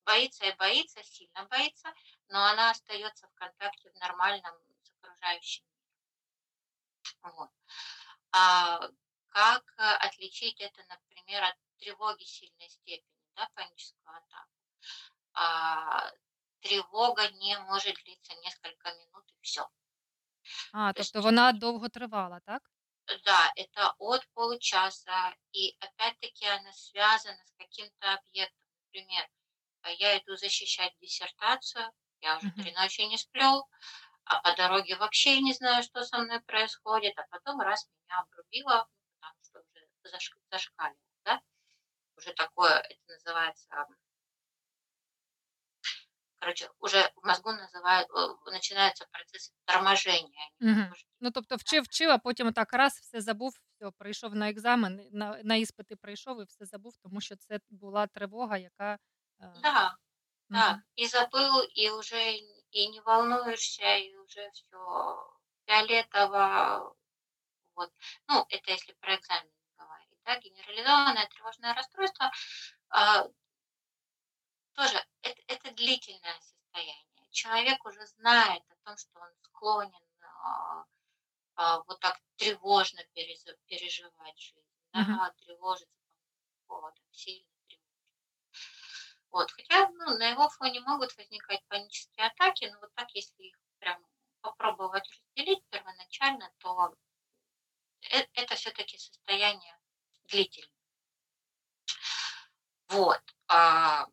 боится 0.07 0.47
и 0.47 0.57
боится, 0.57 1.03
сильно 1.05 1.45
боится, 1.51 1.93
но 2.29 2.45
она 2.47 2.71
остается 2.71 3.29
в 3.29 3.35
контакте 3.35 3.91
в 3.91 3.97
нормальном 3.97 4.55
с 4.83 4.91
окружающим 5.03 5.65
миром. 7.23 7.37
Вот. 7.37 7.51
А 8.33 8.89
как 9.29 9.65
э, 9.79 9.83
отличить 10.07 10.61
это, 10.61 10.83
например, 10.89 11.45
от 11.45 11.57
тревоги 11.79 12.25
сильной 12.25 12.69
степени, 12.71 13.05
да, 13.35 13.49
панического 13.55 14.17
атака? 14.17 14.51
А, 15.35 16.11
тревога 16.61 17.29
не 17.31 17.59
может 17.61 17.97
длиться 18.05 18.35
несколько 18.37 18.93
минут 18.95 19.25
и 19.33 19.37
все. 19.43 19.69
А, 20.73 20.93
То 20.93 21.03
тобто 21.03 21.23
вона 21.23 21.53
довго 21.53 21.89
тривала, 21.89 22.41
так? 22.41 22.63
да, 23.25 23.53
это 23.57 23.95
от 23.99 24.27
получаса, 24.35 25.35
и 25.53 25.77
опять-таки 25.81 26.47
она 26.47 26.73
связана 26.73 27.39
с 27.45 27.53
каким-то 27.59 28.15
объектом. 28.15 28.59
Например, 28.87 29.29
я 29.98 30.18
иду 30.18 30.36
защищать 30.38 30.94
диссертацию, 31.02 31.92
я 32.22 32.38
уже 32.38 32.48
Мгм. 32.48 32.64
три 32.64 32.72
ночи 32.74 33.02
не 33.02 33.18
сплю, 33.18 33.68
а 34.26 34.42
по 34.42 34.56
дороге 34.56 34.96
вообще 34.98 35.42
не 35.42 35.54
знаю, 35.54 35.84
что 35.84 36.04
со 36.04 36.20
мной 36.20 36.42
происходит, 36.42 37.18
а 37.20 37.26
потом 37.30 37.60
раз 37.62 37.88
меня 38.04 38.22
обрубило, 38.22 38.88
ну, 38.90 39.12
потому 39.22 39.44
что 39.44 39.60
уже 39.62 40.16
заш- 40.16 40.40
зашкаливает, 40.52 41.00
да? 41.26 41.42
Уже 42.18 42.34
такое, 42.34 42.76
это 42.80 43.02
называется, 43.08 43.68
короче, 46.40 46.70
уже 46.80 47.12
в 47.16 47.26
мозгу 47.26 47.52
называют, 47.52 48.08
э, 48.10 48.52
начинается 48.52 49.06
процесс 49.12 49.52
торможения. 49.66 50.42
а 50.60 50.64
не 50.64 50.70
Мгм. 50.72 50.82
возбуждения. 50.82 51.12
Ну, 51.20 51.32
тобто 51.32 51.56
вчив, 51.56 51.84
вчив, 51.84 52.10
а 52.10 52.18
потім 52.18 52.54
так 52.54 52.74
раз 52.74 52.94
все 53.00 53.22
забув, 53.22 53.54
все, 53.76 53.92
прийшов 53.92 54.36
на 54.36 54.50
екзамен, 54.50 55.02
на, 55.12 55.40
на 55.44 55.56
іспити 55.56 55.96
прийшов 55.96 56.42
і 56.42 56.44
все 56.44 56.66
забув, 56.66 56.98
тому 57.04 57.22
що 57.22 57.36
це 57.36 57.60
була 57.70 58.08
тривога, 58.08 58.58
яка. 58.58 58.98
е, 59.41 59.47
Да, 59.63 59.97
да, 60.49 60.71
мгм. 60.71 60.83
и 60.97 61.07
забыл, 61.07 61.63
и 61.75 61.91
уже 61.91 62.37
и 62.71 62.89
не 62.89 63.01
волнуешься, 63.01 63.97
и 63.97 64.15
уже 64.17 64.51
все 64.53 65.33
фиолетово. 65.67 66.95
Вот. 67.75 67.93
Ну, 68.29 68.47
это 68.49 68.71
если 68.73 68.93
про 68.95 69.17
экзамен 69.17 69.51
говорить, 69.79 70.19
да, 70.25 70.39
генерализованное 70.39 71.27
тревожное 71.29 71.75
расстройство 71.75 72.31
а, 72.91 73.27
тоже 74.75 75.03
это, 75.23 75.41
это 75.49 75.71
длительное 75.73 76.41
состояние. 76.41 77.29
Человек 77.31 77.85
уже 77.85 78.05
знает 78.07 78.63
о 78.71 78.77
том, 78.85 78.97
что 78.97 79.19
он 79.21 79.31
склонен 79.43 80.07
а, 80.23 80.85
а, 81.57 81.83
вот 81.87 82.01
так 82.01 82.19
тревожно 82.37 83.03
переживать 83.67 84.39
жизнь, 84.39 84.67
да, 84.93 85.01
Мгм. 85.01 85.33
тревожиться 85.45 85.99
по 86.67 86.75
поводам, 86.75 87.05
сильно. 87.13 87.56
Вот, 89.31 89.51
хотя 89.51 89.89
ну, 89.91 90.17
на 90.17 90.29
его 90.31 90.49
фоне 90.49 90.81
могут 90.81 91.17
возникать 91.17 91.63
панические 91.69 92.27
атаки, 92.27 92.67
но 92.73 92.81
вот 92.81 92.95
так, 92.95 93.11
если 93.13 93.43
их 93.43 93.57
прям 93.79 94.03
попробовать 94.41 95.09
разделить 95.11 95.65
первоначально, 95.69 96.51
то 96.59 96.95
э- 98.11 98.27
это 98.35 98.55
все-таки 98.55 98.97
состояние 98.99 99.79
длительное. 100.29 100.71
Вот. 102.89 103.21
А 103.49 104.07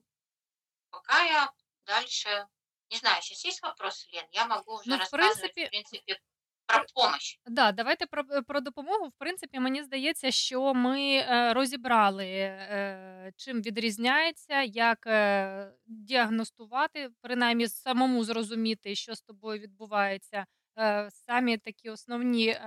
пока 0.90 1.22
я 1.24 1.52
дальше, 1.86 2.48
не 2.90 2.98
знаю, 2.98 3.22
сейчас 3.22 3.44
есть 3.46 3.62
вопросы, 3.62 4.08
Лен? 4.12 4.28
Я 4.32 4.46
могу 4.46 4.74
уже 4.76 4.90
Ну, 4.90 4.98
в 4.98 5.00
рассказывать, 5.00 5.54
принципе, 5.54 5.68
в 5.68 5.70
принципе, 5.70 6.22
про 6.68 6.84
помощь. 6.96 7.40
Да, 7.46 7.72
давайте 7.72 8.06
про, 8.06 8.24
е, 8.32 8.42
про 8.42 8.60
допомогу. 8.62 9.08
В 9.08 9.14
принципі, 9.18 9.60
мені 9.60 9.84
здається, 9.84 10.32
що 10.32 10.74
ми 10.74 11.00
е, 11.18 11.54
розібрали, 11.54 12.26
е, 12.26 13.32
чим 13.38 13.62
відрізняється, 13.62 14.62
як 14.62 15.08
е, 15.08 15.72
діагностувати, 15.86 17.10
принаймні 17.22 17.68
самому 17.68 18.24
зрозуміти, 18.24 18.96
що 18.96 19.16
з 19.16 19.22
тобою 19.22 19.60
відбувається. 19.60 20.46
Е, 20.80 21.10
Самі 21.12 21.58
такі 21.58 21.90
основні 21.90 22.48
е, 22.48 22.60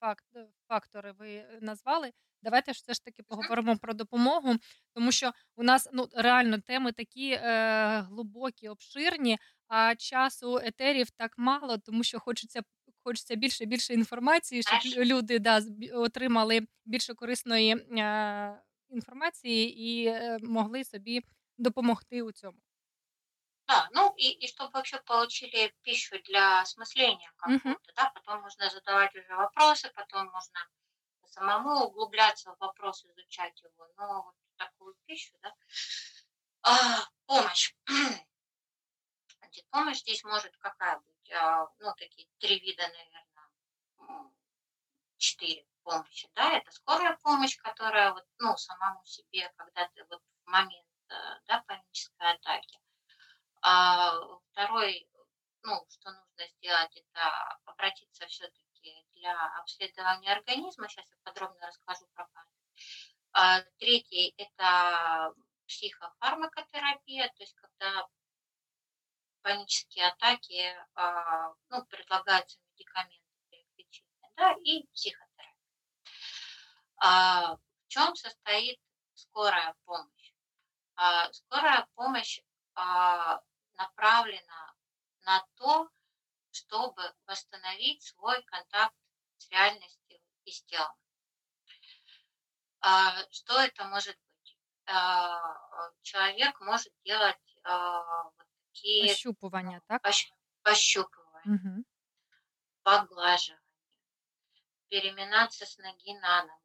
факт, 0.00 0.24
фактори 0.68 1.12
ви 1.12 1.44
назвали. 1.60 2.10
Давайте 2.42 2.72
ж 2.72 2.80
все 2.82 2.94
ж 2.94 3.04
таки 3.04 3.22
поговоримо 3.22 3.76
про 3.76 3.94
допомогу, 3.94 4.54
тому 4.94 5.12
що 5.12 5.32
у 5.56 5.62
нас 5.62 5.88
ну 5.92 6.08
реально 6.14 6.58
теми 6.58 6.92
такі 6.92 7.30
е, 7.30 8.00
глибокі, 8.00 8.68
обширні, 8.68 9.38
а 9.68 9.94
часу 9.94 10.58
етерів 10.58 11.10
так 11.10 11.38
мало, 11.38 11.78
тому 11.78 12.04
що 12.04 12.20
хочеться 12.20 12.60
хочеться 13.05 13.35
більше 13.35 13.63
і 13.63 13.67
більше 13.67 13.93
інформації, 13.93 14.63
щоб 14.63 14.79
Хорошо. 14.79 14.99
лю- 15.01 15.05
люди 15.05 15.39
да, 15.39 15.59
зб- 15.59 15.97
отримали 15.97 16.67
більше 16.85 17.13
корисної 17.13 17.75
е, 17.99 18.61
інформації 18.89 19.79
і 19.81 20.05
е, 20.07 20.39
могли 20.43 20.83
собі 20.83 21.21
допомогти 21.57 22.21
у 22.21 22.31
цьому. 22.31 22.57
Да, 23.67 23.87
ну 23.93 24.13
и, 24.17 24.31
и 24.31 24.47
чтобы 24.47 24.71
вообще 24.73 24.99
получили 25.05 25.73
пищу 25.83 26.17
для 26.25 26.61
осмысления 26.61 27.31
Мгм. 27.47 27.59
какого-то, 27.59 27.93
да, 27.95 28.11
потом 28.15 28.41
можно 28.41 28.69
задавать 28.69 29.15
уже 29.15 29.33
вопросы, 29.35 29.89
потом 29.95 30.27
можно 30.31 30.59
самому 31.27 31.85
углубляться 31.85 32.51
в 32.51 32.57
вопрос, 32.59 33.05
изучать 33.05 33.63
его, 33.63 33.87
но 33.97 34.23
вот 34.23 34.35
такую 34.57 34.95
пищу, 35.05 35.37
да. 35.41 35.53
А, 36.63 37.05
помощь. 37.27 37.73
Значит, 39.46 39.64
помощь 39.70 39.98
здесь 39.98 40.24
может 40.24 40.56
какая 40.56 40.98
быть? 40.98 41.32
А, 41.32 41.68
ну, 41.78 41.94
такие 41.96 42.26
три 42.40 42.58
вида, 42.58 42.82
наверное, 42.82 43.22
четыре 45.18 45.64
помощи, 45.84 46.28
да, 46.34 46.52
это 46.54 46.72
скорая 46.72 47.16
помощь, 47.22 47.56
которая 47.58 48.12
вот, 48.12 48.26
ну, 48.38 48.56
самому 48.56 49.04
себе, 49.04 49.48
когда 49.56 49.86
ты 49.94 50.04
вот 50.10 50.20
в 50.44 50.50
момент, 50.50 50.88
э, 51.10 51.14
да, 51.46 51.62
панической 51.68 52.32
атаки. 52.32 52.80
А 53.62 54.14
второй, 54.50 55.08
ну, 55.62 55.86
что 55.90 56.10
нужно 56.10 56.48
сделать, 56.48 56.96
это 56.96 57.58
обратиться 57.66 58.26
все-таки 58.26 59.06
для 59.14 59.58
обследования 59.58 60.32
организма. 60.32 60.88
Сейчас 60.88 61.08
я 61.08 61.16
подробно 61.22 61.68
расскажу 61.68 62.04
про 62.14 62.26
каждый. 62.26 62.60
А, 63.32 63.60
Третий– 63.78 64.34
это 64.38 65.32
психофармакотерапия, 65.68 67.28
то 67.28 67.42
есть 67.42 67.54
когда 67.54 68.08
панические 69.46 70.08
атаки, 70.08 70.76
а, 70.96 71.54
ну, 71.68 71.84
предлагаются 71.86 72.58
медикаменты 72.72 73.22
для 73.48 73.58
их 73.60 73.66
лечения, 73.76 74.30
да, 74.36 74.56
и 74.64 74.84
психотерапия. 74.88 75.54
А, 76.96 77.54
В 77.54 77.86
чем 77.86 78.16
состоит 78.16 78.80
скорая 79.14 79.76
помощь? 79.84 80.32
А, 80.96 81.32
Скорая 81.32 81.86
помощь 81.94 82.40
а, 82.74 83.40
направлена 83.74 84.74
на 85.20 85.46
то, 85.54 85.88
чтобы 86.50 87.14
восстановить 87.28 88.02
свой 88.02 88.42
контакт 88.46 88.96
с 89.36 89.48
реальностью 89.50 90.18
и 90.44 90.50
с 90.50 90.64
телом. 90.64 90.96
А, 92.80 93.22
Что 93.30 93.60
это 93.60 93.84
может 93.84 94.16
быть? 94.16 94.58
А, 94.86 95.92
Человек 96.02 96.60
может 96.62 96.92
делать 97.04 97.56
а, 97.62 98.32
такие 98.75 99.11
Ощупування, 99.11 99.81
так? 99.87 100.01
пощ- 100.03 100.31
пощупывания, 100.63 101.45
Угу. 101.45 101.83
поглаживания, 102.83 103.61
переминаться 104.89 105.65
с 105.65 105.77
ноги 105.77 106.13
на 106.21 106.43
ногу, 106.43 106.59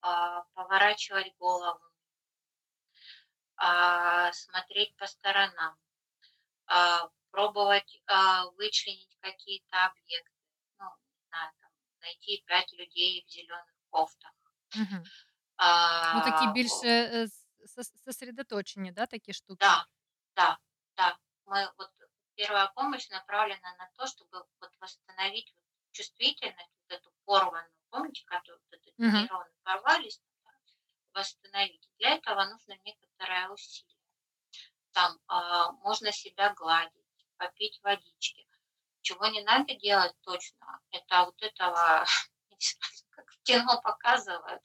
а, 0.00 0.42
поворачивать 0.54 1.34
голову, 1.38 1.80
а, 3.56 4.32
смотреть 4.32 4.96
по 4.96 5.06
сторонам, 5.06 5.76
а, 6.66 7.08
пробовать 7.30 8.02
а, 8.06 8.44
вычленить 8.58 9.16
какие-то 9.20 9.76
объекты, 9.86 10.32
ну, 10.78 10.84
не 11.14 11.22
знаю, 11.28 11.50
там, 11.60 11.70
найти 12.00 12.42
пять 12.46 12.72
людей 12.72 13.24
в 13.26 13.30
зеленых 13.30 13.74
кофтах. 13.90 14.32
Угу. 14.76 15.04
Ну, 16.14 16.20
такі 16.24 16.44
А, 16.46 16.52
більше 16.52 16.86
е, 16.88 17.22
с- 17.28 17.46
сос- 17.78 17.96
сосредоточені, 18.04 18.92
да, 18.92 19.06
такі 19.06 19.32
штуки? 19.32 19.58
Да, 19.66 19.86
да, 20.36 20.58
да. 20.96 21.18
Мы 21.47 21.71
вот 21.77 21.91
первая 22.35 22.67
помощь 22.75 23.09
направлена 23.09 23.75
на 23.77 23.89
то, 23.95 24.05
чтобы 24.05 24.45
вот 24.59 24.71
восстановить 24.79 25.51
вот 25.55 25.63
чувствительность, 25.91 26.71
вот 26.81 26.91
эту 26.99 27.11
порванную, 27.25 27.71
помните, 27.89 28.23
которую 28.25 28.61
вот 28.69 28.79
эти 28.79 28.93
Мгм. 28.97 29.21
нейроны 29.21 29.51
порвались, 29.63 30.21
да, 30.43 30.51
восстановить. 31.13 31.89
Для 31.97 32.15
этого 32.15 32.45
нужно 32.45 32.75
некоторое 32.83 33.49
усилие. 33.49 33.97
Там 34.91 35.17
а, 35.27 35.71
можно 35.83 36.11
себя 36.11 36.53
гладить, 36.53 37.25
попить 37.37 37.79
водички. 37.81 38.45
Чего 39.01 39.27
не 39.27 39.41
надо 39.43 39.73
делать 39.75 40.13
точно, 40.21 40.81
это 40.91 41.25
вот 41.25 41.41
этого, 41.41 42.05
как 43.11 43.31
в 43.31 43.43
кино 43.43 43.81
показывают, 43.81 44.61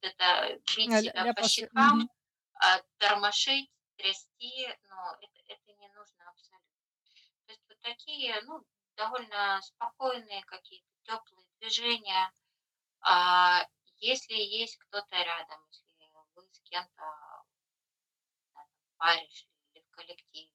это 0.00 0.58
бить 0.74 0.92
себя 0.92 1.32
по 1.32 1.46
щекам, 1.48 2.10
а, 2.54 2.80
тормошить, 2.98 3.70
трясти, 3.96 4.68
но 4.88 5.16
это, 5.20 5.40
это 5.46 5.72
не 5.72 5.88
нужно 5.88 6.28
абсолютно. 6.28 6.64
То 7.46 7.52
есть 7.52 7.62
вот 7.68 7.73
такие, 7.84 8.40
ну, 8.42 8.64
довольно 8.96 9.60
спокойные 9.62 10.42
какие-то 10.44 10.88
теплые 11.04 11.46
движения. 11.60 12.32
А 13.02 13.66
если 13.98 14.34
есть 14.34 14.76
кто-то 14.78 15.16
рядом, 15.16 15.60
если 15.70 16.10
вы 16.34 16.42
с 16.52 16.60
кем-то 16.62 17.04
шли 19.00 19.44
или 19.74 19.82
в 19.82 19.90
коллективе, 19.90 20.50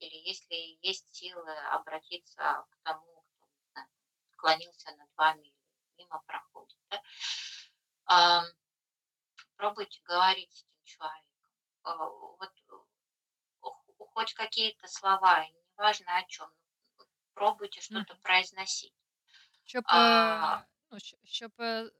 или 0.00 0.16
если 0.28 0.78
есть 0.82 1.06
силы 1.14 1.50
обратиться 1.70 2.64
к 2.70 2.76
тому, 2.82 3.24
кто 3.40 3.46
знаю, 3.72 3.88
склонился 4.32 4.90
над 4.96 5.08
вами 5.16 5.46
или 5.46 5.54
мимо 5.98 6.20
проходит, 6.26 6.78
да, 6.90 7.00
а, 8.06 8.42
пробуйте 9.56 10.00
говорить 10.04 10.52
с 10.52 10.62
этим 10.64 10.84
человеком. 10.84 11.50
А, 11.82 11.96
Вот 12.08 12.50
э, 12.68 12.72
хо- 13.60 13.82
хоть 14.14 14.32
какие-то 14.34 14.86
слова, 14.88 15.44
неважно 15.78 16.18
о 16.18 16.22
чем, 16.24 16.50
пробуйте 17.34 17.80
что-то 17.80 18.14
Мгм. 18.14 18.22
произносить. 18.22 18.94
Щоб, 19.64 19.84
е, 19.92 19.96
А, 19.96 20.64
ну, 20.90 20.98
щ- 20.98 21.18
щоб 21.24 21.52
е, 21.60 21.90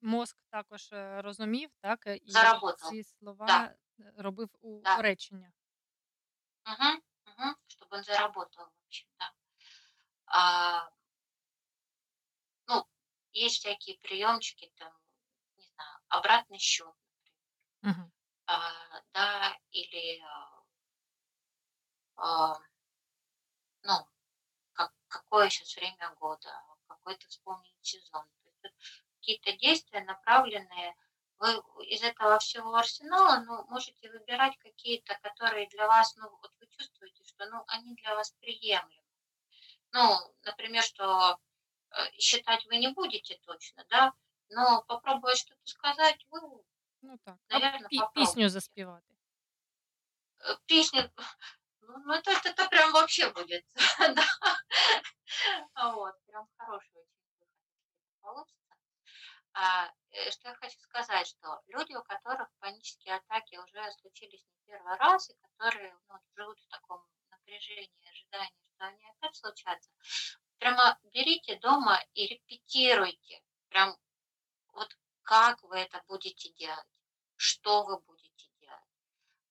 мозк 0.00 0.36
також 0.50 0.92
е, 0.92 1.22
розумів, 1.22 1.70
так, 1.80 2.06
е, 2.06 2.16
і 2.16 2.30
Заработал. 2.32 2.90
ці 2.90 3.02
слова 3.04 3.46
Да. 3.46 3.74
е, 4.00 4.12
робив 4.16 4.48
у 4.60 4.82
Да. 4.84 4.96
речення. 5.02 5.52
Мгм, 6.66 7.02
мгм, 7.26 7.56
чтобы 7.68 7.96
он 7.96 8.04
заработал, 8.04 8.66
в 8.66 8.86
общем, 8.86 9.08
да. 9.18 9.32
А, 10.26 10.90
ну, 12.66 12.86
есть 13.32 13.56
всякие 13.60 13.96
приемчики, 14.00 14.70
там, 14.76 14.92
не 15.56 15.64
знаю, 15.64 15.98
обратный 16.10 16.58
счет, 16.58 16.94
Угу. 17.84 18.10
а, 18.46 18.56
да, 19.12 19.56
или, 19.70 20.20
а, 20.22 20.62
а, 22.16 22.58
ну, 23.83 24.07
как, 24.73 24.93
какое 25.07 25.49
сейчас 25.49 25.75
время 25.75 26.15
года, 26.19 26.63
какой-то 26.87 27.27
вспомнить 27.27 27.75
сезон. 27.81 28.23
То 28.23 28.47
есть 28.47 28.59
вот 28.63 28.71
какие-то 29.15 29.51
действия, 29.57 30.01
направленные, 30.03 30.95
вы 31.37 31.49
из 31.85 32.01
этого 32.03 32.37
всего 32.39 32.75
арсенала, 32.75 33.43
ну, 33.45 33.65
можете 33.67 34.09
выбирать 34.11 34.57
какие-то, 34.57 35.17
которые 35.21 35.67
для 35.69 35.87
вас, 35.87 36.15
ну, 36.17 36.29
вот 36.41 36.51
вы 36.59 36.67
чувствуете, 36.67 37.23
что, 37.23 37.45
ну, 37.45 37.63
они 37.67 37.95
для 37.95 38.15
вас 38.15 38.31
приемлемы. 38.41 39.03
Ну, 39.91 40.17
например, 40.43 40.83
что 40.83 41.39
э, 41.91 42.11
считать 42.19 42.65
вы 42.65 42.77
не 42.77 42.89
будете 42.89 43.37
точно, 43.45 43.85
да, 43.89 44.13
но 44.49 44.83
попробовать 44.87 45.37
что-то 45.37 45.65
сказать, 45.65 46.25
вы, 46.29 46.41
Ну 47.01 47.17
так. 47.17 47.37
А 47.47 47.53
наверное, 47.59 47.87
пі- 47.89 47.99
попробуете. 47.99 48.31
пісню 48.31 48.49
заспівати. 48.49 49.15
Э, 50.39 50.57
Песня, 50.65 51.09
ну, 51.86 51.98
ну, 52.04 52.14
это, 52.14 52.30
это, 52.32 52.68
прям 52.68 52.92
вообще 52.92 53.30
будет. 53.32 53.64
А 55.74 55.92
Вот, 55.92 56.14
прям 56.26 56.48
хороший 56.56 57.04
получится. 58.20 58.74
А, 59.52 59.90
э, 60.10 60.30
Что 60.30 60.48
я 60.48 60.54
хочу 60.56 60.78
сказать, 60.80 61.26
что 61.26 61.60
люди, 61.66 61.94
у 61.94 62.02
которых 62.02 62.48
панические 62.58 63.16
атаки 63.16 63.56
уже 63.56 63.92
случились 64.00 64.44
не 64.46 64.58
первый 64.66 64.96
раз, 64.96 65.30
и 65.30 65.34
которые 65.34 65.94
ну, 66.08 66.16
живут 66.36 66.58
в 66.58 66.68
таком 66.68 67.04
напряжении, 67.30 68.08
ожидании, 68.08 68.52
что 68.74 68.86
они 68.86 69.04
опять 69.10 69.36
случатся, 69.36 69.90
прямо 70.58 70.98
берите 71.12 71.56
дома 71.58 72.00
и 72.14 72.26
репетируйте, 72.26 73.42
прям 73.68 73.96
вот 74.68 74.96
как 75.22 75.62
вы 75.62 75.78
это 75.78 76.02
будете 76.08 76.50
делать, 76.54 76.86
что 77.36 77.84
вы 77.84 77.98
будете. 78.00 78.13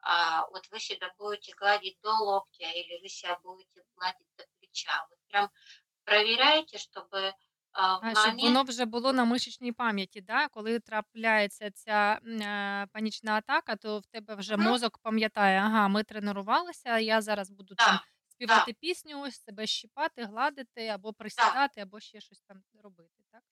А, 0.03 0.47
вот 0.49 0.69
вы 0.71 0.81
себя 0.81 1.13
будете 1.19 1.55
гладить 1.55 1.99
до 2.03 2.11
локтя 2.15 2.71
или 2.71 3.01
вы 3.03 3.09
себя 3.09 3.39
будете 3.43 3.83
гладить 3.97 4.29
до 4.39 4.45
плеча. 4.59 5.07
Вот 5.11 5.19
прям 5.29 5.51
проверяйте, 6.05 6.79
чтобы 6.79 7.35
а, 7.73 8.01
в 8.01 8.03
А, 8.03 8.15
щоб 8.15 8.35
момент... 8.35 8.41
воно 8.41 8.63
вже 8.63 8.85
було 8.85 9.13
на 9.13 9.25
мишечній 9.25 9.73
пам'яті, 9.73 10.21
да? 10.21 10.49
коли 10.49 10.81
трапляється 10.81 11.71
ця 11.71 12.21
м, 12.27 12.43
е, 12.43 12.87
панічна 12.93 13.33
атака, 13.37 13.77
то 13.77 13.99
в 13.99 14.07
тебе 14.07 14.35
вже 14.35 14.57
Мгм. 14.57 14.67
мозок 14.71 14.99
пам'ятає, 14.99 15.59
ага, 15.61 15.89
ми 15.89 16.05
тренувалися, 16.05 16.99
я 16.99 17.21
зараз 17.21 17.51
буду 17.51 17.75
там 17.75 18.01
Да, 18.47 18.69
співати 18.69 18.73
пісню, 18.81 19.31
себе 19.31 19.67
щипати, 19.67 20.25
гладити, 20.25 20.87
або 20.89 21.13
присідати, 21.13 21.81
або 21.81 22.01
ще 22.01 22.21
щось 22.21 22.41
там 22.49 22.63
робити, 22.83 23.23
так? 23.33 23.43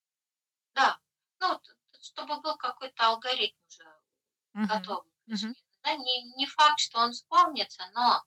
да. 0.74 0.99
Ну, 1.40 1.59
т- 1.59 1.72
т- 1.90 1.99
чтобы 2.01 2.40
был 2.40 2.57
какой-то 2.57 3.03
алгоритм 3.09 3.57
уже 3.68 3.84
Угу. 4.55 4.66
готовый. 4.68 5.12
Мгм. 5.26 5.55
Да, 5.84 5.95
не, 5.95 6.23
не 6.38 6.45
факт, 6.45 6.79
что 6.79 6.99
он 6.99 7.11
вспомнится, 7.11 7.84
но 7.93 8.23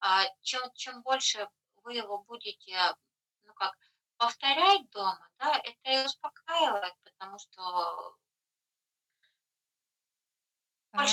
а, 0.00 0.24
чем, 0.42 0.62
чем 0.74 1.02
больше 1.02 1.48
вы 1.84 1.94
его 1.94 2.18
будете, 2.18 2.94
ну 3.42 3.54
как, 3.54 3.76
повторять 4.16 4.88
дома, 4.90 5.28
да, 5.38 5.58
это 5.58 6.02
и 6.02 6.04
успокаивает, 6.04 6.94
потому 7.04 7.38
что 7.38 8.16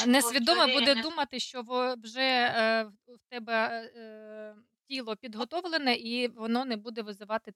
Несвідоме 0.06 0.74
буде 0.74 0.96
думати, 0.96 1.40
що 1.40 1.64
вже 2.04 2.22
е, 2.22 2.84
в 3.08 3.20
тебе 3.30 3.92
е, 3.96 4.56
тіло 4.88 5.16
підготовлене 5.16 5.96
і 5.96 6.28
воно 6.28 6.66
не 6.66 6.78
буде 6.78 7.02
визивати 7.02 7.54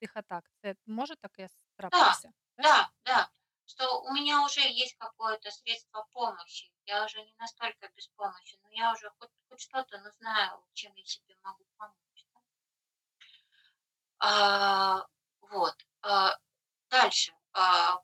тих 0.00 0.16
атак. 0.16 0.44
Це 0.62 0.74
може 0.86 1.14
таке 1.16 1.48
трапитися? 1.76 2.32
Да, 2.58 2.88
да, 3.04 3.28
что 3.66 4.02
у 4.02 4.12
меня 4.12 4.44
уже 4.44 4.60
есть 4.60 4.96
какое-то 4.98 5.50
средство 5.50 6.06
помощи, 6.12 6.70
я 6.86 7.04
уже 7.04 7.22
не 7.22 7.34
настолько 7.38 7.88
беспомощен, 7.88 8.58
но 8.62 8.70
я 8.70 8.92
уже 8.92 9.10
хоть, 9.18 9.30
хоть 9.48 9.60
что-то, 9.60 9.98
но 10.00 10.10
знаю, 10.10 10.64
чем 10.74 10.94
я 10.94 11.04
себе 11.04 11.36
могу 11.42 11.64
помочь. 11.76 12.26
да. 12.32 12.40
А, 14.18 15.06
вот. 15.40 15.76
а, 16.02 16.38
дальше. 16.90 17.34
А, 17.52 18.02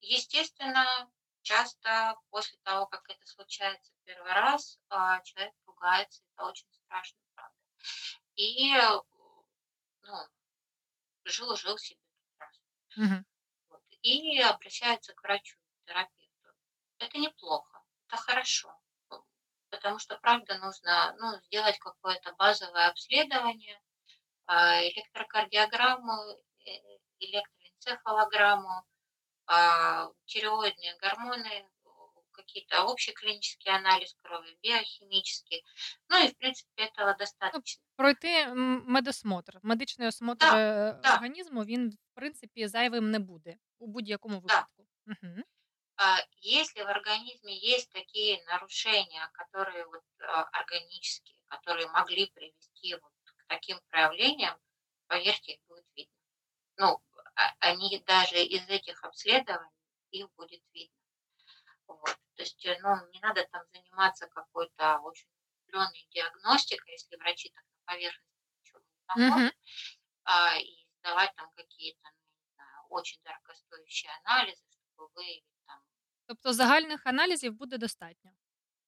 естественно, 0.00 1.10
часто 1.42 2.16
после 2.30 2.58
того, 2.58 2.86
как 2.86 3.08
это 3.08 3.26
случается 3.26 3.92
первый 4.04 4.32
раз, 4.32 4.78
а, 4.88 5.20
человек 5.22 5.54
пугается, 5.64 6.22
это 6.34 6.44
очень 6.44 6.70
страшно, 6.72 7.18
правда. 7.34 7.56
И, 8.34 8.74
ну, 10.02 10.28
жил-жил 11.24 11.78
себе. 11.78 12.00
Угу. 12.96 13.24
Вот, 13.68 13.82
и 14.02 14.40
обращаются 14.40 15.14
к 15.14 15.22
врачу, 15.22 15.56
терапевту. 15.86 16.21
это 17.01 17.17
неплохо, 17.17 17.83
это 18.07 18.17
хорошо. 18.17 18.73
Ну, 19.09 19.23
Потому 19.69 19.99
что, 19.99 20.17
правда, 20.17 20.57
нужно 20.57 21.15
ну, 21.19 21.41
сделать 21.45 21.77
какое-то 21.79 22.33
базовое 22.33 22.87
обследование, 22.87 23.79
а, 24.45 24.81
электрокардиограмму, 24.83 26.13
э, 26.65 26.71
электроэнцефалограмму, 27.19 28.83
а, 29.45 30.09
тиреоидные 30.25 30.95
гормоны, 30.97 31.67
какие-то 32.37 32.85
общий 32.85 33.13
клинический 33.13 33.71
анализ 33.71 34.15
крови, 34.21 34.57
биохимический. 34.63 35.63
Ну 36.09 36.23
и, 36.23 36.27
в 36.29 36.37
принципе, 36.37 36.83
этого 36.83 37.15
достаточно. 37.17 37.83
Пройти 37.95 38.27
м, 38.27 38.83
медосмотр. 38.87 39.59
Медичний 39.63 40.07
осмотр 40.07 40.45
Да, 40.45 40.59
е, 40.59 40.99
да. 41.03 41.15
організму 41.15 41.63
він, 41.65 41.89
в 41.89 42.15
принципі, 42.15 42.67
зайвим 42.67 43.11
не 43.11 43.19
буде 43.19 43.57
у 43.79 43.87
будь-якому 43.87 44.39
випадку. 44.39 44.87
Угу. 45.07 45.43
А 46.04 46.18
Если 46.40 46.82
в 46.82 46.88
организме 46.88 47.56
есть 47.56 47.88
такие 47.92 48.42
нарушения, 48.46 49.24
которые 49.34 49.86
вот 49.86 50.02
а, 50.18 50.42
органические, 50.50 51.38
которые 51.46 51.86
могли 51.90 52.26
привести 52.26 52.94
вот 52.96 53.12
к 53.24 53.46
таким 53.46 53.78
проявлениям, 53.88 54.58
поверьте, 55.06 55.52
их 55.52 55.60
будет 55.68 55.86
видно. 55.94 56.12
Ну, 56.76 57.00
а- 57.36 57.54
они 57.60 58.02
даже 58.04 58.42
из 58.42 58.68
этих 58.68 59.04
обследований 59.04 59.70
их 60.10 60.28
будет 60.32 60.64
видно. 60.72 60.96
Вот. 61.86 62.16
То 62.34 62.42
есть, 62.42 62.66
э, 62.66 62.76
ну, 62.82 62.96
не 63.12 63.20
надо 63.20 63.46
там 63.52 63.62
заниматься 63.72 64.26
какой-то 64.26 64.98
очень 65.04 65.28
углубленной 65.68 66.08
диагностикой, 66.10 66.94
если 66.94 67.14
врачи 67.14 67.48
так 67.50 67.64
на 67.64 67.92
поверхности 67.94 68.42
ничего 68.58 68.80
не 68.80 69.04
находят, 69.06 69.54
а, 70.24 70.56
и 70.58 70.84
сдавать 70.98 71.32
там 71.36 71.48
какие-то, 71.52 72.00
ну, 72.02 72.32
не 72.40 72.48
знаю, 72.56 72.86
очень 72.90 73.22
дорогостоящие 73.22 74.10
анализы, 74.24 74.64
чтобы 74.94 75.08
выявить 75.14 75.44
Тобто 76.31 76.53
загальних 76.53 77.07
аналізів 77.07 77.53
буде 77.53 77.77
достатньо. 77.77 78.31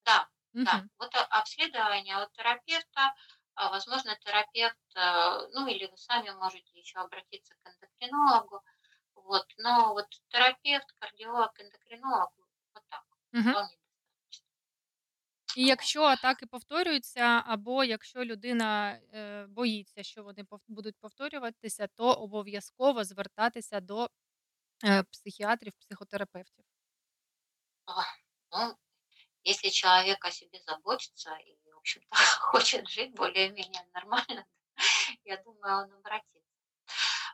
Да, 0.05 0.28
да. 0.66 0.76
Мгм. 0.76 0.89
Вот 0.99 1.16
а- 1.16 1.39
обследование 1.39 2.18
от 2.18 2.32
терапевта, 2.34 3.16
а, 3.55 3.70
возможно, 3.70 4.16
терапевт, 4.26 4.78
э, 4.95 5.47
ну 5.53 5.68
или 5.68 5.86
вы 5.88 5.97
сами 5.97 6.30
можете 6.32 6.80
еще 6.80 6.99
обратиться 6.99 7.55
к 7.62 7.70
эндокринологу, 7.70 8.62
вот, 9.16 9.45
но 9.57 9.93
вот 9.93 10.07
терапевт, 10.30 10.88
кардиолог, 10.99 11.51
эндокринолог, 11.60 12.32
вот 12.74 12.84
так, 12.89 13.05
Мгм. 13.34 13.55
вполне 13.55 13.78
І 15.55 15.66
якщо 15.66 16.03
атаки 16.03 16.45
повторюються, 16.45 17.43
або 17.45 17.84
якщо 17.84 18.26
людина 18.26 18.91
е, 19.14 19.45
боїться, 19.47 20.03
що 20.03 20.24
вони 20.24 20.43
пов- 20.43 20.60
будуть 20.68 20.95
повторюватися, 20.99 21.88
то 21.88 22.14
обов'язково 22.14 23.03
звертатися 23.03 23.80
до 23.80 24.10
е, 24.86 25.03
психіатрів, 25.03 25.74
психотерапевтів. 25.80 26.66
А, 27.87 28.05
Ну, 28.51 28.76
если 29.45 29.68
человек 29.68 30.24
о 30.24 30.30
себе 30.30 30.61
заботится 30.61 31.35
и, 31.37 31.57
в 31.70 31.76
общем-то, 31.78 32.11
хочет 32.51 32.89
жить 32.89 33.12
более-менее 33.14 33.87
нормально, 33.93 34.47
я 35.24 35.37
думаю, 35.39 35.85
он 35.85 35.93
обратится. 35.93 36.41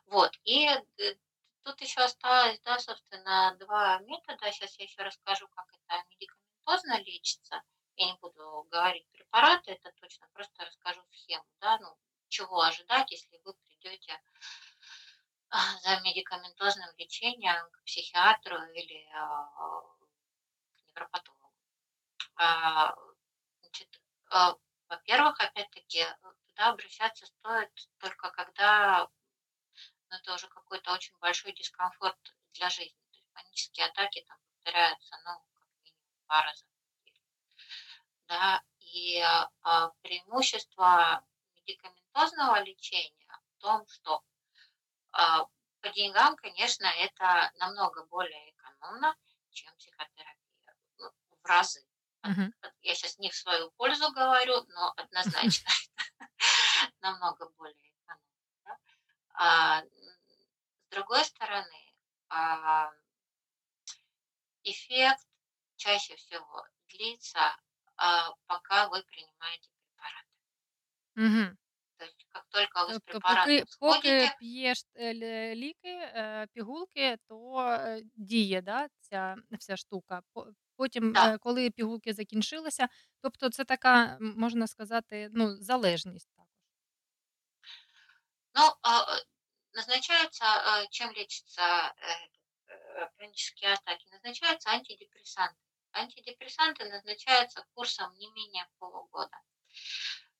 Вот, 0.06 0.32
и 0.44 0.66
э, 0.66 1.14
тут 1.62 1.80
еще 1.80 2.00
осталось, 2.00 2.60
да, 2.60 2.78
собственно, 2.78 3.56
два 3.60 3.98
метода. 4.00 4.50
Сейчас 4.50 4.76
я 4.78 4.84
еще 4.84 5.02
расскажу, 5.02 5.46
как 5.48 5.66
это 5.72 6.04
медикаментозно 6.10 7.00
лечится. 7.02 7.62
Я 7.96 8.06
не 8.06 8.18
буду 8.18 8.66
говорить 8.70 9.06
препараты, 9.12 9.72
это 9.72 9.92
точно, 10.00 10.26
просто 10.32 10.64
расскажу 10.64 11.02
схему, 11.12 11.44
да, 11.60 11.78
ну, 11.78 11.96
чего 12.28 12.60
ожидать, 12.62 13.10
если 13.10 13.38
вы 13.44 13.54
придете 13.54 14.20
а, 15.50 15.78
за 15.80 16.00
медикаментозным 16.00 16.88
лечением 16.96 17.70
к 17.70 17.84
психиатру 17.84 18.56
или 18.72 19.06
а, 19.12 19.99
невропатологу. 21.00 21.52
А, 22.36 22.94
Значит, 23.60 24.00
а, 24.30 24.56
во-первых, 24.88 25.40
опять-таки, 25.40 26.04
туда 26.48 26.70
обращаться 26.70 27.26
стоит 27.26 27.70
только 27.98 28.30
когда 28.30 29.08
ну, 30.10 30.16
это 30.16 30.34
уже 30.34 30.48
какой-то 30.48 30.92
очень 30.92 31.16
большой 31.18 31.52
дискомфорт 31.52 32.18
для 32.54 32.68
жизни. 32.68 32.98
То 33.12 33.18
есть 33.18 33.32
панические 33.32 33.86
атаки 33.86 34.24
там 34.26 34.38
повторяются, 34.54 35.16
ну, 35.24 35.44
как 35.54 35.68
минимум 35.84 36.10
два 36.26 36.42
раза. 36.42 36.64
Да, 38.26 38.62
и 38.80 39.20
а, 39.62 39.90
преимущество 40.02 41.24
медикаментозного 41.54 42.60
лечения 42.62 43.40
в 43.56 43.60
том, 43.60 43.86
что 43.88 44.22
по 45.80 45.88
деньгам, 45.90 46.36
конечно, 46.36 46.86
это 46.86 47.50
намного 47.56 48.04
более 48.06 48.50
экономно, 48.50 49.16
чем 49.50 49.74
психотерапия. 49.76 50.39
В 51.42 51.46
разы. 51.46 51.84
Мгм. 52.22 52.54
Я 52.82 52.94
сейчас 52.94 53.18
не 53.18 53.30
в 53.30 53.34
свою 53.34 53.70
пользу 53.72 54.10
говорю, 54.12 54.64
но 54.68 54.92
однозначно 54.96 55.70
намного 57.00 57.48
более 57.56 57.90
экономно. 57.90 58.24
да. 58.64 58.78
А, 59.34 59.82
с 59.82 60.90
другой 60.90 61.24
стороны, 61.24 61.94
а, 62.28 62.90
эффект 64.64 65.26
чаще 65.76 66.16
всего 66.16 66.66
длится, 66.88 67.56
а, 67.96 68.32
пока 68.46 68.88
вы 68.88 69.02
принимаете 69.04 69.70
препараты. 69.82 70.28
То 72.29 72.29
есть 72.29 72.29
как 72.29 72.45
только 72.49 72.85
вы 72.85 72.93
с 72.93 72.99
Тобто, 72.99 73.21
поки, 73.21 73.63
препаратом 73.63 73.67
поки 73.79 74.27
сходите, 74.27 74.35
п'єш 74.37 74.83
е, 74.95 75.13
лі- 75.13 75.55
ліки, 75.55 75.89
е, 75.89 76.47
пігулки, 76.53 77.17
то 77.27 77.59
е, 77.71 78.01
діє 78.15 78.61
да, 78.61 78.87
ця 78.99 79.35
вся 79.59 79.77
штука. 79.77 80.21
По- 80.33 80.47
Потім, 80.77 81.13
Да. 81.13 81.33
е, 81.33 81.37
коли 81.37 81.69
пігулки 81.71 82.13
закінчилися, 82.13 82.87
тобто 83.21 83.49
це 83.49 83.65
така, 83.65 84.17
м, 84.21 84.33
можна 84.37 84.67
сказати, 84.67 85.29
ну, 85.33 85.55
залежність 85.57 86.29
також. 86.35 86.49
ну, 88.55 88.73
а, 88.81 89.17
э, 89.17 89.23
назначается, 89.73 90.45
э, 90.45 90.87
чем 90.89 91.11
лечится 91.11 91.61
э, 91.97 92.29
э, 92.67 93.09
панические 93.17 93.73
атаки, 93.73 94.05
назначаются 94.11 94.69
антидепрессанты. 94.71 95.59
Антидепрессанты 95.91 96.89
назначаются 96.89 97.65
курсом 97.73 98.13
не 98.17 98.27
менее 98.31 98.67
полугода. 98.79 99.37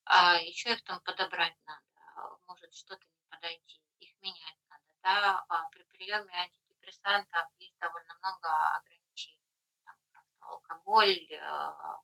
А 0.05 0.35
еще 0.37 0.73
их 0.73 0.83
там 0.83 0.99
подобрать 1.01 1.55
надо, 1.65 1.81
а, 2.15 2.37
может 2.47 2.73
что-то 2.73 3.05
не 3.05 3.23
подойти, 3.29 3.81
их 3.99 4.09
менять 4.21 4.57
надо. 4.69 4.83
Да? 5.03 5.45
А 5.49 5.69
при 5.69 5.83
приеме 5.83 6.33
антидепрессантов 6.33 7.47
есть 7.59 7.77
довольно 7.79 8.13
много 8.21 8.49
ограничений. 8.77 9.39
Там, 9.83 9.95
алкоголь, 10.39 11.27
а, 11.41 11.99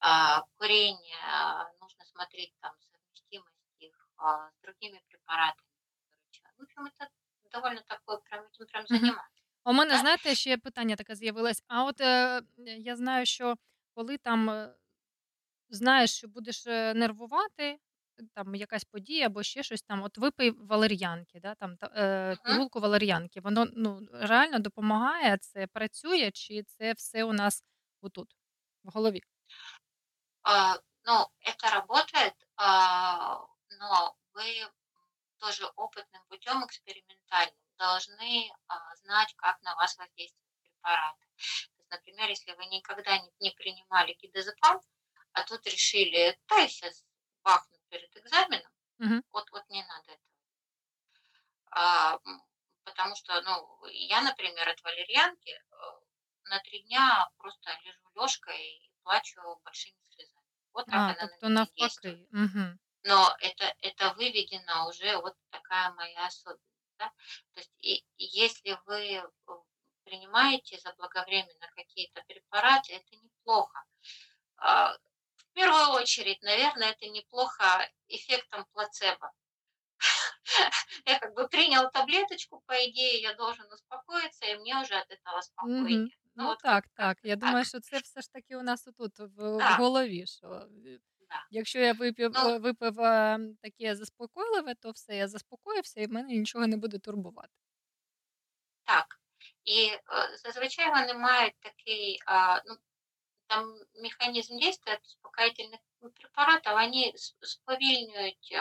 а, 0.00 0.42
курение, 0.58 1.72
нужно 1.80 2.04
смотреть 2.04 2.54
там 2.60 2.74
совместимость 2.80 3.54
их 3.78 4.08
с 4.18 4.62
другими 4.62 5.02
препаратами. 5.08 5.68
В 6.56 6.62
общем, 6.62 6.86
это 6.86 7.08
довольно 7.50 7.82
такое, 7.82 8.18
прям 8.18 8.44
этим 8.44 8.66
прям. 8.66 9.20
А 9.64 9.70
У 9.70 9.72
мене, 9.72 9.98
знаєте, 9.98 10.34
ще 10.34 10.56
питання 10.56 10.96
таке 10.96 11.14
з'явилось. 11.14 11.62
А 11.68 11.84
от 11.84 12.00
е, 12.00 12.42
я 12.66 12.96
знаю, 12.96 13.26
що 13.26 13.54
коли 13.94 14.16
там 14.18 14.50
е, 14.50 14.74
знаєш, 15.69 16.15
що 16.17 16.27
будеш 16.27 16.67
е, 16.67 16.93
нервувати, 16.93 17.77
там 18.35 18.55
якась 18.55 18.83
подія 18.83 19.25
або 19.27 19.43
ще 19.43 19.63
щось 19.63 19.81
там, 19.81 20.03
от 20.03 20.17
випий 20.17 20.51
валер'янки, 20.51 21.39
да, 21.39 21.55
там, 21.55 21.77
та- 21.77 21.91
е, 21.95 22.37
Мгм. 22.45 22.45
пігулку 22.45 22.79
валер'янки, 22.79 23.41
воно 23.41 23.65
ну, 23.75 23.99
реально 24.13 24.59
допомагає, 24.59 25.37
це 25.37 25.67
працює, 25.67 26.31
чи 26.31 26.63
це 26.63 26.93
все 26.93 27.23
у 27.23 27.33
нас 27.33 27.63
отут, 28.01 28.35
в 28.83 28.89
голові? 28.91 29.21
А, 30.43 30.77
ну, 31.05 31.31
это 31.41 31.69
работает, 31.69 32.35
а, 32.57 33.45
но 33.79 34.15
вы 34.33 34.67
тоже 35.39 35.65
опытным 35.75 36.23
путем 36.29 36.65
экспериментальным 36.65 37.57
должны 37.77 38.51
а, 38.67 38.95
знать, 38.97 39.33
как 39.35 39.61
на 39.63 39.75
вас 39.75 39.97
воздействуют 39.97 40.55
препараты. 40.63 41.25
То 41.75 41.79
есть, 41.79 41.91
например, 41.91 42.29
если 42.29 42.53
вы 42.53 42.65
никогда 42.65 43.17
не, 43.19 43.31
не 43.39 43.51
принимали 43.51 44.13
гидозепам, 44.21 44.81
а 45.32 45.42
тут 45.44 45.66
решили, 45.66 46.38
да, 46.48 46.56
я 46.58 46.68
сейчас 46.68 47.04
бахну 47.42 47.78
перед 47.88 48.14
экзаменом, 48.16 48.70
Мгм. 48.98 49.22
вот, 49.32 49.50
вот 49.52 49.68
не 49.70 49.82
надо 49.84 50.12
этого. 50.12 50.28
А, 51.70 52.18
потому 52.84 53.14
что, 53.16 53.40
ну, 53.42 53.86
я, 53.86 54.20
например, 54.22 54.68
от 54.68 54.82
валерьянки 54.82 55.50
э, 55.50 55.60
на 56.44 56.58
три 56.60 56.80
дня 56.84 57.28
просто 57.38 57.70
лежу 57.84 58.08
лёжкой 58.14 58.60
и 58.60 58.90
плачу 59.02 59.40
большими 59.64 59.96
слезами. 60.10 60.46
Вот 60.72 60.86
так 60.86 60.94
А, 60.94 61.10
она 61.10 61.26
на 61.26 61.48
меня 61.48 61.66
действует. 61.76 62.28
Угу. 62.32 62.78
Но 63.04 63.36
это, 63.40 63.74
это 63.80 64.12
выведено 64.14 64.88
уже 64.88 65.16
вот 65.18 65.34
такая 65.50 65.92
моя 65.92 66.26
особенность. 66.26 66.64
Да? 66.98 67.08
То 67.54 67.60
есть 67.60 67.72
и, 67.80 68.04
если 68.16 68.78
вы 68.86 69.14
э, 69.14 69.22
принимаете 70.04 70.78
заблаговременно 70.78 71.68
какие-то 71.76 72.22
препараты, 72.26 72.94
это 72.94 73.16
неплохо. 73.16 73.84
А, 75.57 75.57
В 75.57 75.57
первую 75.57 76.01
очередь, 76.01 76.41
наверное, 76.41 76.91
это 76.91 77.07
неплохо 77.09 77.63
эффектом 78.07 78.65
плацебо. 78.73 79.31
Я 81.05 81.19
как 81.19 81.33
бы 81.33 81.47
принял 81.47 81.89
таблеточку, 81.91 82.61
по 82.65 82.73
идее, 82.73 83.21
я 83.21 83.33
должен 83.33 83.65
успокоиться, 83.71 84.45
и 84.45 84.55
мне 84.55 84.75
уже 84.81 84.95
от 84.95 85.09
этого 85.11 85.41
спокойнее. 85.41 86.09
Ну 86.35 86.45
вот 86.47 86.57
так, 86.61 86.83
как- 86.83 86.91
так. 86.95 87.07
как-то 87.07 87.27
Я 87.27 87.35
так. 87.35 87.43
думаю, 87.45 87.65
що 87.65 87.79
це 87.79 87.99
все 87.99 88.21
ж 88.21 88.31
таки 88.31 88.55
у 88.57 88.61
нас 88.63 88.87
отут 88.87 89.19
в, 89.19 89.55
в 89.55 89.59
Так, 89.59 89.79
голові. 89.79 90.25
Що 90.27 90.47
е, 90.47 90.99
да. 91.29 91.45
якщо 91.51 91.79
я 91.79 91.93
випив, 91.93 92.31
Ну, 92.33 92.49
е, 92.49 92.57
випив 92.57 92.99
е, 92.99 93.39
таке 93.61 93.95
заспокійливе, 93.95 94.75
то 94.75 94.91
все, 94.91 95.15
я 95.15 95.27
заспокоївся 95.27 96.01
і 96.01 96.07
мене 96.07 96.27
нічого 96.33 96.67
не 96.67 96.77
буде 96.77 96.99
турбувати. 96.99 97.53
так. 98.85 99.19
І 99.65 99.85
е, 99.87 100.01
зазвичай 100.43 100.89
вони 100.89 101.13
мають 101.13 101.55
такий, 101.59 102.19
а, 102.25 102.61
ну, 102.65 102.75
там 103.48 103.74
механізм 104.02 104.58
дійства 104.58 104.98
успокоїтельних 105.04 105.80
препаратів, 106.20 106.72
вони 106.72 107.12
с- 107.14 107.36
сповільнюють 107.40 108.48
е, 108.52 108.60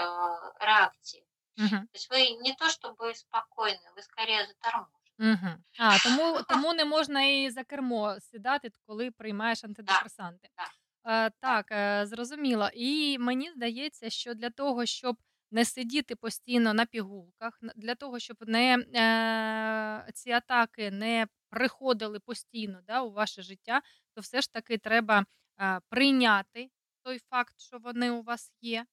реакції. 0.65 1.23
Угу. 1.59 1.69
Тобто 1.69 2.07
ви 2.11 2.19
не 2.49 2.55
то, 2.55 2.65
чтобы 2.65 3.13
спокійні, 3.15 3.87
ви 3.95 4.01
скоріше 4.01 4.47
заторможені. 4.47 4.97
Угу. 5.19 5.53
А, 5.79 5.99
тому, 6.03 6.39
тому 6.49 6.73
не 6.73 6.85
можна 6.85 7.23
і 7.23 7.49
за 7.49 7.63
кермо 7.63 8.19
сідати, 8.19 8.71
коли 8.87 9.11
приймаєш 9.11 9.63
антидепресанти. 9.63 10.49
так, 10.55 10.71
Е, 11.09 11.31
так, 11.41 11.65
е, 11.71 12.05
зрозуміло. 12.07 12.69
І 12.73 13.17
мені 13.19 13.51
здається, 13.51 14.09
що 14.09 14.33
для 14.33 14.49
того, 14.49 14.85
щоб 14.85 15.17
не 15.51 15.65
сидіти 15.65 16.15
постійно 16.15 16.73
на 16.73 16.85
пігулках, 16.85 17.59
для 17.75 17.95
того, 17.95 18.19
щоб 18.19 18.37
не, 18.47 18.77
е, 18.95 20.11
ці 20.13 20.31
атаки 20.31 20.91
не 20.91 21.27
приходили 21.49 22.19
постійно 22.19 22.79
да, 22.87 23.01
у 23.01 23.11
ваше 23.11 23.41
життя, 23.41 23.81
то 24.17 24.21
все 24.21 24.41
ж 24.41 24.53
таки 24.53 24.77
треба 24.77 25.25
е, 25.59 25.79
прийняти 25.89 26.69
той 27.03 27.19
факт, 27.19 27.53
що 27.57 27.77
вони 27.77 28.11
у 28.11 28.21
вас 28.21 28.53
є, 28.61 28.85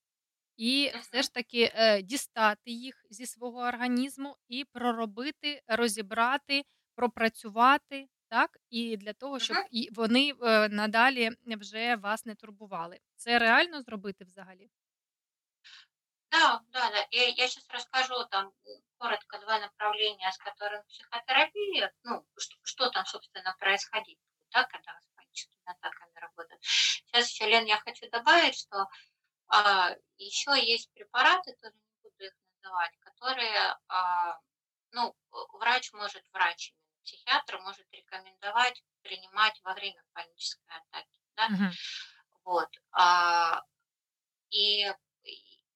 і 0.57 0.93
все 1.01 1.23
ж 1.23 1.33
таки 1.33 1.73
е, 1.75 2.03
дістати 2.03 2.71
їх 2.71 3.07
зі 3.11 3.27
свого 3.27 3.59
організму 3.59 4.37
і 4.49 4.65
проробити, 4.65 5.63
розібрати, 5.67 6.63
пропрацювати. 6.95 8.09
Так, 8.29 8.59
і 8.71 8.97
для 8.97 9.13
того, 9.13 9.39
щоб 9.39 9.57
і 9.71 9.89
вони 9.93 10.33
е, 10.43 10.69
надалі 10.69 11.31
вже 11.47 11.97
вас 11.97 12.27
не 12.27 12.35
турбували. 12.35 12.99
Це 13.17 13.39
реально 13.39 13.83
зробити 13.83 14.25
взагалі? 14.25 14.71
Да, 16.31 16.61
да, 16.73 16.91
да. 16.91 17.07
И 17.11 17.17
я 17.37 17.49
сейчас 17.49 17.67
расскажу 17.71 18.25
там 18.31 18.53
коротко 18.99 19.39
два 19.39 19.59
направления, 19.59 20.31
с 20.33 20.39
которыми 20.39 20.83
психотерапия, 20.89 21.93
ну, 22.03 22.27
что, 22.37 22.57
что 22.63 22.91
там, 22.91 23.07
собственно, 23.07 23.55
происходить, 23.59 24.19
будет, 24.19 24.49
да, 24.53 24.65
когда 24.65 24.99
с 25.01 25.14
паническими 25.35 25.62
атаками 25.66 26.12
работают. 26.20 26.62
Сейчас 26.62 27.31
еще, 27.31 27.47
Лен, 27.47 27.65
я 27.66 27.78
хочу 27.81 28.09
добавить, 28.11 28.56
что 28.56 28.86
а, 29.48 29.94
еще 30.16 30.52
есть 30.65 30.90
препараты, 30.93 31.56
тоже 31.61 31.74
не 31.74 32.02
буду 32.02 32.24
их 32.24 32.32
называть, 32.62 32.93
которые, 33.01 33.77
а, 33.89 34.39
ну, 34.93 35.15
врач 35.55 35.93
может, 35.93 36.24
врач, 36.32 36.73
психиатр 37.05 37.59
может 37.61 37.86
рекомендовать 37.93 38.82
принимать 39.02 39.61
во 39.62 39.74
время 39.74 40.02
панической 40.15 40.77
атаки, 40.77 41.19
да, 41.36 41.48
Мгм. 41.48 41.73
вот. 42.44 42.69
А, 42.93 43.62
и 44.51 44.90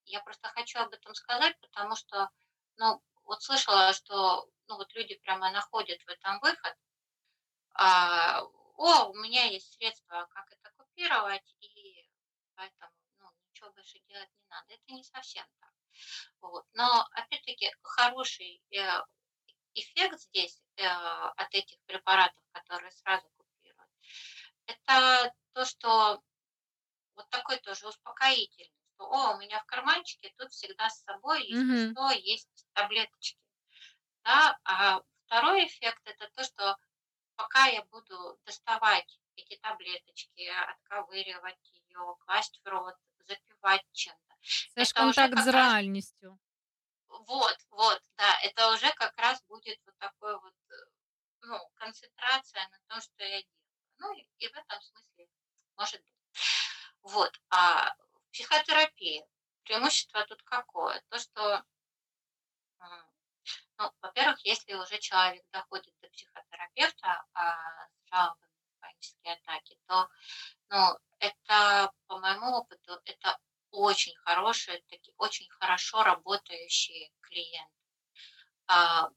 я 0.05 0.21
просто 0.21 0.47
хочу 0.49 0.79
об 0.79 0.91
этом 0.93 1.13
сказать, 1.13 1.55
потому 1.59 1.95
что, 1.95 2.29
ну, 2.77 2.99
вот 3.25 3.43
слышала, 3.43 3.93
что, 3.93 4.49
ну, 4.67 4.77
вот 4.77 4.91
люди 4.95 5.15
прямо 5.15 5.51
находят 5.51 6.01
в 6.01 6.09
этом 6.09 6.39
выход. 6.39 6.73
А, 7.75 8.41
о, 8.79 9.09
у 9.09 9.13
меня 9.15 9.43
есть 9.45 9.73
средства, 9.73 10.25
как 10.31 10.49
это 10.53 10.71
купировать, 10.77 11.53
и 11.59 12.09
поэтому, 12.55 12.93
ну, 13.19 13.29
ничего 13.49 13.71
больше 13.71 13.99
делать 14.07 14.29
не 14.39 14.47
надо. 14.47 14.73
Это 14.73 14.93
не 14.93 15.03
совсем 15.03 15.45
так. 15.59 15.73
Вот. 16.39 16.65
Но, 16.73 17.05
опять-таки, 17.11 17.73
хороший 17.81 18.61
э, 18.71 19.01
эффект 19.73 20.21
здесь 20.21 20.61
э, 20.77 20.85
от 20.85 21.53
этих 21.53 21.77
препаратов, 21.87 22.41
которые 22.53 22.91
сразу 22.93 23.29
купируют, 23.35 23.91
это 24.65 25.33
то, 25.51 25.65
что 25.65 26.23
вот 27.15 27.29
такой 27.31 27.57
тоже 27.59 27.85
успокоительный, 27.85 28.71
что, 28.95 29.11
о, 29.11 29.35
у 29.35 29.39
меня 29.39 29.59
в 29.59 29.65
карманчике 29.65 30.33
тут 30.37 30.51
всегда 30.51 30.89
с 30.89 31.03
собой, 31.03 31.45
если 31.45 31.63
Мгм. 31.63 31.91
что, 31.91 32.11
есть 32.11 32.65
таблеточки. 32.71 33.37
Да? 34.23 34.57
А 34.63 35.01
второй 35.25 35.65
эффект 35.65 36.01
это 36.05 36.29
то, 36.33 36.43
что 36.45 36.77
пока 37.39 37.67
я 37.67 37.83
буду 37.85 38.37
доставать 38.45 39.17
эти 39.37 39.55
таблеточки, 39.61 40.45
отковыривать 40.71 41.71
ее, 41.71 42.15
класть 42.25 42.59
в 42.61 42.67
рот, 42.67 42.95
запивать 43.19 43.85
чем-то. 43.93 44.35
Это 44.75 44.93
контакт 44.93 45.33
раз 45.35 45.47
реальністю. 45.47 46.37
вот, 47.07 47.57
вот, 47.69 48.03
да, 48.17 48.39
это 48.43 48.73
уже 48.73 48.91
как 48.91 49.17
раз 49.17 49.41
будет 49.47 49.79
вот 49.85 49.97
такой 49.99 50.37
вот, 50.41 50.53
э, 50.69 50.73
ну, 51.43 51.57
концентрация 51.75 52.67
на 52.67 52.79
том, 52.87 53.01
что 53.01 53.23
я 53.23 53.41
делаю. 53.41 53.47
Ну, 53.99 54.13
и, 54.37 54.47
в 54.47 54.51
этом 54.51 54.81
смысле 54.81 55.29
может 55.77 56.01
быть. 56.01 56.13
Вот, 57.03 57.41
а 57.49 57.95
в 57.95 58.31
психотерапии 58.33 59.23
преимущество 59.63 60.25
тут 60.25 60.43
какое? 60.43 61.01
То, 61.07 61.19
что, 61.19 61.63
ну, 63.79 63.89
во-первых, 64.01 64.37
если 64.45 64.73
уже 64.73 64.99
человек 64.99 65.43
доходит 65.51 65.93
до 66.01 66.09
психотерапевта 66.09 67.23
а, 67.33 67.87
с 67.87 68.09
жалобами 68.09 68.51
на 68.67 68.73
панические 68.81 69.33
атаки, 69.35 69.79
то, 69.87 70.09
ну, 70.69 70.97
это, 71.19 71.91
по 72.07 72.19
моему 72.19 72.57
опыту, 72.57 72.99
это 73.05 73.39
очень 73.71 74.15
хорошие, 74.17 74.83
такие, 74.89 75.13
очень 75.17 75.47
хорошо 75.49 76.03
работающие 76.03 77.09
клиенты. 77.21 77.71
А, 78.67 79.09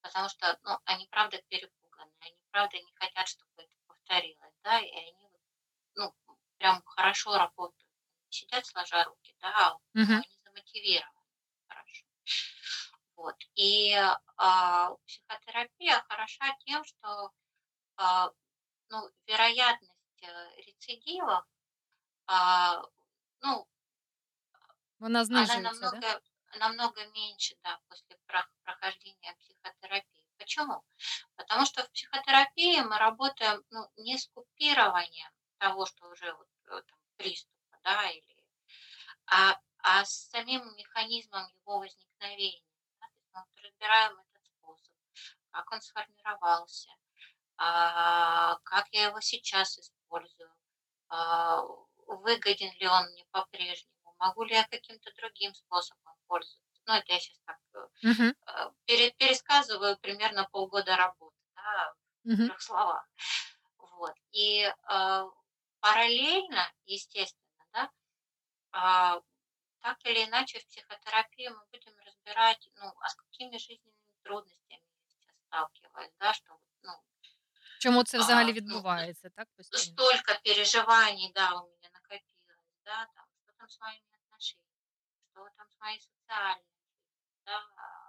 потому 0.00 0.28
что, 0.28 0.58
ну, 0.64 0.78
они 0.84 1.06
правда 1.06 1.40
перепуганы, 1.48 2.12
они 2.20 2.36
правда 2.50 2.78
не 2.78 2.92
хотят, 2.94 3.28
чтобы 3.28 3.52
это 3.56 3.76
повторилось, 3.86 4.54
да, 4.64 4.80
и 4.80 4.90
они, 4.90 5.30
ну, 5.94 6.12
прям 6.58 6.82
хорошо 6.86 7.38
работают. 7.38 7.88
Сидят 8.30 8.66
сложа 8.66 9.04
руки, 9.04 9.36
да, 9.40 9.78
Мгм. 9.94 10.14
они 10.14 10.38
замотивированы. 10.44 11.21
Вот. 13.22 13.36
И 13.54 13.94
а, 14.36 14.96
психотерапия 15.06 16.04
хороша 16.08 16.56
тем, 16.66 16.84
что 16.84 17.30
а, 17.96 18.30
ну, 18.88 19.10
вероятность 19.26 20.22
э, 20.22 20.56
рецидивов, 20.66 21.44
а, 22.26 22.82
ну, 23.40 23.68
Вона 24.98 25.20
она 25.20 25.24
знижується, 25.24 25.90
да? 25.90 25.90
намного, 25.90 26.20
намного 26.58 27.06
меньше, 27.14 27.54
да, 27.62 27.78
после 27.88 28.16
про- 28.26 28.50
прохождения 28.64 29.34
психотерапии. 29.38 30.26
Почему? 30.38 30.82
Потому 31.36 31.64
что 31.64 31.84
в 31.84 31.90
психотерапии 31.92 32.80
мы 32.80 32.98
работаем 32.98 33.62
ну, 33.70 33.88
не 33.96 34.18
с 34.18 34.26
купированием 34.34 35.30
того, 35.58 35.86
что 35.86 36.08
уже 36.08 36.32
вот, 36.34 36.48
э, 36.64 36.82
там, 36.82 36.98
приступа, 37.16 37.78
да, 37.84 38.10
или, 38.10 38.44
а, 39.26 39.60
а 39.78 40.04
с 40.04 40.28
самим 40.30 40.62
механизмом 40.76 41.48
его 41.60 41.78
возникновения. 41.78 42.71
Разбираем 43.82 44.12
этот 44.12 44.46
способ, 44.46 44.94
как 45.50 45.72
он 45.72 45.80
сформировался, 45.80 46.90
а, 47.56 48.56
как 48.64 48.88
я 48.92 49.06
его 49.08 49.20
сейчас 49.20 49.78
использую, 49.78 50.50
а, 51.08 51.62
выгоден 52.06 52.72
ли 52.78 52.86
он 52.86 53.06
мне 53.10 53.24
по-прежнему, 53.30 54.14
могу 54.18 54.44
ли 54.44 54.54
я 54.54 54.64
каким-то 54.68 55.10
другим 55.16 55.54
способом 55.54 56.14
пользоваться. 56.26 56.60
Ну, 56.86 56.94
это 56.94 57.12
я 57.12 57.20
сейчас 57.20 57.38
так 57.44 57.58
э, 57.74 58.70
пере- 58.86 59.12
пересказываю 59.12 59.96
примерно 59.98 60.48
полгода 60.50 60.96
работы, 60.96 61.36
да, 61.54 61.94
в 62.24 62.36
трех 62.46 62.60
словах. 62.60 63.08
Вот. 63.78 64.14
И 64.32 64.62
э, 64.62 65.24
параллельно, 65.80 66.72
естественно, 66.86 67.66
да, 67.72 67.90
а, 68.72 69.20
так 69.80 69.98
или 70.04 70.24
иначе 70.24 70.58
в 70.60 70.66
психотерапии 70.66 71.48
мы 71.48 71.64
будем 71.70 71.98
разбирать, 72.21 72.69
ну, 72.75 72.93
а 72.99 73.09
с 73.09 73.15
какими 73.15 73.57
жизненными 73.57 74.13
трудностями 74.23 74.83
я 75.03 75.09
сейчас 75.09 75.35
сталкиваюсь, 75.47 76.15
да, 76.19 76.33
что, 76.33 76.53
вот, 76.53 76.61
ну, 76.83 76.93
Чому 77.79 78.03
це 78.03 78.17
взагалі 78.17 78.49
а, 78.49 78.53
ну, 78.53 78.53
відбувається, 78.53 79.29
так, 79.35 79.47
постійно? 79.57 79.79
столько 79.79 80.39
переживаний, 80.43 81.31
да, 81.35 81.53
у 81.53 81.67
меня 81.67 81.89
накопилось, 81.93 82.35
да, 82.85 83.05
там, 83.15 83.25
что 83.43 83.51
там 83.57 83.69
с 83.69 83.79
моими 83.79 84.11
отношениями, 84.25 84.81
что 85.31 85.49
там 85.57 85.67
с 85.69 85.77
моей 85.81 85.99
социальной 85.99 86.63
жизнью, 86.63 87.33
да, 87.45 87.57
а, 87.57 87.61
как 87.61 87.85
я 87.95 88.00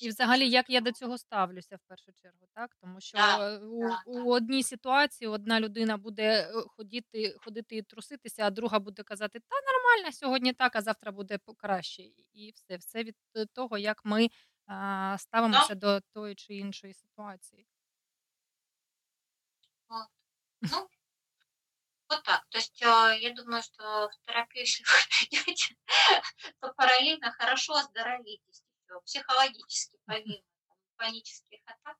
І 0.00 0.08
взагалі, 0.08 0.48
як 0.48 0.70
я 0.70 0.80
до 0.80 0.92
цього 0.92 1.18
ставлюся 1.18 1.76
в 1.76 1.80
першу 1.88 2.12
чергу, 2.12 2.46
так? 2.54 2.76
Тому 2.80 3.00
що 3.00 3.18
Да, 3.18 3.54
е, 3.54 3.58
у, 3.58 3.88
да, 3.88 4.02
у 4.06 4.32
одній 4.32 4.62
ситуації 4.62 5.28
одна 5.28 5.60
людина 5.60 5.96
буде 5.96 6.22
е, 6.22 6.52
ходити, 6.52 7.36
ходити 7.38 7.76
і 7.76 7.82
труситися, 7.82 8.46
а 8.46 8.50
друга 8.50 8.78
буде 8.78 9.02
казати, 9.02 9.40
та 9.40 9.56
нормально, 9.72 10.12
сьогодні 10.12 10.52
так, 10.52 10.76
а 10.76 10.82
завтра 10.82 11.12
буде 11.12 11.38
краще. 11.56 12.02
І 12.32 12.52
все. 12.54 12.76
Все 12.76 13.04
від 13.04 13.16
е, 13.36 13.46
того, 13.46 13.78
як 13.78 14.04
ми 14.04 14.28
а, 14.66 15.16
ставимося 15.18 15.74
до 15.74 16.00
тої 16.00 16.34
чи 16.34 16.54
іншої 16.54 16.94
ситуації. 16.94 17.66
Вот. 19.88 20.08
Ну, 20.60 20.88
вот 22.08 22.22
так. 22.22 22.46
То 22.50 22.58
есть 22.58 22.82
э, 22.82 23.18
я 23.20 23.34
думаю, 23.34 23.62
что 23.62 24.08
в 24.08 24.26
терапию, 24.26 24.64
если 24.64 24.84
вы 24.84 24.98
придете, 25.30 25.76
то 26.60 26.72
параллельно 26.74 27.32
хорошо 27.32 27.74
оздоровитесь 27.74 28.65
психологически, 29.04 29.98
помимо 30.06 30.42
панічних 30.96 31.60
атак. 31.66 31.96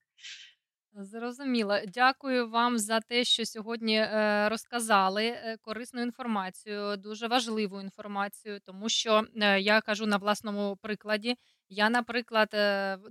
Зрозуміло. 0.98 1.78
Дякую 1.88 2.50
вам 2.50 2.78
за 2.78 3.00
те, 3.00 3.24
що 3.24 3.46
сьогодні 3.46 3.96
е, 3.98 4.48
розказали 4.48 5.24
е, 5.24 5.56
корисну 5.60 6.02
інформацію, 6.02 6.96
дуже 6.96 7.26
важливу 7.28 7.80
інформацію, 7.80 8.60
тому 8.60 8.88
що 8.88 9.24
е, 9.36 9.60
я 9.60 9.80
кажу 9.80 10.06
на 10.06 10.16
власному 10.16 10.76
прикладі. 10.82 11.36
Я, 11.68 11.90
наприклад, 11.90 12.48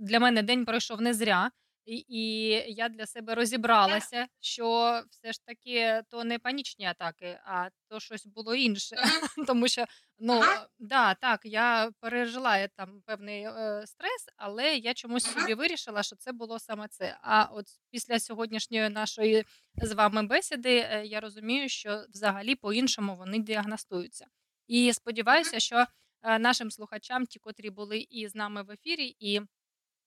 для 0.00 0.20
мене 0.20 0.42
день 0.42 0.64
пройшов 0.64 1.00
не 1.00 1.14
зря, 1.14 1.50
і, 1.86 2.04
і 2.08 2.48
я 2.74 2.88
для 2.88 3.06
себе 3.06 3.34
розібралася, 3.34 4.26
що 4.40 5.00
все 5.10 5.32
ж 5.32 5.44
таки 5.44 6.02
то 6.10 6.24
не 6.24 6.38
панічні 6.38 6.86
атаки, 6.86 7.38
а 7.44 7.68
то 7.88 8.00
щось 8.00 8.26
було 8.26 8.54
інше. 8.54 8.96
Тому 9.46 9.68
що 9.68 9.84
ну 10.18 10.42
да, 10.78 11.14
так, 11.14 11.40
я 11.44 11.90
пережила 12.00 12.58
е, 12.58 12.68
там 12.76 13.02
певний 13.06 13.42
е, 13.42 13.82
стрес, 13.86 14.26
але 14.36 14.76
я 14.76 14.94
чомусь 14.94 15.24
собі 15.24 15.54
вирішила, 15.54 16.02
що 16.02 16.16
це 16.16 16.32
було 16.32 16.58
саме 16.58 16.88
це. 16.88 17.18
А 17.22 17.42
от 17.42 17.66
після 17.90 18.20
сьогоднішньої 18.20 18.88
нашої 18.88 19.44
з 19.82 19.92
вами 19.92 20.22
бесіди 20.22 20.76
е, 20.76 21.02
я 21.06 21.20
розумію, 21.20 21.68
що 21.68 22.04
взагалі 22.10 22.54
по-іншому 22.54 23.16
вони 23.16 23.38
діагностуються. 23.38 24.26
І 24.66 24.92
сподіваюся, 24.92 25.60
що 25.60 25.86
е, 26.22 26.38
нашим 26.38 26.70
слухачам, 26.70 27.26
ті, 27.26 27.38
котрі 27.38 27.70
були 27.70 27.98
і 27.98 28.28
з 28.28 28.34
нами 28.34 28.62
в 28.62 28.70
ефірі, 28.70 29.16
і 29.18 29.40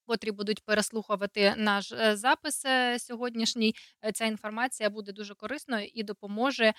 котрі 0.06 0.30
будуть 0.30 0.64
переслухувати 0.64 1.54
наш 1.56 1.92
е, 1.92 2.16
запис 2.16 2.64
е, 2.64 2.98
сьогоднішній. 2.98 3.74
е, 4.04 4.12
Ця 4.12 4.24
інформація 4.24 4.90
буде 4.90 5.12
дуже 5.12 5.34
корисною 5.34 5.88
і 5.94 6.02
допоможе 6.02 6.72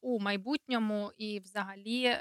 у 0.00 0.20
майбутньому 0.20 1.12
і, 1.16 1.40
взагалі, 1.40 2.16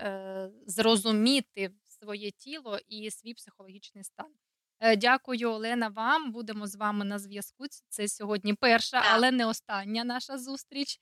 зрозуміти 0.67 1.69
своє 1.87 2.31
тіло 2.31 2.79
і 2.87 3.11
свій 3.11 3.33
психологічний 3.33 4.03
стан. 4.03 4.27
Дякую, 4.97 5.49
Олена. 5.51 5.87
Вам 5.87 6.31
будемо 6.31 6.67
з 6.67 6.75
вами 6.75 7.05
на 7.05 7.19
зв'язку. 7.19 7.65
Це 7.89 8.07
сьогодні 8.07 8.53
перша, 8.53 9.01
але 9.13 9.31
не 9.31 9.45
остання 9.45 10.03
наша 10.03 10.37
зустріч. 10.37 10.99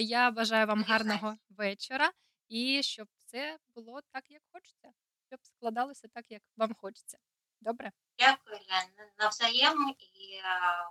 Я 0.00 0.30
бажаю 0.30 0.66
вам 0.66 0.82
гарного 0.82 1.36
вечора 1.48 2.10
і 2.48 2.82
щоб 2.82 3.08
все 3.18 3.56
було 3.74 4.00
так, 4.12 4.24
як 4.30 4.42
хочеться, 4.52 4.88
щоб 5.26 5.40
складалося 5.42 6.08
так, 6.14 6.24
як 6.28 6.42
вам 6.56 6.74
хочеться. 6.74 7.18
Добре? 7.60 7.92
Дякую, 8.18 8.56
Лен, 8.70 9.10
навзаєм 9.18 9.94
і 9.98 10.40
а, 10.44 10.90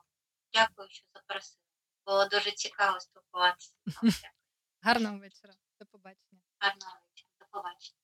дякую, 0.54 0.90
що 0.90 1.06
запросили. 1.14 1.62
Було 2.06 2.26
дуже 2.26 2.52
цікаво 2.52 3.00
спілкуватися. 3.00 3.74
Гарного 4.82 5.20
вечора. 5.20 5.54
До 5.80 5.86
побачення. 5.86 6.42
Гарного 6.60 6.98
вечора. 7.10 7.30
До 7.40 7.46
побачення. 7.52 8.00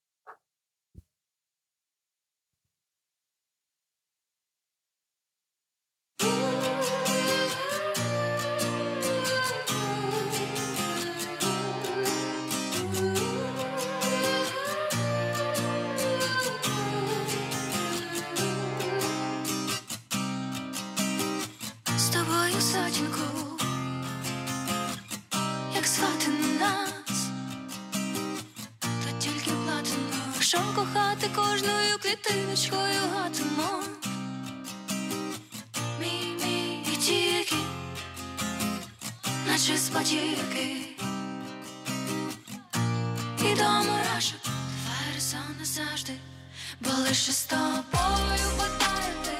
З 6.82 7.01
що 30.52 30.60
кохати 30.76 31.30
кожною 31.36 31.98
клітиночкою 32.02 33.02
гатимо. 33.14 33.84
Мій, 36.00 36.36
мій 36.44 36.84
і 36.94 36.96
тільки, 36.96 37.56
наче 39.48 39.78
спотіки. 39.78 40.78
І 43.40 43.56
до 43.56 43.64
мурашок 43.64 44.42
сон 45.20 45.56
назавжди, 45.60 46.14
бо 46.82 46.90
лише 46.92 47.32
з 47.32 47.46
тобою 47.46 48.48
потає 48.58 49.31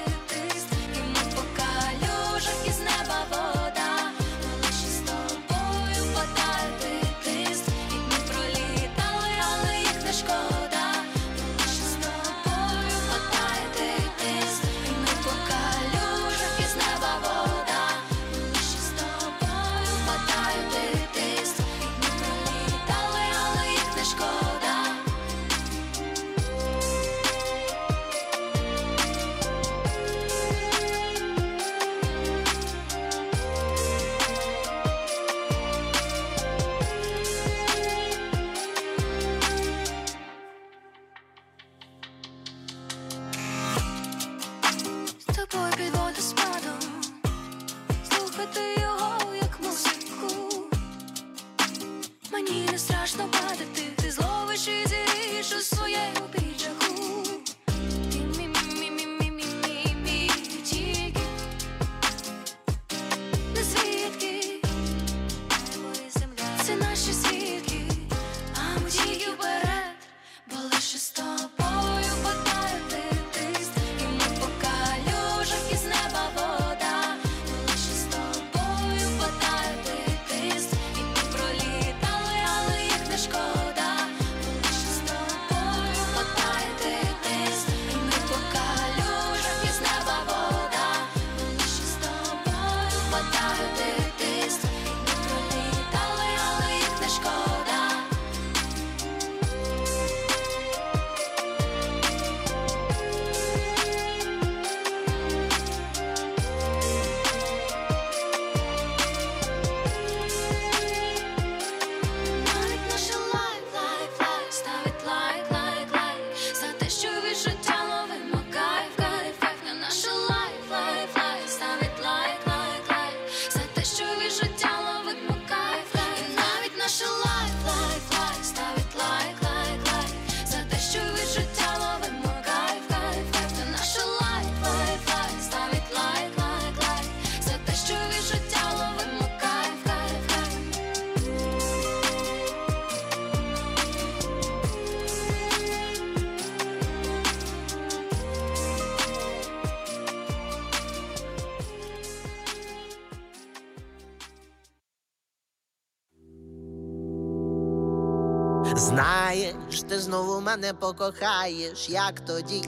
знову 160.12 160.40
мене 160.40 160.74
покохаєш, 160.74 161.88
як 161.88 162.20
тоді, 162.20 162.64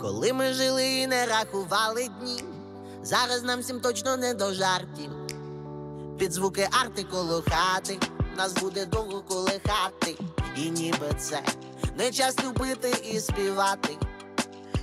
коли 0.00 0.32
ми 0.32 0.52
жили 0.52 0.86
і 0.86 1.06
не 1.06 1.26
рахували 1.26 2.08
дні. 2.20 2.44
Зараз 3.02 3.42
нам 3.42 3.60
всім 3.60 3.80
точно 3.80 4.16
не 4.16 4.34
до 4.34 4.54
жартів. 4.54 5.10
Під 6.18 6.32
звуки 6.32 6.68
арти 6.82 7.04
коло 7.04 7.42
хати 7.50 7.98
нас 8.36 8.52
буде 8.52 8.86
довго 8.86 9.20
колихати. 9.20 10.16
І 10.56 10.70
ніби 10.70 11.14
це 11.18 11.42
не 11.98 12.12
час 12.12 12.36
любити 12.44 12.94
і 13.12 13.20
співати. 13.20 13.96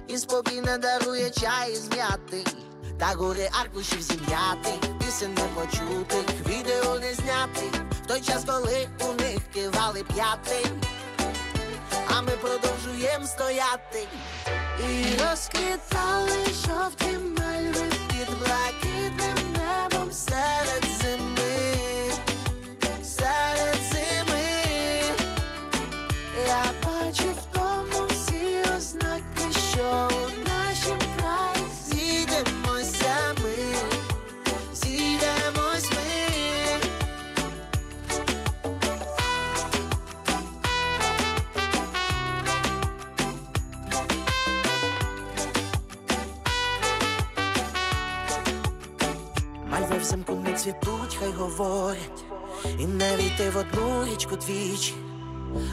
І 0.08 0.18
спокійно 0.18 0.78
дарує 0.78 1.30
чай 1.30 1.76
зм'ятий. 1.76 2.46
Та 3.00 3.06
гори 3.06 3.50
аркушів 3.62 4.02
зім'яти, 4.02 4.88
пісень 5.00 5.34
не 5.34 5.44
почутих, 5.44 6.48
відео 6.48 7.00
не 7.00 7.14
знятих. 7.14 7.72
В 8.04 8.08
той 8.08 8.22
час, 8.22 8.44
коли 8.46 8.90
у 9.10 9.22
них 9.22 9.40
кивали 9.54 10.04
п'яти, 10.04 10.70
а 12.13 12.23
ми 12.23 12.31
продовжуємо 12.31 13.27
стояти. 13.27 14.09
І 14.81 15.05
розквітали 15.23 16.45
жовті 16.67 17.19
мальви 17.39 17.87
під 18.09 18.39
блакитним 18.39 19.53
небом 19.53 20.13
серед 20.13 20.92
Цвітуть, 50.64 51.18
хай 51.20 51.32
говорять, 51.32 52.24
і 52.80 52.86
не 52.86 53.18
війти 53.18 53.50
в 53.50 53.58
одну 53.58 54.06
річку 54.06 54.36
двічі. 54.36 54.94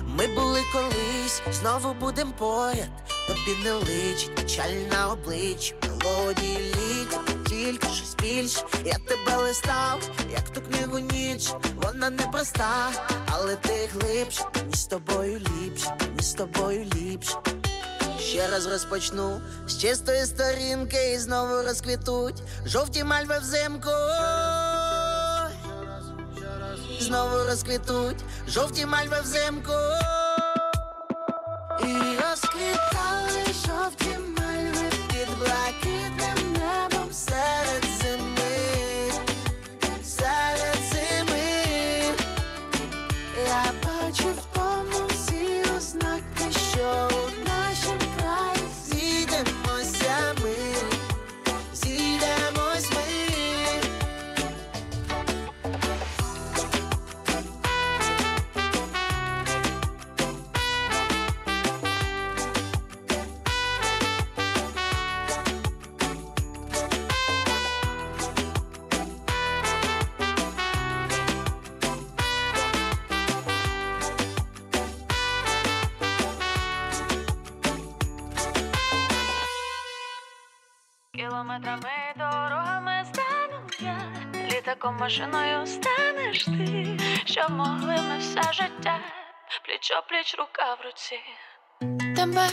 Ми 0.07 0.27
були 0.27 0.61
колись, 0.73 1.43
знову 1.53 1.95
будем 1.95 2.33
поряд, 2.33 2.89
тобі 3.29 3.65
не 3.65 3.73
личить 3.73 4.35
печаль 4.35 4.75
на 4.93 5.13
обличчі, 5.13 5.75
мелодії 5.83 6.59
літять, 6.59 7.45
тільки 7.49 7.87
щось 7.89 8.15
більше. 8.23 8.65
Я 8.85 8.95
тебе 8.95 9.37
листав, 9.37 10.11
як 10.33 10.49
ту 10.49 10.61
книгу 10.61 10.99
ніч, 10.99 11.53
вона 11.83 12.11
непроста, 12.11 12.91
але 13.27 13.57
ти 13.57 13.89
глибше, 13.93 14.45
мені 14.57 14.75
з 14.75 14.87
тобою 14.87 15.39
ліпше, 15.39 15.97
мені 16.01 16.23
з 16.23 16.35
тобою 16.35 16.87
ліпше. 16.95 17.35
Ще 18.21 18.49
раз 18.49 18.67
розпочну 18.67 19.41
з 19.67 19.79
чистої 19.79 20.27
сторінки 20.27 21.13
і 21.13 21.19
знову 21.19 21.63
розквітуть 21.63 22.43
жовті 22.67 23.05
мальви 23.05 23.39
взимку. 23.39 23.91
Знову 27.00 27.36
розквітуть 27.46 28.24
жовті 28.48 28.86
мальви 28.86 29.22
взимку. 29.22 29.74
І 31.82 31.94
розквітали 32.22 33.19
Літаком 84.61 84.97
машиною 84.97 85.67
станеш 85.67 86.45
ти, 86.45 86.99
щоб 87.25 87.51
могли 87.51 87.97
ми 87.97 88.19
все 88.19 88.53
життя, 88.53 89.01
пліч 89.67 89.93
пліч 90.09 90.35
рука 90.39 90.75
в 90.75 90.85
руці. 90.85 91.21
Тебе, 92.17 92.49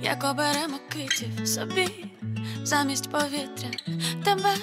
як 0.00 0.24
оберемо 0.24 0.78
китів 0.88 1.48
собі, 1.48 1.88
замість 2.62 3.10
повітря, 3.10 3.70
тебе 4.24 4.54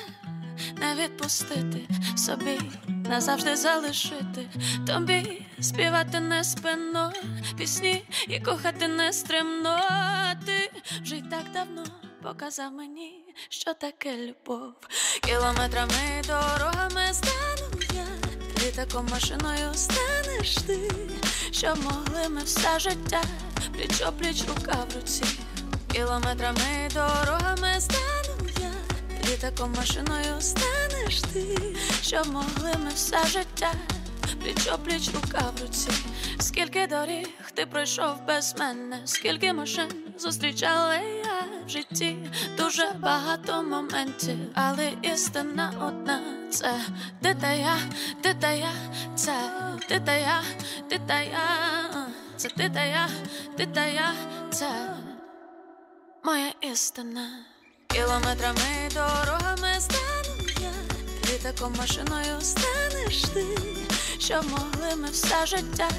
не 0.77 0.95
відпустити 0.95 1.87
собі, 2.17 2.59
назавжди 3.09 3.55
залишити 3.55 4.47
тобі, 4.87 5.45
співати 5.59 6.19
не 6.19 6.43
спинно, 6.43 7.13
пісні 7.57 8.03
і 8.27 8.39
кохати 8.39 8.87
не 8.87 9.13
стримно. 9.13 9.79
Ти 10.45 10.71
вже 11.01 11.15
й 11.15 11.21
так 11.21 11.51
давно 11.53 11.83
показав 12.34 12.72
мені, 12.72 13.26
що 13.49 13.73
таке 13.73 14.18
любов. 14.18 14.73
Кілометрами 15.22 16.22
дорогами 16.27 17.14
стану 17.14 17.81
я, 17.93 18.07
літаком 18.64 19.07
машиною 19.11 19.73
станеш 19.73 20.56
ти, 20.56 20.91
щоб 21.51 21.84
могли 21.84 22.30
ми 22.30 22.43
все 22.43 22.80
життя, 22.80 23.22
пліч 23.73 24.03
пліч 24.19 24.43
рука 24.47 24.85
в 24.89 24.95
руці. 24.95 25.23
Кілометрами 25.93 26.89
дорогами 26.93 27.80
стану 27.80 28.49
я, 28.61 28.72
літаком 29.30 29.73
машиною 29.77 30.41
станеш 30.41 31.22
ти, 31.34 31.76
щоб 32.01 32.27
могли 32.27 32.73
ми 32.84 32.89
все 32.95 33.27
життя, 33.27 33.73
пліч 34.41 34.69
пліч 34.85 35.10
рука 35.14 35.51
в 35.57 35.61
руці. 35.61 35.91
Скільки 36.39 36.88
доріг 36.88 37.27
ти 37.53 37.65
пройшов 37.65 38.26
без 38.27 38.56
мене, 38.60 39.01
скільки 39.06 39.53
машин 39.53 39.88
зустрічала 40.18 40.95
я 40.95 41.65
в 41.65 41.69
житті, 41.69 42.18
дуже 42.57 42.91
багато 42.99 43.64
моментів, 43.64 44.38
але 44.53 44.91
істина 45.01 45.73
одна. 45.88 46.22
Це 46.51 46.73
ти 47.22 47.35
та 47.41 47.51
я, 47.51 47.77
ти 48.22 48.34
та 48.34 48.51
я, 48.51 48.72
це 49.15 49.34
ти 49.89 49.99
та 49.99 50.14
я, 50.14 50.41
ти 50.89 50.99
та 51.07 51.19
я, 51.19 51.39
це 52.38 52.49
ти 52.49 52.69
та 52.69 52.84
я, 52.84 53.10
ти 53.57 53.65
та 53.65 53.85
я, 53.85 54.14
це 54.51 54.69
моя 56.23 56.51
істина. 56.61 57.30
Кілометрами 57.88 58.89
дорогами 58.93 59.80
стану 59.80 60.35
я, 60.61 60.72
літаком 61.34 61.73
машиною 61.77 62.41
станеш 62.41 63.22
ти, 63.22 63.45
щоб 64.19 64.49
могли 64.49 64.95
ми 64.95 65.09
все 65.09 65.45
життя, 65.45 65.89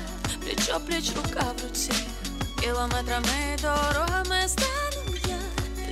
пліч 0.40 0.70
пліч 0.86 1.12
рука 1.16 1.44
в 1.59 1.68
руці. 1.68 1.92
Кілометрами 2.62 3.56
дорогами 3.62 4.48
стану 4.48 5.16
я, 5.28 5.38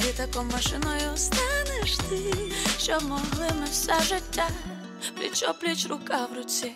літаком 0.04 0.50
машиною 0.52 1.16
станеш 1.16 1.96
ти, 1.96 2.34
що 2.78 3.00
могли 3.00 3.48
ми 3.60 3.66
все 3.70 4.02
життя, 4.02 4.48
пліч 5.16 5.44
пліч 5.60 5.86
рука 5.86 6.28
в 6.32 6.36
руці. 6.36 6.72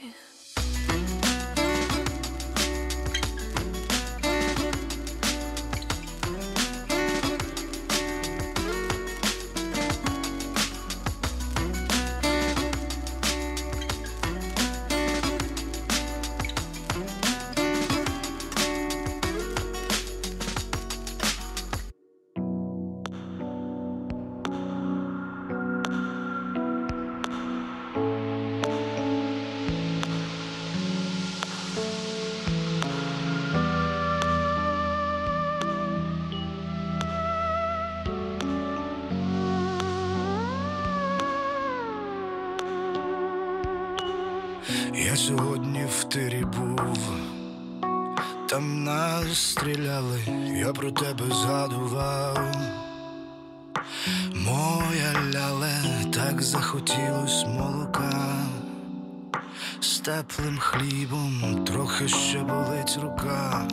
Теплим 60.02 60.58
хлібом 60.58 61.64
трохи 61.64 62.08
ще 62.08 62.38
болить 62.38 62.98
рука, 63.02 63.68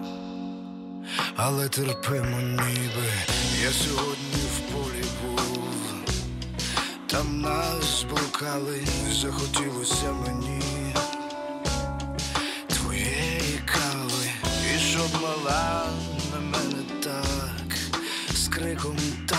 але 1.36 1.70
терпимо 1.70 2.42
ніби. 2.42 3.10
Я 3.64 3.72
сьогодні 3.72 4.42
в 4.56 4.60
полі 4.60 5.04
був, 5.22 5.74
там 7.08 7.42
нас 7.42 8.06
блукали, 8.10 8.82
захотілося 9.12 10.14
мені 10.14 10.94
твоєї 12.68 13.62
кави, 13.66 14.32
і 14.76 14.80
щоб 14.80 15.22
мала 15.22 15.86
на 16.34 16.40
мене 16.40 16.84
так, 17.04 17.78
з 18.34 18.48
криком 18.48 18.98
татку, 19.28 19.39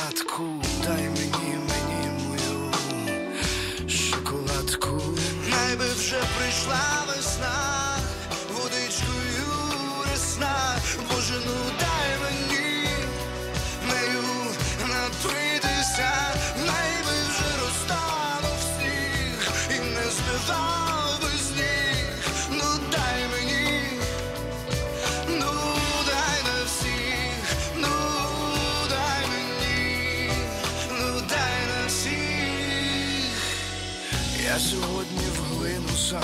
вже 6.51 6.66
прийшла 6.66 7.05
весна, 7.09 7.59
сам 36.10 36.20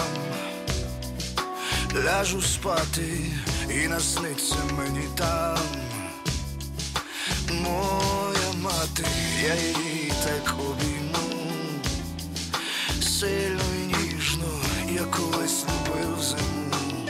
ляжу 2.05 2.43
спати 2.43 3.19
і 3.71 3.89
насниться 3.89 4.57
мені 4.79 5.09
там. 5.15 5.59
Моя 7.51 8.53
мати, 8.63 9.05
я 9.43 9.55
її 9.55 10.13
так 10.25 10.55
обійму 10.59 11.41
сильно 13.01 13.63
і 13.83 13.87
ніжно, 13.87 14.61
я 14.91 15.05
колись 15.05 15.65
любив 15.65 16.23
зиму, 16.23 17.09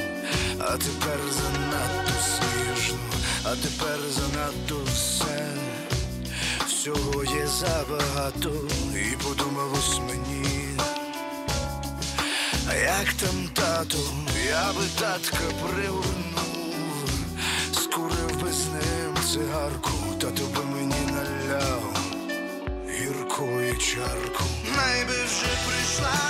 а 0.59 0.77
тепер 0.77 1.19
занадто 1.33 2.13
сніжно, 2.23 2.99
а 3.45 3.51
тепер 3.51 3.99
занадто 4.11 4.81
все. 4.95 5.49
Всього 6.67 7.25
є 7.25 7.47
забагато, 7.47 8.53
і 8.95 9.17
подумалось 9.17 9.99
мені. 10.09 10.66
Як 12.85 13.13
там 13.13 13.49
тату, 13.55 13.99
я 14.49 14.73
би 14.73 14.87
татка 14.99 15.45
привернув, 15.63 17.09
скурив 17.73 18.43
би 18.43 18.53
з 18.53 18.67
ним 18.67 19.15
цигарку, 19.33 19.91
Тату 20.21 20.43
би 20.47 20.65
мені 20.65 21.13
наляв 21.13 21.83
гіркої 22.89 23.77
чарку. 23.77 24.45
Найби 24.77 25.25
вже 25.25 25.53
прийшла 25.67 26.26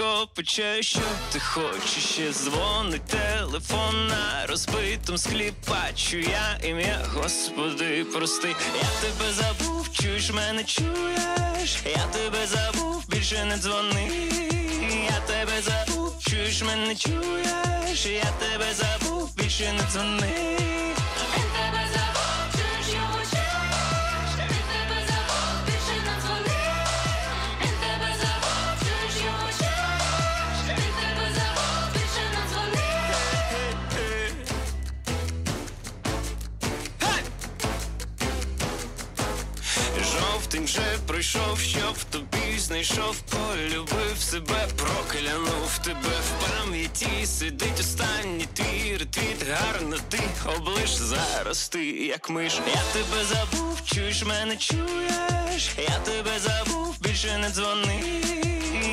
сонечко 0.00 0.28
пече, 0.34 0.82
що 0.82 1.00
ти 1.32 1.40
хочеш. 1.40 2.04
Ще 2.04 2.32
дзвонить 2.32 3.04
телефон 3.04 4.06
на 4.06 4.46
розбитому 4.46 5.18
склі, 5.18 5.52
бачу 5.68 6.16
я 6.16 6.58
ім'я, 6.64 7.06
Господи, 7.14 8.04
прости, 8.04 8.48
я 8.82 8.88
тебе 9.00 9.32
забув, 9.32 9.92
чуєш 9.92 10.30
мене, 10.30 10.64
чуєш, 10.64 11.76
я 11.84 12.06
тебе 12.12 12.46
забув, 12.46 13.04
більше 13.08 13.44
не 13.44 13.56
дзвони, 13.56 14.10
я 15.04 15.20
тебе 15.26 15.62
забув, 15.62 16.14
чуєш 16.28 16.62
мене, 16.62 16.94
чуєш, 16.96 18.06
я 18.06 18.32
тебе 18.40 18.74
забув, 18.74 19.36
більше 19.36 19.72
не 19.72 19.82
дзвони. 19.92 20.89
знов 40.20 40.46
тим 40.46 40.68
же 40.68 40.98
прийшов, 41.06 41.58
щоб 41.60 41.94
тобі 42.10 42.58
знайшов, 42.58 43.16
полюбив 43.20 44.16
себе, 44.18 44.68
проклянув 44.76 45.78
тебе. 45.84 46.16
В 46.28 46.46
пам'яті, 46.46 47.26
сидить 47.26 47.80
останній 47.80 48.48
твій 48.54 48.96
ретвіт 48.96 49.46
гарно 49.50 49.96
ти 50.08 50.20
облиш. 50.56 50.90
Зараз 50.90 51.68
ти, 51.68 51.84
як 51.90 52.30
миш. 52.30 52.54
Я 52.54 52.82
тебе 52.92 53.24
забув, 53.24 53.80
чуєш 53.84 54.24
мене, 54.24 54.56
чуєш, 54.56 55.70
я 55.78 55.98
тебе 56.04 56.38
забув, 56.38 57.00
більше 57.00 57.38
не 57.38 57.50
дзвони, 57.50 58.02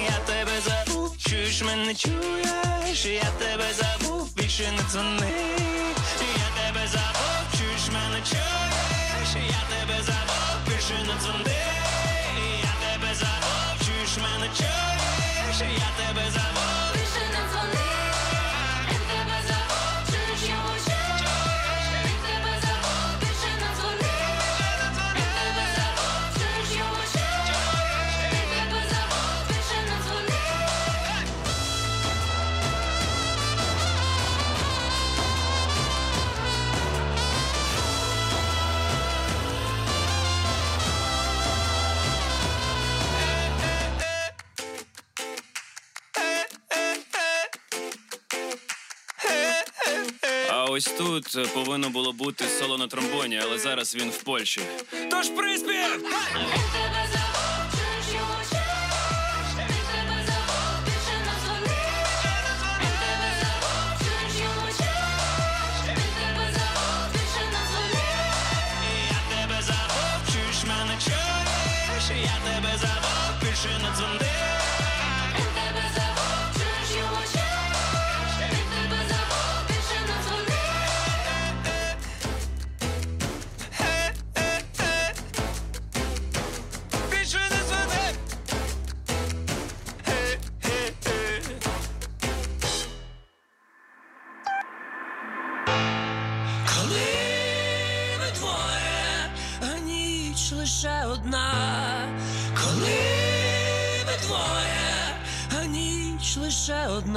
я 0.06 0.20
тебе 0.26 0.52
забув, 0.68 1.18
чуєш 1.18 1.62
мене, 1.62 1.96
чуєш, 1.96 3.06
я 3.06 3.32
тебе 3.40 3.74
забув, 3.74 4.36
більше 4.36 4.72
не 4.72 4.84
дзвони, 4.92 5.32
я 6.38 6.50
тебе 6.64 6.88
забув, 6.88 7.60
чуєш 7.60 7.88
мене, 7.94 8.22
чуєш, 8.30 9.36
я 9.50 9.78
тебе 9.78 10.04
забув. 10.04 10.67
більше 10.88 11.04
не 11.04 11.22
дзвонди, 11.22 11.52
я 12.62 12.74
тебе 12.82 13.16
замовчуєш 13.16 14.18
мене 14.18 14.50
чуєш, 14.58 15.72
я 15.80 16.06
тебе 16.06 16.32
замовчуєш 16.32 16.67
ось 50.78 50.86
тут 50.86 51.54
повинно 51.54 51.90
було 51.90 52.14
бути 52.14 52.46
соло 52.60 52.78
на 52.78 52.88
тромбоні, 52.88 53.40
але 53.44 53.58
зараз 53.58 53.96
він 53.96 54.10
в 54.10 54.24
Польщі. 54.24 54.62
Тож 55.12 55.30
приспів! 55.30 56.06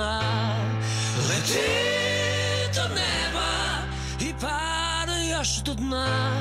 ona 0.01 0.21
Leti 1.29 1.71
do 2.75 2.95
neba 2.95 3.53
i 4.21 4.35
pada 4.41 5.17
još 5.17 5.63
do 5.65 5.75
dna. 5.75 6.40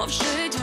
Bo 0.00 0.06
w 0.06 0.10
życiu 0.10 0.59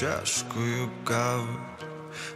чашкою 0.00 0.90
кави. 1.04 1.56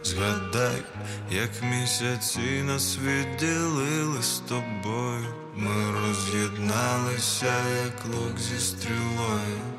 Згадай, 0.03 0.83
як 1.31 1.49
місяці 1.63 2.63
нас 2.65 2.97
відділили 2.97 4.21
з 4.21 4.39
тобою. 4.39 5.25
Ми 5.55 5.91
роз'єдналися, 5.91 7.53
як 7.85 8.05
лук 8.05 8.39
зі 8.39 8.59
стрілою. 8.59 9.76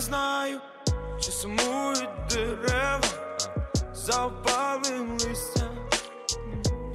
Не 0.00 0.06
знаю, 0.06 0.60
чи 1.20 1.30
сумують 1.32 2.08
дерева 2.30 3.00
за 3.94 4.26
опалим 4.26 5.12
листям, 5.12 5.76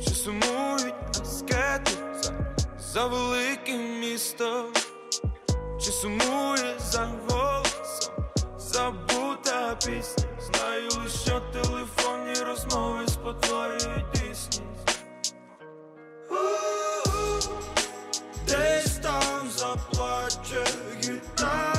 чи 0.04 0.10
сумують 0.10 0.96
аскети 1.22 1.92
за, 2.22 2.32
за 2.80 3.06
великим 3.06 4.00
містом, 4.00 4.74
чи 5.80 5.92
сумує 5.92 6.76
за 6.80 7.12
голосом 7.30 8.14
забута 8.58 9.76
пісня. 9.86 10.26
Знаю 10.40 10.90
що 11.24 11.40
телефонні 11.40 12.34
розмови 12.48 13.08
спотворюють 13.08 14.12
дійсність. 14.14 15.00
Десь 18.48 18.98
там 18.98 19.50
заплаче 19.50 20.66
гітара 21.04 21.75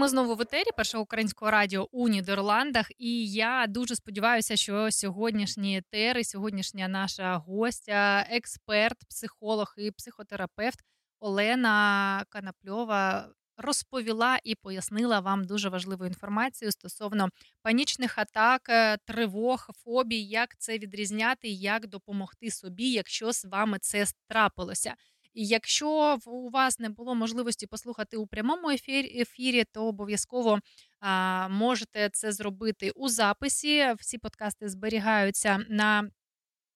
ми 0.00 0.08
знову 0.08 0.34
в 0.34 0.40
етері 0.40 0.70
першого 0.76 1.02
українського 1.02 1.50
радіо 1.50 1.88
у 1.92 2.08
Нідерландах. 2.08 2.90
І 2.98 3.32
я 3.32 3.66
дуже 3.68 3.96
сподіваюся, 3.96 4.56
що 4.56 4.90
сьогоднішні 4.90 5.78
етери, 5.78 6.24
сьогоднішня 6.24 6.88
наша 6.88 7.36
гостя, 7.36 8.26
експерт, 8.30 8.98
психолог 9.08 9.74
і 9.78 9.90
психотерапевт 9.90 10.78
Олена 11.20 12.24
Канапльова 12.28 13.28
розповіла 13.56 14.38
і 14.44 14.54
пояснила 14.54 15.20
вам 15.20 15.44
дуже 15.44 15.68
важливу 15.68 16.06
інформацію 16.06 16.72
стосовно 16.72 17.28
панічних 17.62 18.18
атак, 18.18 18.68
е, 18.68 18.96
тривог, 18.96 19.68
фобій, 19.84 20.22
як 20.22 20.58
це 20.58 20.78
відрізняти, 20.78 21.48
як 21.48 21.86
допомогти 21.86 22.50
собі, 22.50 22.90
якщо 22.90 23.32
з 23.32 23.44
вами 23.44 23.78
це 23.80 24.06
трапилося. 24.28 24.94
І 25.34 25.46
якщо 25.46 26.18
у 26.26 26.50
вас 26.50 26.78
не 26.78 26.88
було 26.88 27.14
можливості 27.14 27.66
послухати 27.66 28.16
у 28.16 28.26
прямому 28.26 28.70
ефірі, 28.70 29.64
то 29.72 29.86
обов'язково 29.86 30.58
а, 31.00 31.48
можете 31.48 32.10
це 32.12 32.32
зробити 32.32 32.90
у 32.90 33.08
записі. 33.08 33.94
Всі 33.98 34.18
подкасти 34.18 34.68
зберігаються 34.68 35.58
на 35.68 36.10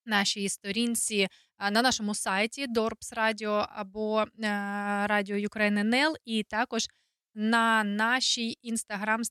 нашій 0.05 0.49
сторінці 0.49 1.27
а, 1.57 1.71
на 1.71 1.81
нашому 1.81 2.15
сайті 2.15 2.67
Dorps 2.67 3.13
Radio 3.17 3.67
або 3.69 4.21
е, 4.21 4.27
Радіо 5.07 5.37
Ukraine 5.37 5.83
NL, 5.83 6.13
і 6.25 6.43
також 6.43 6.87
на 7.35 7.83
нашій 7.83 8.57
інстаграм 8.61 9.21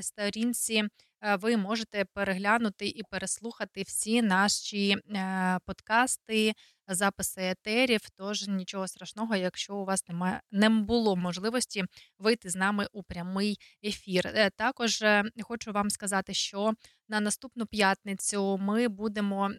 сторінці 0.00 0.84
е, 1.22 1.36
ви 1.36 1.56
можете 1.56 2.04
переглянути 2.04 2.86
і 2.88 3.02
переслухати 3.10 3.82
всі 3.82 4.22
наші 4.22 4.90
е, 4.90 5.58
подкасти, 5.66 6.52
записи 6.88 7.42
етерів. 7.42 8.00
Тож 8.16 8.48
нічого 8.48 8.88
страшного, 8.88 9.36
якщо 9.36 9.76
у 9.76 9.84
вас 9.84 10.08
немає 10.08 10.40
не 10.50 10.68
було 10.68 11.16
можливості 11.16 11.84
вийти 12.18 12.50
з 12.50 12.56
нами 12.56 12.86
у 12.92 13.02
прямий 13.02 13.58
ефір. 13.84 14.26
Е, 14.26 14.50
Також 14.50 15.04
хочу 15.42 15.72
вам 15.72 15.90
сказати, 15.90 16.34
що 16.34 16.72
на 17.08 17.20
наступну 17.20 17.66
п'ятницю 17.66 18.58
ми 18.58 18.88
будемо. 18.88 19.50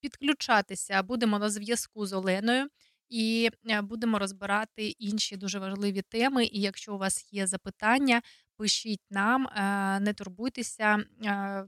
підключатися. 0.00 1.02
Будемо 1.02 1.38
на 1.38 1.50
зв'язку 1.50 2.06
з 2.06 2.12
Оленою 2.12 2.68
і 3.08 3.50
е, 3.70 3.82
будемо 3.82 4.18
розбирати 4.18 4.88
інші 4.88 5.36
дуже 5.36 5.58
важливі 5.58 6.02
теми. 6.02 6.44
І 6.44 6.60
якщо 6.60 6.94
у 6.94 6.98
вас 6.98 7.32
є 7.32 7.46
запитання, 7.46 8.22
пишіть 8.56 9.02
нам, 9.10 9.46
е, 9.46 10.00
не 10.00 10.12
турбуйтеся. 10.14 11.04
е, 11.24 11.64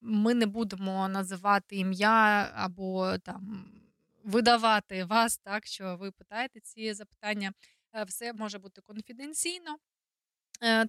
Ми 0.00 0.34
не 0.34 0.46
будемо 0.46 1.08
називати 1.08 1.76
ім'я 1.76 2.50
або 2.54 3.18
там 3.18 3.66
видавати 4.24 5.04
вас, 5.04 5.38
так 5.38 5.66
що 5.66 5.96
ви 5.96 6.10
питаєте 6.12 6.60
ці 6.60 6.94
запитання. 6.94 7.52
Все 8.06 8.32
може 8.32 8.58
бути 8.58 8.80
конфіденційно. 8.80 9.76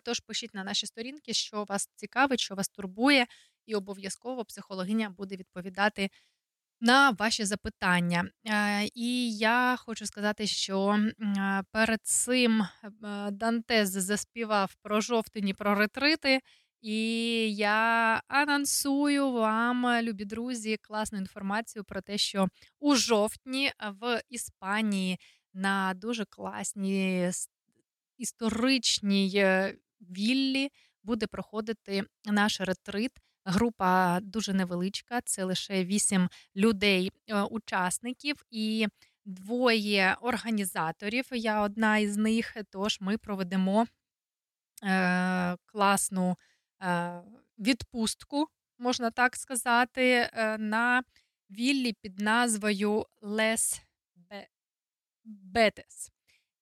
Тож 0.03 0.19
пишіть 0.19 0.53
на 0.53 0.63
наші 0.63 0.85
сторінки, 0.85 1.33
що 1.33 1.63
вас 1.63 1.89
цікавить, 1.95 2.39
що 2.39 2.55
вас 2.55 2.69
турбує, 2.69 3.25
і 3.65 3.75
обов'язково 3.75 4.45
психологиня 4.45 5.09
буде 5.09 5.35
відповідати 5.35 6.09
на 6.81 7.11
ваші 7.11 7.45
запитання. 7.45 8.29
Е, 8.47 8.89
І 8.93 9.37
я 9.37 9.75
хочу 9.79 10.05
сказати, 10.05 10.47
що 10.47 10.89
е, 10.89 11.63
перед 11.71 11.99
цим 12.03 12.61
е, 12.61 12.67
Дантес 13.31 13.89
заспівав 13.89 14.75
про 14.81 15.01
жовтень 15.01 15.47
і 15.47 15.53
про 15.53 15.75
ретрити. 15.75 16.39
І 16.81 17.55
я 17.55 18.21
анонсую 18.27 19.31
вам, 19.31 20.01
любі 20.01 20.25
друзі, 20.25 20.77
класну 20.81 21.17
інформацію 21.17 21.83
про 21.83 22.01
те, 22.01 22.17
що 22.17 22.47
у 22.79 22.95
жовтні 22.95 23.71
в 24.01 24.21
Іспанії 24.29 25.19
на 25.53 25.93
дуже 25.93 26.25
класній 26.25 27.31
історичній 28.17 29.43
віллі 30.01 30.69
буде 31.03 31.27
проходити 31.27 32.03
наш 32.25 32.61
ретрит. 32.61 33.11
Група 33.45 34.19
дуже 34.21 34.53
невеличка, 34.53 35.21
це 35.21 35.43
лише 35.43 35.85
вісім 35.85 36.29
людей, 36.55 37.11
е, 37.29 37.41
і 38.51 38.87
двоє 39.25 40.17
організаторів. 40.21 41.25
Я 41.31 41.61
одна 41.61 41.97
із 41.97 42.17
них. 42.17 42.57
Тож 42.69 42.97
ми 43.01 43.17
проведемо 43.17 43.87
е, 44.83 45.57
класну 45.65 46.37
е, 46.83 47.21
відпустку, 47.59 48.47
можна 48.77 49.11
так 49.11 49.35
сказати, 49.35 50.29
е, 50.33 50.57
на 50.57 51.03
віллі 51.49 51.93
під 51.93 52.19
назвою 52.19 53.05
Лес 53.21 53.81
Бетес. 55.25 56.11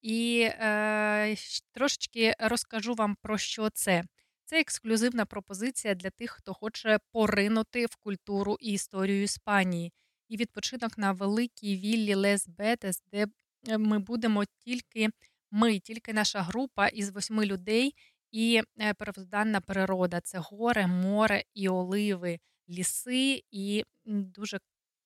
І 0.01 0.49
е, 0.51 1.35
трошечки 1.71 2.35
розкажу 2.39 2.93
вам 2.93 3.15
про 3.21 3.37
що 3.37 3.69
це. 3.69 4.03
Це 4.45 4.59
ексклюзивна 4.59 5.25
пропозиція 5.25 5.95
для 5.95 6.09
тих, 6.09 6.31
хто 6.31 6.53
хоче 6.53 6.99
поринути 7.11 7.85
в 7.85 7.95
культуру 7.95 8.57
і 8.59 8.71
історію 8.71 9.23
Іспанії. 9.23 9.93
І 10.29 10.37
відпочинок 10.37 10.97
на 10.97 11.11
великій 11.11 11.77
віллі 11.77 12.13
Лес 12.15 12.47
Бетес, 12.47 13.03
де 13.11 13.27
е, 13.67 13.77
ми 13.77 13.99
будемо 13.99 14.43
тільки 14.45 15.09
ми, 15.51 15.79
тільки 15.79 16.13
наша 16.13 16.41
група 16.41 16.87
із 16.87 17.09
восьми 17.09 17.45
людей 17.45 17.95
і 18.31 18.61
е, 18.81 18.93
первозданна 18.93 19.61
природа. 19.61 20.21
Це 20.21 20.37
горе, 20.39 20.87
море 20.87 21.43
і 21.53 21.69
оливи, 21.69 22.39
ліси, 22.69 23.43
і 23.51 23.83
дуже 24.05 24.59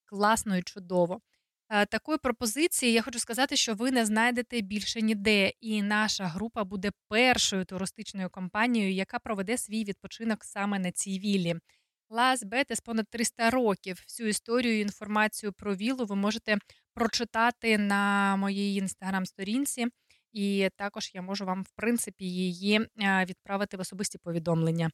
класно 0.06 0.58
і 0.58 0.64
чудово. 0.64 1.22
Е, 1.70 1.86
Такої 1.86 2.18
пропозиції 2.18 2.92
я 2.92 3.02
хочу 3.02 3.20
сказати, 3.20 3.56
що 3.56 3.74
ви 3.74 3.92
не 3.92 4.06
знайдете 4.06 4.62
більше 4.62 5.02
ніде. 5.02 5.52
І 5.62 5.82
наша 5.82 6.26
група 6.26 6.64
буде 6.64 6.92
першою 7.10 7.66
туристичною 7.66 8.30
компанією, 8.30 8.94
яка 8.94 9.20
проведе 9.20 9.58
свій 9.58 9.84
відпочинок 9.84 10.44
саме 10.44 10.80
на 10.80 10.92
цій 10.92 11.20
віллі. 11.20 11.56
Лас 12.10 12.44
Бетес 12.44 12.80
понад 12.80 13.10
300 13.10 13.50
років. 13.50 14.04
Всю 14.08 14.30
історію 14.30 14.78
і 14.78 14.82
інформацію 14.82 15.54
про 15.54 15.76
віллу 15.76 16.06
ви 16.06 16.16
можете 16.16 16.58
прочитати 16.94 17.78
на 17.78 18.36
моїй 18.36 18.78
інстаграм-сторінці. 18.80 19.88
І 20.34 20.70
також 20.76 21.12
я 21.14 21.22
можу 21.22 21.46
вам, 21.46 21.64
в 21.64 21.72
принципі, 21.76 22.26
її 22.26 22.80
е, 23.02 23.26
відправити 23.26 23.78
в 23.78 23.80
особисті 23.80 24.18
повідомлення. 24.18 24.90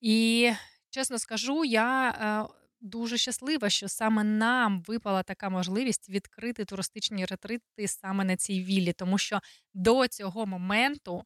І 0.00 0.50
чесно 0.90 1.18
скажу, 1.18 1.64
я 1.64 2.10
е, 2.10 2.59
дуже 2.80 3.18
щаслива, 3.18 3.70
що 3.70 3.88
саме 3.88 4.24
нам 4.24 4.82
випала 4.82 5.22
така 5.22 5.48
можливість 5.48 6.08
відкрити 6.08 6.64
туристичні 6.64 7.24
ретрити 7.24 7.88
саме 7.88 8.24
на 8.24 8.36
цій 8.36 8.64
віллі, 8.64 8.92
тому 8.92 9.18
що 9.18 9.40
до 9.74 10.08
цього 10.08 10.46
моменту 10.46 11.24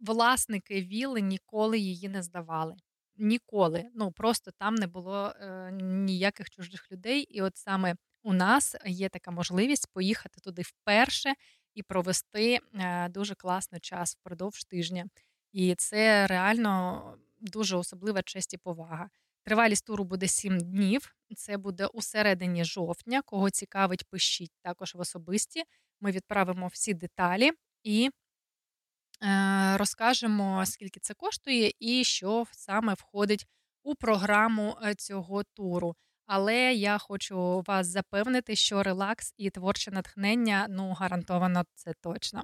власники 0.00 0.82
вілли 0.82 1.20
ніколи 1.20 1.78
її 1.78 2.08
не 2.08 2.22
здавали. 2.22 2.76
Ніколи. 3.16 3.84
Ну 3.94 4.12
просто 4.12 4.50
там 4.58 4.74
не 4.74 4.86
було 4.86 5.26
е, 5.28 5.72
ніяких 5.82 6.50
чужих 6.50 6.92
людей. 6.92 7.22
І 7.22 7.42
от 7.42 7.56
саме 7.56 7.94
у 8.22 8.32
нас 8.32 8.76
є 8.86 9.08
така 9.08 9.30
можливість 9.30 9.92
поїхати 9.92 10.40
туди 10.40 10.62
вперше 10.62 11.34
і 11.74 11.82
провести 11.82 12.58
е, 12.74 13.08
дуже 13.08 13.34
класний 13.34 13.80
час 13.80 14.16
впродовж 14.16 14.64
тижня. 14.64 15.04
І 15.52 15.74
це 15.74 16.26
реально 16.26 17.02
дуже 17.40 17.76
особлива 17.76 18.22
честь 18.22 18.54
і 18.54 18.58
повага. 18.58 19.10
Тривалість 19.48 19.86
туру 19.86 20.04
буде 20.04 20.28
7 20.28 20.60
днів. 20.60 21.14
Це 21.36 21.56
буде 21.56 21.86
у 21.86 22.02
середині 22.02 22.64
жовтня. 22.64 23.22
Кого 23.22 23.50
цікавить, 23.50 24.04
пишіть 24.10 24.52
також 24.62 24.94
в 24.94 25.00
особисті. 25.00 25.62
Ми 26.00 26.10
відправимо 26.10 26.66
всі 26.66 26.94
деталі 26.94 27.50
і 27.82 28.10
е, 29.22 29.76
розкажемо, 29.76 30.66
скільки 30.66 31.00
це 31.00 31.14
коштує 31.14 31.72
і 31.78 32.04
що 32.04 32.46
саме 32.52 32.94
входить 32.94 33.46
у 33.82 33.94
програму 33.94 34.76
е, 34.82 34.94
цього 34.94 35.42
туру. 35.44 35.96
Але 36.26 36.74
я 36.74 36.98
хочу 36.98 37.64
вас 37.66 37.86
запевнити, 37.86 38.56
що 38.56 38.82
релакс 38.82 39.34
і 39.36 39.50
творче 39.50 39.90
натхнення 39.90 40.66
ну 40.70 40.92
гарантовано 40.92 41.64
це 41.74 41.92
точно. 42.00 42.42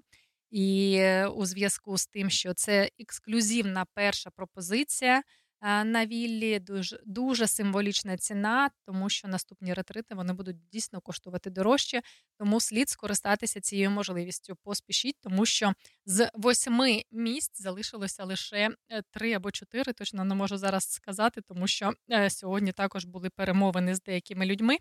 І 0.50 0.96
е, 1.00 1.26
у 1.26 1.46
зв'язку 1.46 1.98
з 1.98 2.06
тим, 2.06 2.30
що 2.30 2.54
це 2.54 2.90
ексклюзивна 2.98 3.86
перша 3.94 4.30
пропозиція 4.30 5.22
на 5.64 6.06
віллі, 6.06 6.58
дуже, 6.58 7.00
дуже 7.06 7.46
символічна 7.46 8.16
ціна, 8.16 8.70
тому 8.86 9.08
що 9.08 9.28
наступні 9.28 9.74
ретрити 9.74 10.14
вони 10.14 10.32
будуть 10.32 10.68
дійсно 10.68 11.00
коштувати 11.00 11.50
дорожче. 11.50 12.02
Тому 12.38 12.60
слід 12.60 12.88
скористатися 12.88 13.60
цією 13.60 13.90
можливістю. 13.90 14.56
Поспішіть, 14.62 15.16
тому 15.20 15.46
що 15.46 15.72
з 16.06 16.30
восьми 16.34 17.02
місць 17.10 17.62
залишилося 17.62 18.24
лише 18.24 18.70
е, 18.88 19.02
три 19.10 19.32
або 19.32 19.50
чотири. 19.50 19.92
Точно 19.92 20.24
не 20.24 20.34
можу 20.34 20.56
зараз 20.56 20.90
сказати, 20.90 21.40
тому 21.40 21.66
що 21.66 21.92
е, 22.10 22.30
сьогодні 22.30 22.72
також 22.72 23.04
були 23.04 23.30
перемовини 23.30 23.94
з 23.94 24.02
деякими 24.02 24.46
людьми, 24.46 24.76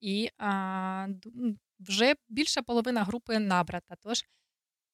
і 0.00 0.30
а, 0.38 1.06
вже 1.80 2.14
більша 2.28 2.62
половина 2.62 3.04
групи 3.04 3.38
набрата. 3.38 3.94
Тож 4.00 4.24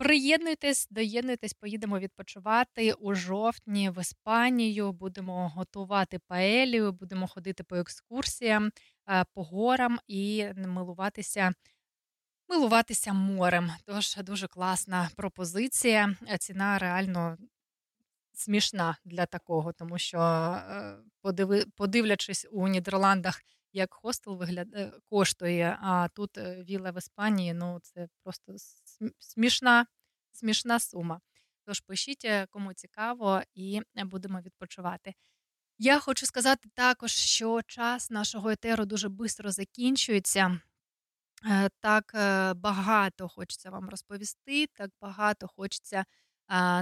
Приєднуйтесь, 0.02 0.88
доєднуйтесь, 0.90 1.52
поїдемо 1.52 1.98
відпочивати 1.98 2.92
у 2.92 3.14
жовтні 3.14 3.90
в 3.90 4.00
Іспанію. 4.00 4.92
Будемо 4.92 5.48
готувати 5.48 6.18
паелію, 6.18 6.92
будемо 6.92 7.26
ходити 7.26 7.64
по 7.64 7.76
екскурсіям, 7.76 8.70
е, 9.08 9.24
по 9.34 9.42
горам 9.44 9.98
і 10.06 10.46
милуватися, 10.66 11.52
милуватися 12.48 13.12
морем. 13.12 13.70
Тож 13.84 14.16
дуже 14.16 14.48
класна 14.48 15.10
пропозиція. 15.16 16.16
Е, 16.30 16.38
Ціна 16.38 16.78
реально 16.78 17.38
смішна 18.32 18.96
для 19.04 19.26
такого, 19.26 19.72
тому 19.72 19.98
що 19.98 20.18
е, 20.18 20.96
подивлячись 21.76 22.46
у 22.50 22.68
Нідерландах, 22.68 23.40
як 23.72 23.94
хостел 23.94 24.36
вигляд... 24.36 24.68
е, 24.74 24.92
коштує, 25.10 25.78
а 25.82 26.08
тут 26.08 26.38
е, 26.38 26.64
віла 26.68 26.90
в 26.90 26.98
Іспанії, 26.98 27.54
ну 27.54 27.80
це 27.82 28.08
просто 28.24 28.54
смішна, 29.18 29.86
смішна 30.32 30.80
сума. 30.80 31.20
Тож 31.66 31.80
пишіть, 31.80 32.24
е, 32.24 32.46
кому 32.50 32.72
цікаво, 32.72 33.42
і 33.54 33.80
будемо 33.96 34.40
відпочивати. 34.40 35.14
Я 35.78 35.98
хочу 36.00 36.26
сказати 36.26 36.68
також, 36.74 37.10
що 37.12 37.60
час 37.66 38.10
нашого 38.10 38.50
етеру 38.50 38.84
дуже 38.84 39.08
швидко 39.08 39.50
закінчується. 39.50 40.60
Так 41.80 42.12
багато 42.56 43.28
хочеться 43.28 43.70
вам 43.70 43.88
розповісти, 43.88 44.66
так 44.66 44.90
багато 45.00 45.48
хочеться 45.48 46.04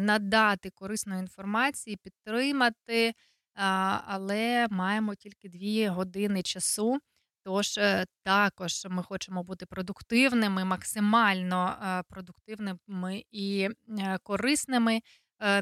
надати 0.00 0.70
корисної 0.70 1.20
інформації, 1.20 1.96
підтримати, 1.96 3.14
але 3.54 4.68
маємо 4.70 5.14
тільки 5.14 5.48
дві 5.48 5.86
години 5.86 6.42
часу. 6.42 7.00
Тож 7.44 7.78
е, 7.78 8.06
також 8.22 8.86
ми 8.90 9.02
хочемо 9.02 9.42
бути 9.42 9.66
продуктивними, 9.66 10.64
максимально 10.64 11.78
е, 11.82 12.02
продуктивними 12.08 13.24
і 13.30 13.68
е, 13.98 14.18
корисними. 14.22 15.00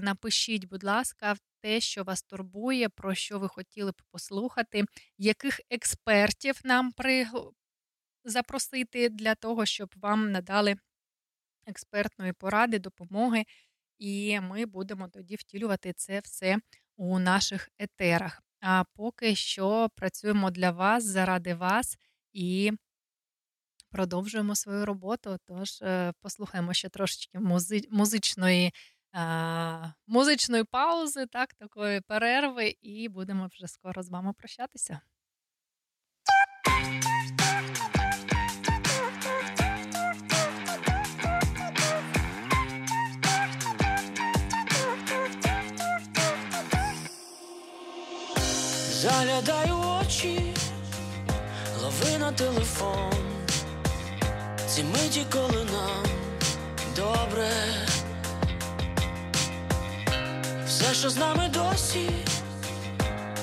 Напишіть, 0.01 0.65
будь 0.65 0.85
ласка, 0.85 1.36
те, 1.60 1.81
що 1.81 2.05
вас 2.05 2.23
турбує, 2.23 2.89
про 2.89 3.15
що 3.15 3.39
ви 3.39 3.48
хотіли 3.48 3.90
б 3.90 4.02
послухати, 4.10 4.85
яких 5.19 5.60
експертів 5.70 6.60
нам 6.65 6.93
при... 6.93 7.27
запросити 8.24 9.09
для 9.09 9.35
того, 9.35 9.66
щоб 9.66 9.94
вам 9.97 10.32
надали 10.32 10.77
експертної 11.66 12.32
поради, 12.32 12.78
допомоги, 12.78 13.44
і 13.98 14.40
ми 14.40 14.66
будемо 14.66 15.09
тоді 15.09 15.36
втілювати 15.36 15.93
це 15.93 16.20
все 16.20 16.59
у 16.98 17.18
наших 17.18 17.68
етерах. 17.78 18.42
А 18.60 18.84
поки 18.94 19.34
що 19.34 19.90
працюємо 19.94 20.50
для 20.50 20.70
вас, 20.70 21.04
заради 21.04 21.54
вас 21.54 21.98
і 22.32 22.72
продовжуємо 23.90 24.54
свою 24.54 24.86
роботу. 24.86 25.36
Тож 25.46 25.82
е, 25.82 26.12
послухаємо 26.20 26.74
ще 26.74 26.88
трошечки 26.88 27.38
музи- 27.38 27.88
музичної, 27.90 28.74
а, 29.12 29.92
музичної 30.06 30.64
паузи, 30.64 31.26
так, 31.26 31.54
такої 31.54 32.00
перерви, 32.00 32.74
і 32.80 33.08
будемо 33.08 33.46
вже 33.52 33.66
скоро 33.68 34.02
з 34.02 34.08
вами 34.08 34.32
прощатися. 34.32 35.00
Заглядаю 49.09 49.76
в 49.76 50.01
очі, 50.01 50.55
лови 51.82 52.18
на 52.18 52.32
телефон. 52.32 53.12
Ці 54.66 54.85
миті, 54.85 55.26
коли 55.32 55.64
нам 55.64 56.05
добре. 56.97 57.51
Все, 60.66 60.94
що 60.94 61.10
з 61.10 61.16
нами 61.16 61.51
досі, 61.55 62.10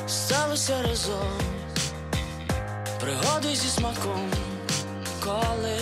сталося 0.07 0.81
разом. 0.81 1.39
Пригоди 2.99 3.55
зі 3.55 3.69
смаком, 3.69 4.31
коли 5.23 5.79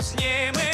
Зніми 0.00 0.72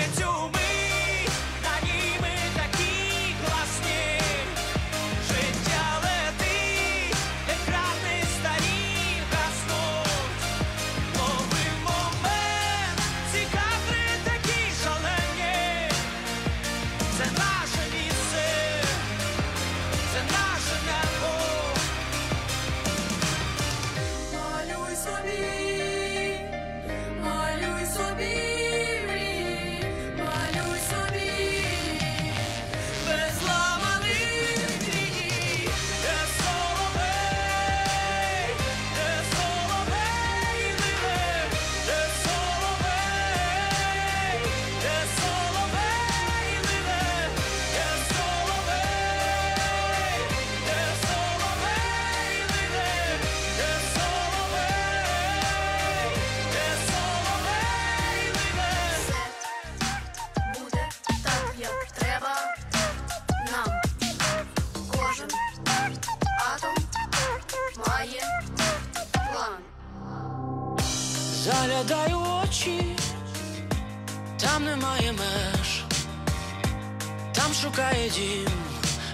шукає 77.74 78.10
дім 78.10 78.48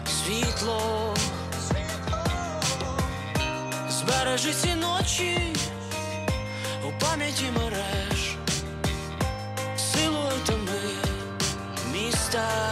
світло. 0.06 1.14
Збережи 3.90 4.52
ці 4.52 4.74
ночі 4.74 5.38
у 6.84 7.00
пам'яті 7.00 7.44
мереж, 7.56 8.36
силуетами 9.76 10.80
міста. 11.92 12.69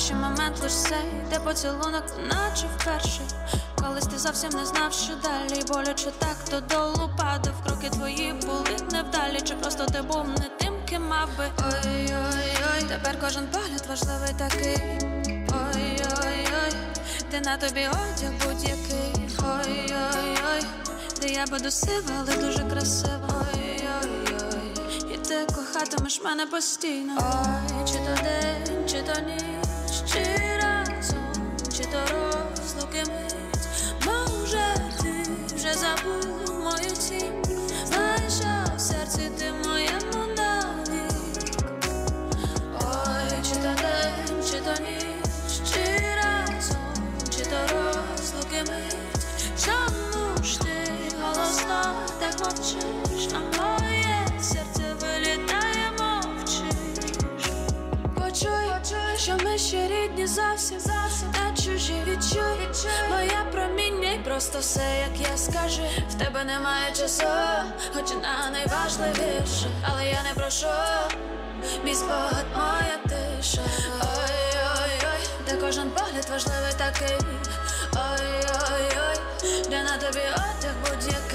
Кращий 0.00 0.16
момент 0.16 0.62
лиш 0.62 0.72
цей, 0.72 1.12
де 1.30 1.40
поцілунок, 1.40 2.04
наче 2.28 2.66
вперше. 2.76 3.20
Колись 3.74 4.06
ти 4.06 4.18
зовсім 4.18 4.50
не 4.50 4.66
знав, 4.66 4.92
що 4.92 5.12
далі 5.22 5.62
боляче 5.68 6.10
так 6.18 6.36
додолу 6.50 7.10
падав. 7.18 7.54
Кроки 7.66 7.90
твої 7.90 8.32
були 8.32 8.76
невдалі, 8.92 9.40
чи 9.44 9.54
просто 9.54 9.86
ти 9.86 10.02
був 10.02 10.28
не 10.28 10.48
тим, 10.58 10.74
ким 10.88 11.02
мав 11.08 11.28
би. 11.38 11.50
Ой-ой-ой, 11.58 12.88
тепер 12.88 13.20
кожен 13.20 13.46
погляд 13.46 13.86
важливий 13.88 14.34
такий. 14.38 14.98
Ой-ой-ой, 15.28 16.74
ти 17.30 17.40
на 17.40 17.56
тобі 17.56 17.88
одяг 17.88 18.32
будь-який. 18.44 19.28
Ой-ой-ой, 19.38 20.64
де 21.20 21.28
я 21.28 21.46
буду 21.46 21.70
сива, 21.70 22.12
але 22.20 22.36
дуже 22.36 22.64
красива. 22.70 23.44
Ой-ой-ой, 23.54 25.14
і 25.14 25.16
ти 25.16 25.46
кохатимеш 25.54 26.22
мене 26.24 26.46
постійно. 26.46 27.12
Ой, 27.18 27.86
чи 27.86 27.94
то 27.94 28.22
день, 28.22 28.88
чи 28.88 29.02
то 29.02 29.20
ніч, 29.20 29.49
чи 30.13 30.23
разом, 30.61 31.25
чи 31.77 31.83
то 31.83 31.99
розлуки 32.11 33.03
мить. 33.11 33.35
Може, 34.05 34.65
ти 35.01 35.55
вже 35.55 35.73
забув 35.73 36.59
мою 36.63 36.91
тінь. 37.09 37.43
Знаєш, 37.85 38.33
що 38.33 38.75
в 38.77 38.79
серці 38.81 39.31
ти 39.39 39.51
моєму 39.69 40.33
навік. 40.37 41.59
Ой, 42.81 43.37
чи 43.49 43.55
то 43.55 43.61
день, 43.81 44.43
чи 44.51 44.59
то 44.59 44.81
ніч, 44.83 45.71
чи 45.73 46.03
разом, 46.15 46.93
чи 47.29 47.43
то 47.45 47.57
розлуки 47.67 48.71
мить. 48.71 48.97
Чому 49.65 50.43
ж 50.43 50.59
ти 50.59 50.91
голосно 51.21 51.95
так 52.19 52.39
мовчиш, 52.39 53.08
Ще 59.60 59.88
рідні 59.88 60.26
зовсім, 60.26 60.80
зовсім 60.80 61.28
не 61.32 61.56
чужі 61.56 62.02
відчуй, 62.06 62.90
моє 63.10 63.46
проміння, 63.52 64.12
і 64.12 64.18
просто 64.18 64.58
все, 64.58 65.06
як 65.08 65.30
я 65.30 65.36
скажу. 65.36 65.82
В 66.10 66.14
тебе 66.14 66.44
немає 66.44 66.92
часу, 66.92 67.24
хоч 67.94 68.10
на 68.22 68.50
найважливіше, 68.50 69.70
але 69.82 70.08
я 70.08 70.22
не 70.22 70.34
прошу. 70.34 70.66
Мій 71.84 71.94
спогад, 71.94 72.46
моя 72.54 72.98
тиша. 73.08 73.62
Ой-ой-ой, 74.00 75.28
де 75.46 75.56
кожен 75.56 75.90
погляд 75.90 76.26
важливий 76.30 76.72
такий. 76.76 77.16
Ой-ой-ой, 77.92 79.16
де 79.70 79.82
на 79.82 79.96
тобі 79.96 80.20
одяг 80.20 80.74
будь-який. 80.84 81.29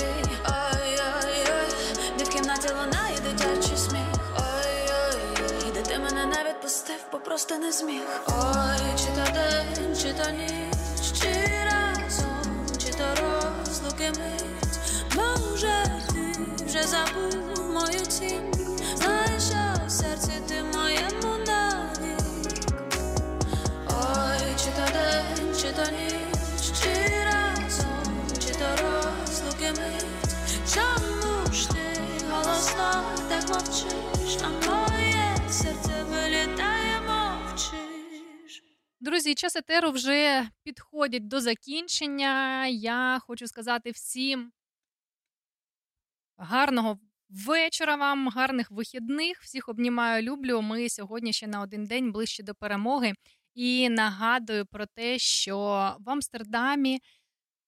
Бо 7.16 7.22
просто 7.22 7.58
не 7.58 7.72
зміг. 7.72 8.02
Ой, 8.28 8.80
чи 8.98 9.06
то 9.06 9.32
день, 9.34 9.96
чи 10.02 10.14
то 10.14 10.30
ніч, 10.32 11.22
чи 11.22 11.30
разом, 11.66 12.68
чи 12.78 12.92
то 12.92 13.06
розлуки 13.22 14.10
мить. 14.10 14.80
Може, 15.16 16.02
ти 16.14 16.66
вже 16.66 16.84
забув 16.84 17.74
мою 17.74 18.00
тінь. 18.06 18.54
Знаєш, 18.96 19.44
що 19.44 19.86
в 19.88 19.92
серці 19.92 20.32
ти 20.48 20.64
моєму 20.78 21.38
навік. 21.48 22.20
Ой, 23.90 24.40
чи 24.58 24.70
то 24.76 24.94
день, 24.94 25.56
чи 25.62 25.72
то 25.72 25.92
ніч, 25.92 26.80
чи 26.82 27.14
разом, 27.26 28.28
чи 28.40 28.54
то 28.54 28.66
розлуки 28.82 29.82
мить. 29.82 30.06
Чому 30.74 31.54
ж 31.54 31.70
ти 31.70 32.02
голосно 32.32 33.04
так 33.30 33.50
мовчиш, 33.50 34.38
а 34.44 34.70
моє 34.70 35.38
серце 35.52 36.04
вилітає. 36.12 36.85
Друзі, 39.06 39.36
час 39.36 39.56
етеру 39.56 39.92
вже 39.92 40.50
підходить 40.64 41.28
до 41.28 41.42
закінчення. 41.42 42.68
Я 42.68 43.20
хочу 43.28 43.48
сказати 43.48 43.92
всім 43.92 44.52
гарного 46.38 47.00
вечора 47.30 47.96
вам, 47.96 48.28
гарних 48.28 48.72
вихідних. 48.72 49.42
Всіх 49.42 49.70
обнімаю, 49.70 50.24
люблю. 50.24 50.62
Ми 50.62 50.90
сьогодні 50.90 51.34
ще 51.34 51.48
на 51.48 51.62
один 51.62 51.86
день 51.86 52.12
ближче 52.12 52.44
до 52.44 52.56
перемоги. 52.56 53.14
І 53.54 53.90
нагадую 53.90 54.66
про 54.66 54.86
те, 54.86 55.20
що 55.20 55.58
в 56.00 56.10
Амстердамі 56.10 57.00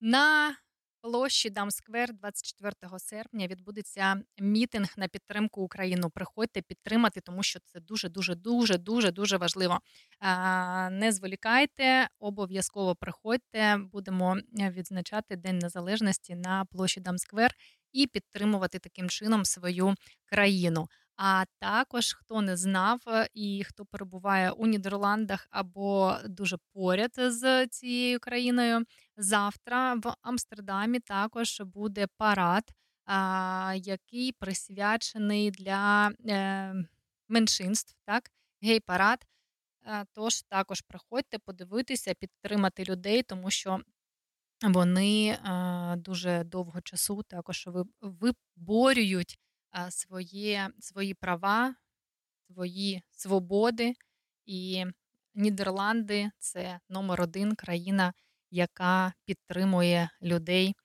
на 0.01 0.55
площі 1.01 1.49
Дамсквер 1.49 2.13
24 2.13 2.73
серпня 2.99 3.47
відбудеться 3.47 4.21
мітинг 4.39 4.93
на 4.97 5.07
підтримку 5.07 5.61
Україну. 5.61 6.09
Приходьте 6.09 6.61
підтримати, 6.61 7.21
тому 7.21 7.43
що 7.43 7.59
це 7.65 7.79
дуже, 7.79 8.09
дуже, 8.09 8.35
дуже, 8.35 8.77
дуже, 8.77 9.11
дуже 9.11 9.37
важливо. 9.37 9.79
Не 10.91 11.11
зволікайте, 11.11 12.07
обов'язково 12.19 12.95
приходьте. 12.95 13.77
Будемо 13.77 14.37
е, 14.59 14.69
відзначати 14.69 15.35
День 15.35 15.59
Незалежності 15.59 16.35
на 16.35 16.65
площі 16.65 16.99
Дамсквер 16.99 17.51
і 17.91 18.07
підтримувати 18.07 18.79
таким 18.79 19.09
чином 19.09 19.45
свою 19.45 19.95
країну. 20.25 20.87
А 21.17 21.43
також 21.59 22.13
хто 22.13 22.41
не 22.41 22.57
знав 22.57 22.99
е, 23.07 23.27
і 23.33 23.63
хто 23.63 23.85
перебуває 23.85 24.51
у 24.51 24.67
Нідерландах 24.67 25.47
або 25.51 26.15
дуже 26.25 26.57
поряд 26.73 27.11
з 27.15 27.67
цією 27.67 28.19
країною, 28.19 28.85
завтра 29.17 29.93
в 29.93 30.15
Амстердамі 30.21 30.99
також 30.99 31.61
буде 31.61 32.07
парад, 32.17 32.71
який 33.75 34.31
присвячений 34.31 35.51
для 35.51 36.11
е, 36.27 36.73
меншинств, 37.27 37.95
так, 38.05 38.31
гей-парад. 38.61 39.25
Е, 39.85 40.05
Тож 40.13 40.41
також 40.41 40.81
приходьте 40.81 41.39
подивитися, 41.39 42.13
підтримати 42.13 42.83
людей, 42.83 43.23
тому 43.23 43.51
що 43.51 43.79
вони 44.63 45.27
е, 45.29 45.95
дуже 45.97 46.43
довго 46.43 46.81
часу 46.81 47.23
також 47.23 47.63
ви- 47.67 47.85
виборюють 48.01 49.39
своє, 49.89 50.69
свої 50.79 51.13
права, 51.13 51.75
свої 52.47 53.03
свободи. 53.11 53.93
І 54.45 54.85
Нідерланди 55.35 56.31
це 56.37 56.79
номер 56.89 57.21
один 57.21 57.55
країна, 57.55 58.13
яка 58.51 59.13
підтримує 59.25 60.09
людей 60.21 60.75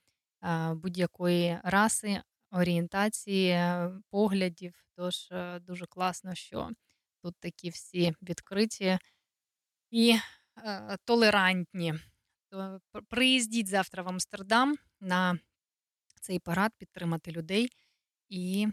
будь-якої 0.75 1.59
раси, 1.65 2.23
орієнтації, 2.53 3.51
е, 3.51 3.91
поглядів. 4.11 4.85
Тож 4.97 5.29
е, 5.33 5.59
дуже 5.61 5.87
класно, 5.87 6.35
що 6.35 6.71
тут 7.23 7.37
такі 7.41 7.71
всі 7.71 8.15
відкриті 8.23 8.99
і 9.91 10.19
е, 10.65 10.97
толерантні. 11.05 11.95
Приїздіть 13.09 13.69
завтра 13.69 14.03
в 14.03 14.09
Амстердам 14.09 14.77
на 15.01 15.39
цей 16.21 16.39
парад, 16.39 16.73
підтримати 16.79 17.33
людей 17.33 17.69
і 18.29 18.69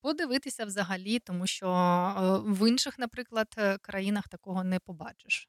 подивитися 0.00 0.64
взагалі, 0.64 1.18
тому 1.18 1.46
що 1.46 2.42
в 2.46 2.68
інших, 2.68 2.98
наприклад, 2.98 3.78
країнах 3.82 4.28
такого 4.28 4.64
не 4.64 4.80
побачиш. 4.80 5.48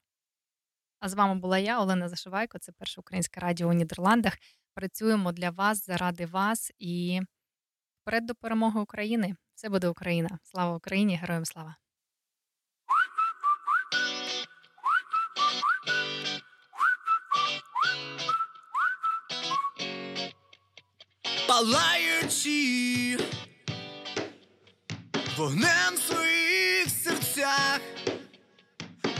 А 1.02 1.08
з 1.08 1.14
вами 1.14 1.40
була 1.40 1.58
я, 1.58 1.80
Олена 1.80 2.08
Зашивайко. 2.08 2.58
Це 2.58 2.72
перше 2.72 3.00
українське 3.00 3.40
радіо 3.40 3.68
у 3.68 3.72
Нідерландах. 3.72 4.38
Працюємо 4.74 5.32
для 5.32 5.50
вас 5.50 5.86
заради 5.86 6.26
вас 6.26 6.72
і 6.78 7.20
вперед 8.02 8.26
до 8.26 8.34
перемоги 8.34 8.80
України. 8.80 9.34
Все 9.54 9.68
буде 9.68 9.88
Україна. 9.88 10.38
Слава 10.42 10.76
Україні! 10.76 11.16
Героям 11.16 11.44
слава! 11.44 11.76
палаючи 21.48 23.18
вогнем 25.36 25.94
в 25.94 25.98
своїх 25.98 26.88
серцях, 26.88 27.80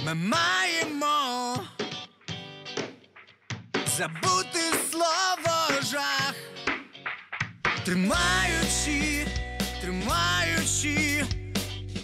ми 0.06 0.14
маємо 0.14 1.56
забути 3.96 4.60
слово 4.90 5.80
жах, 5.82 6.34
тримаючи, 7.84 9.26
тримаючи 9.80 11.24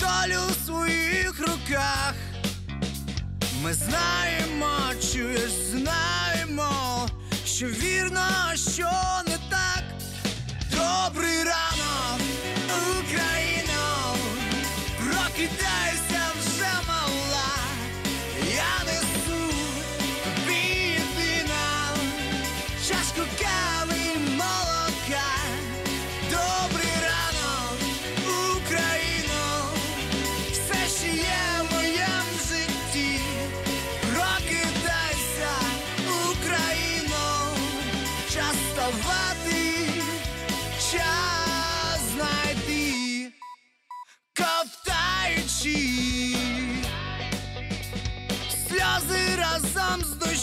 долю 0.01 0.41
в 0.49 0.67
своїх 0.67 1.41
руках. 1.41 2.15
Ми 3.63 3.75
знаємо, 3.75 4.79
чуєш, 5.13 5.51
знаємо, 5.51 7.09
що 7.47 7.67
вірно, 7.67 8.29
що 8.55 8.91
не 9.27 9.39
так. 9.51 9.85
Добрий 10.71 11.39
ранок, 11.45 12.21
Україно, 13.01 14.15
прокидайся 14.99 16.08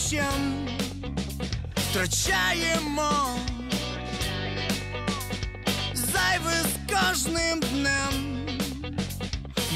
Прощем 0.06 0.68
втрачаємо 1.76 3.40
зайве 5.94 6.54
з 6.64 6.94
кожним 6.94 7.60
днем. 7.60 8.46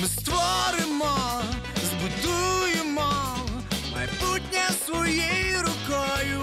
Ми 0.02 0.08
створимо, 0.08 1.42
збудуємо 1.84 3.12
майбутнє 3.96 4.70
своєю 4.86 5.62
рукою. 5.62 6.42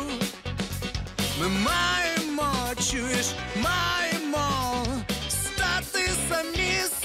Ми 1.41 1.49
маємо, 1.49 2.53
чуєш, 2.91 3.27
маємо 3.57 4.85
стати 5.29 6.11
самі. 6.29 6.96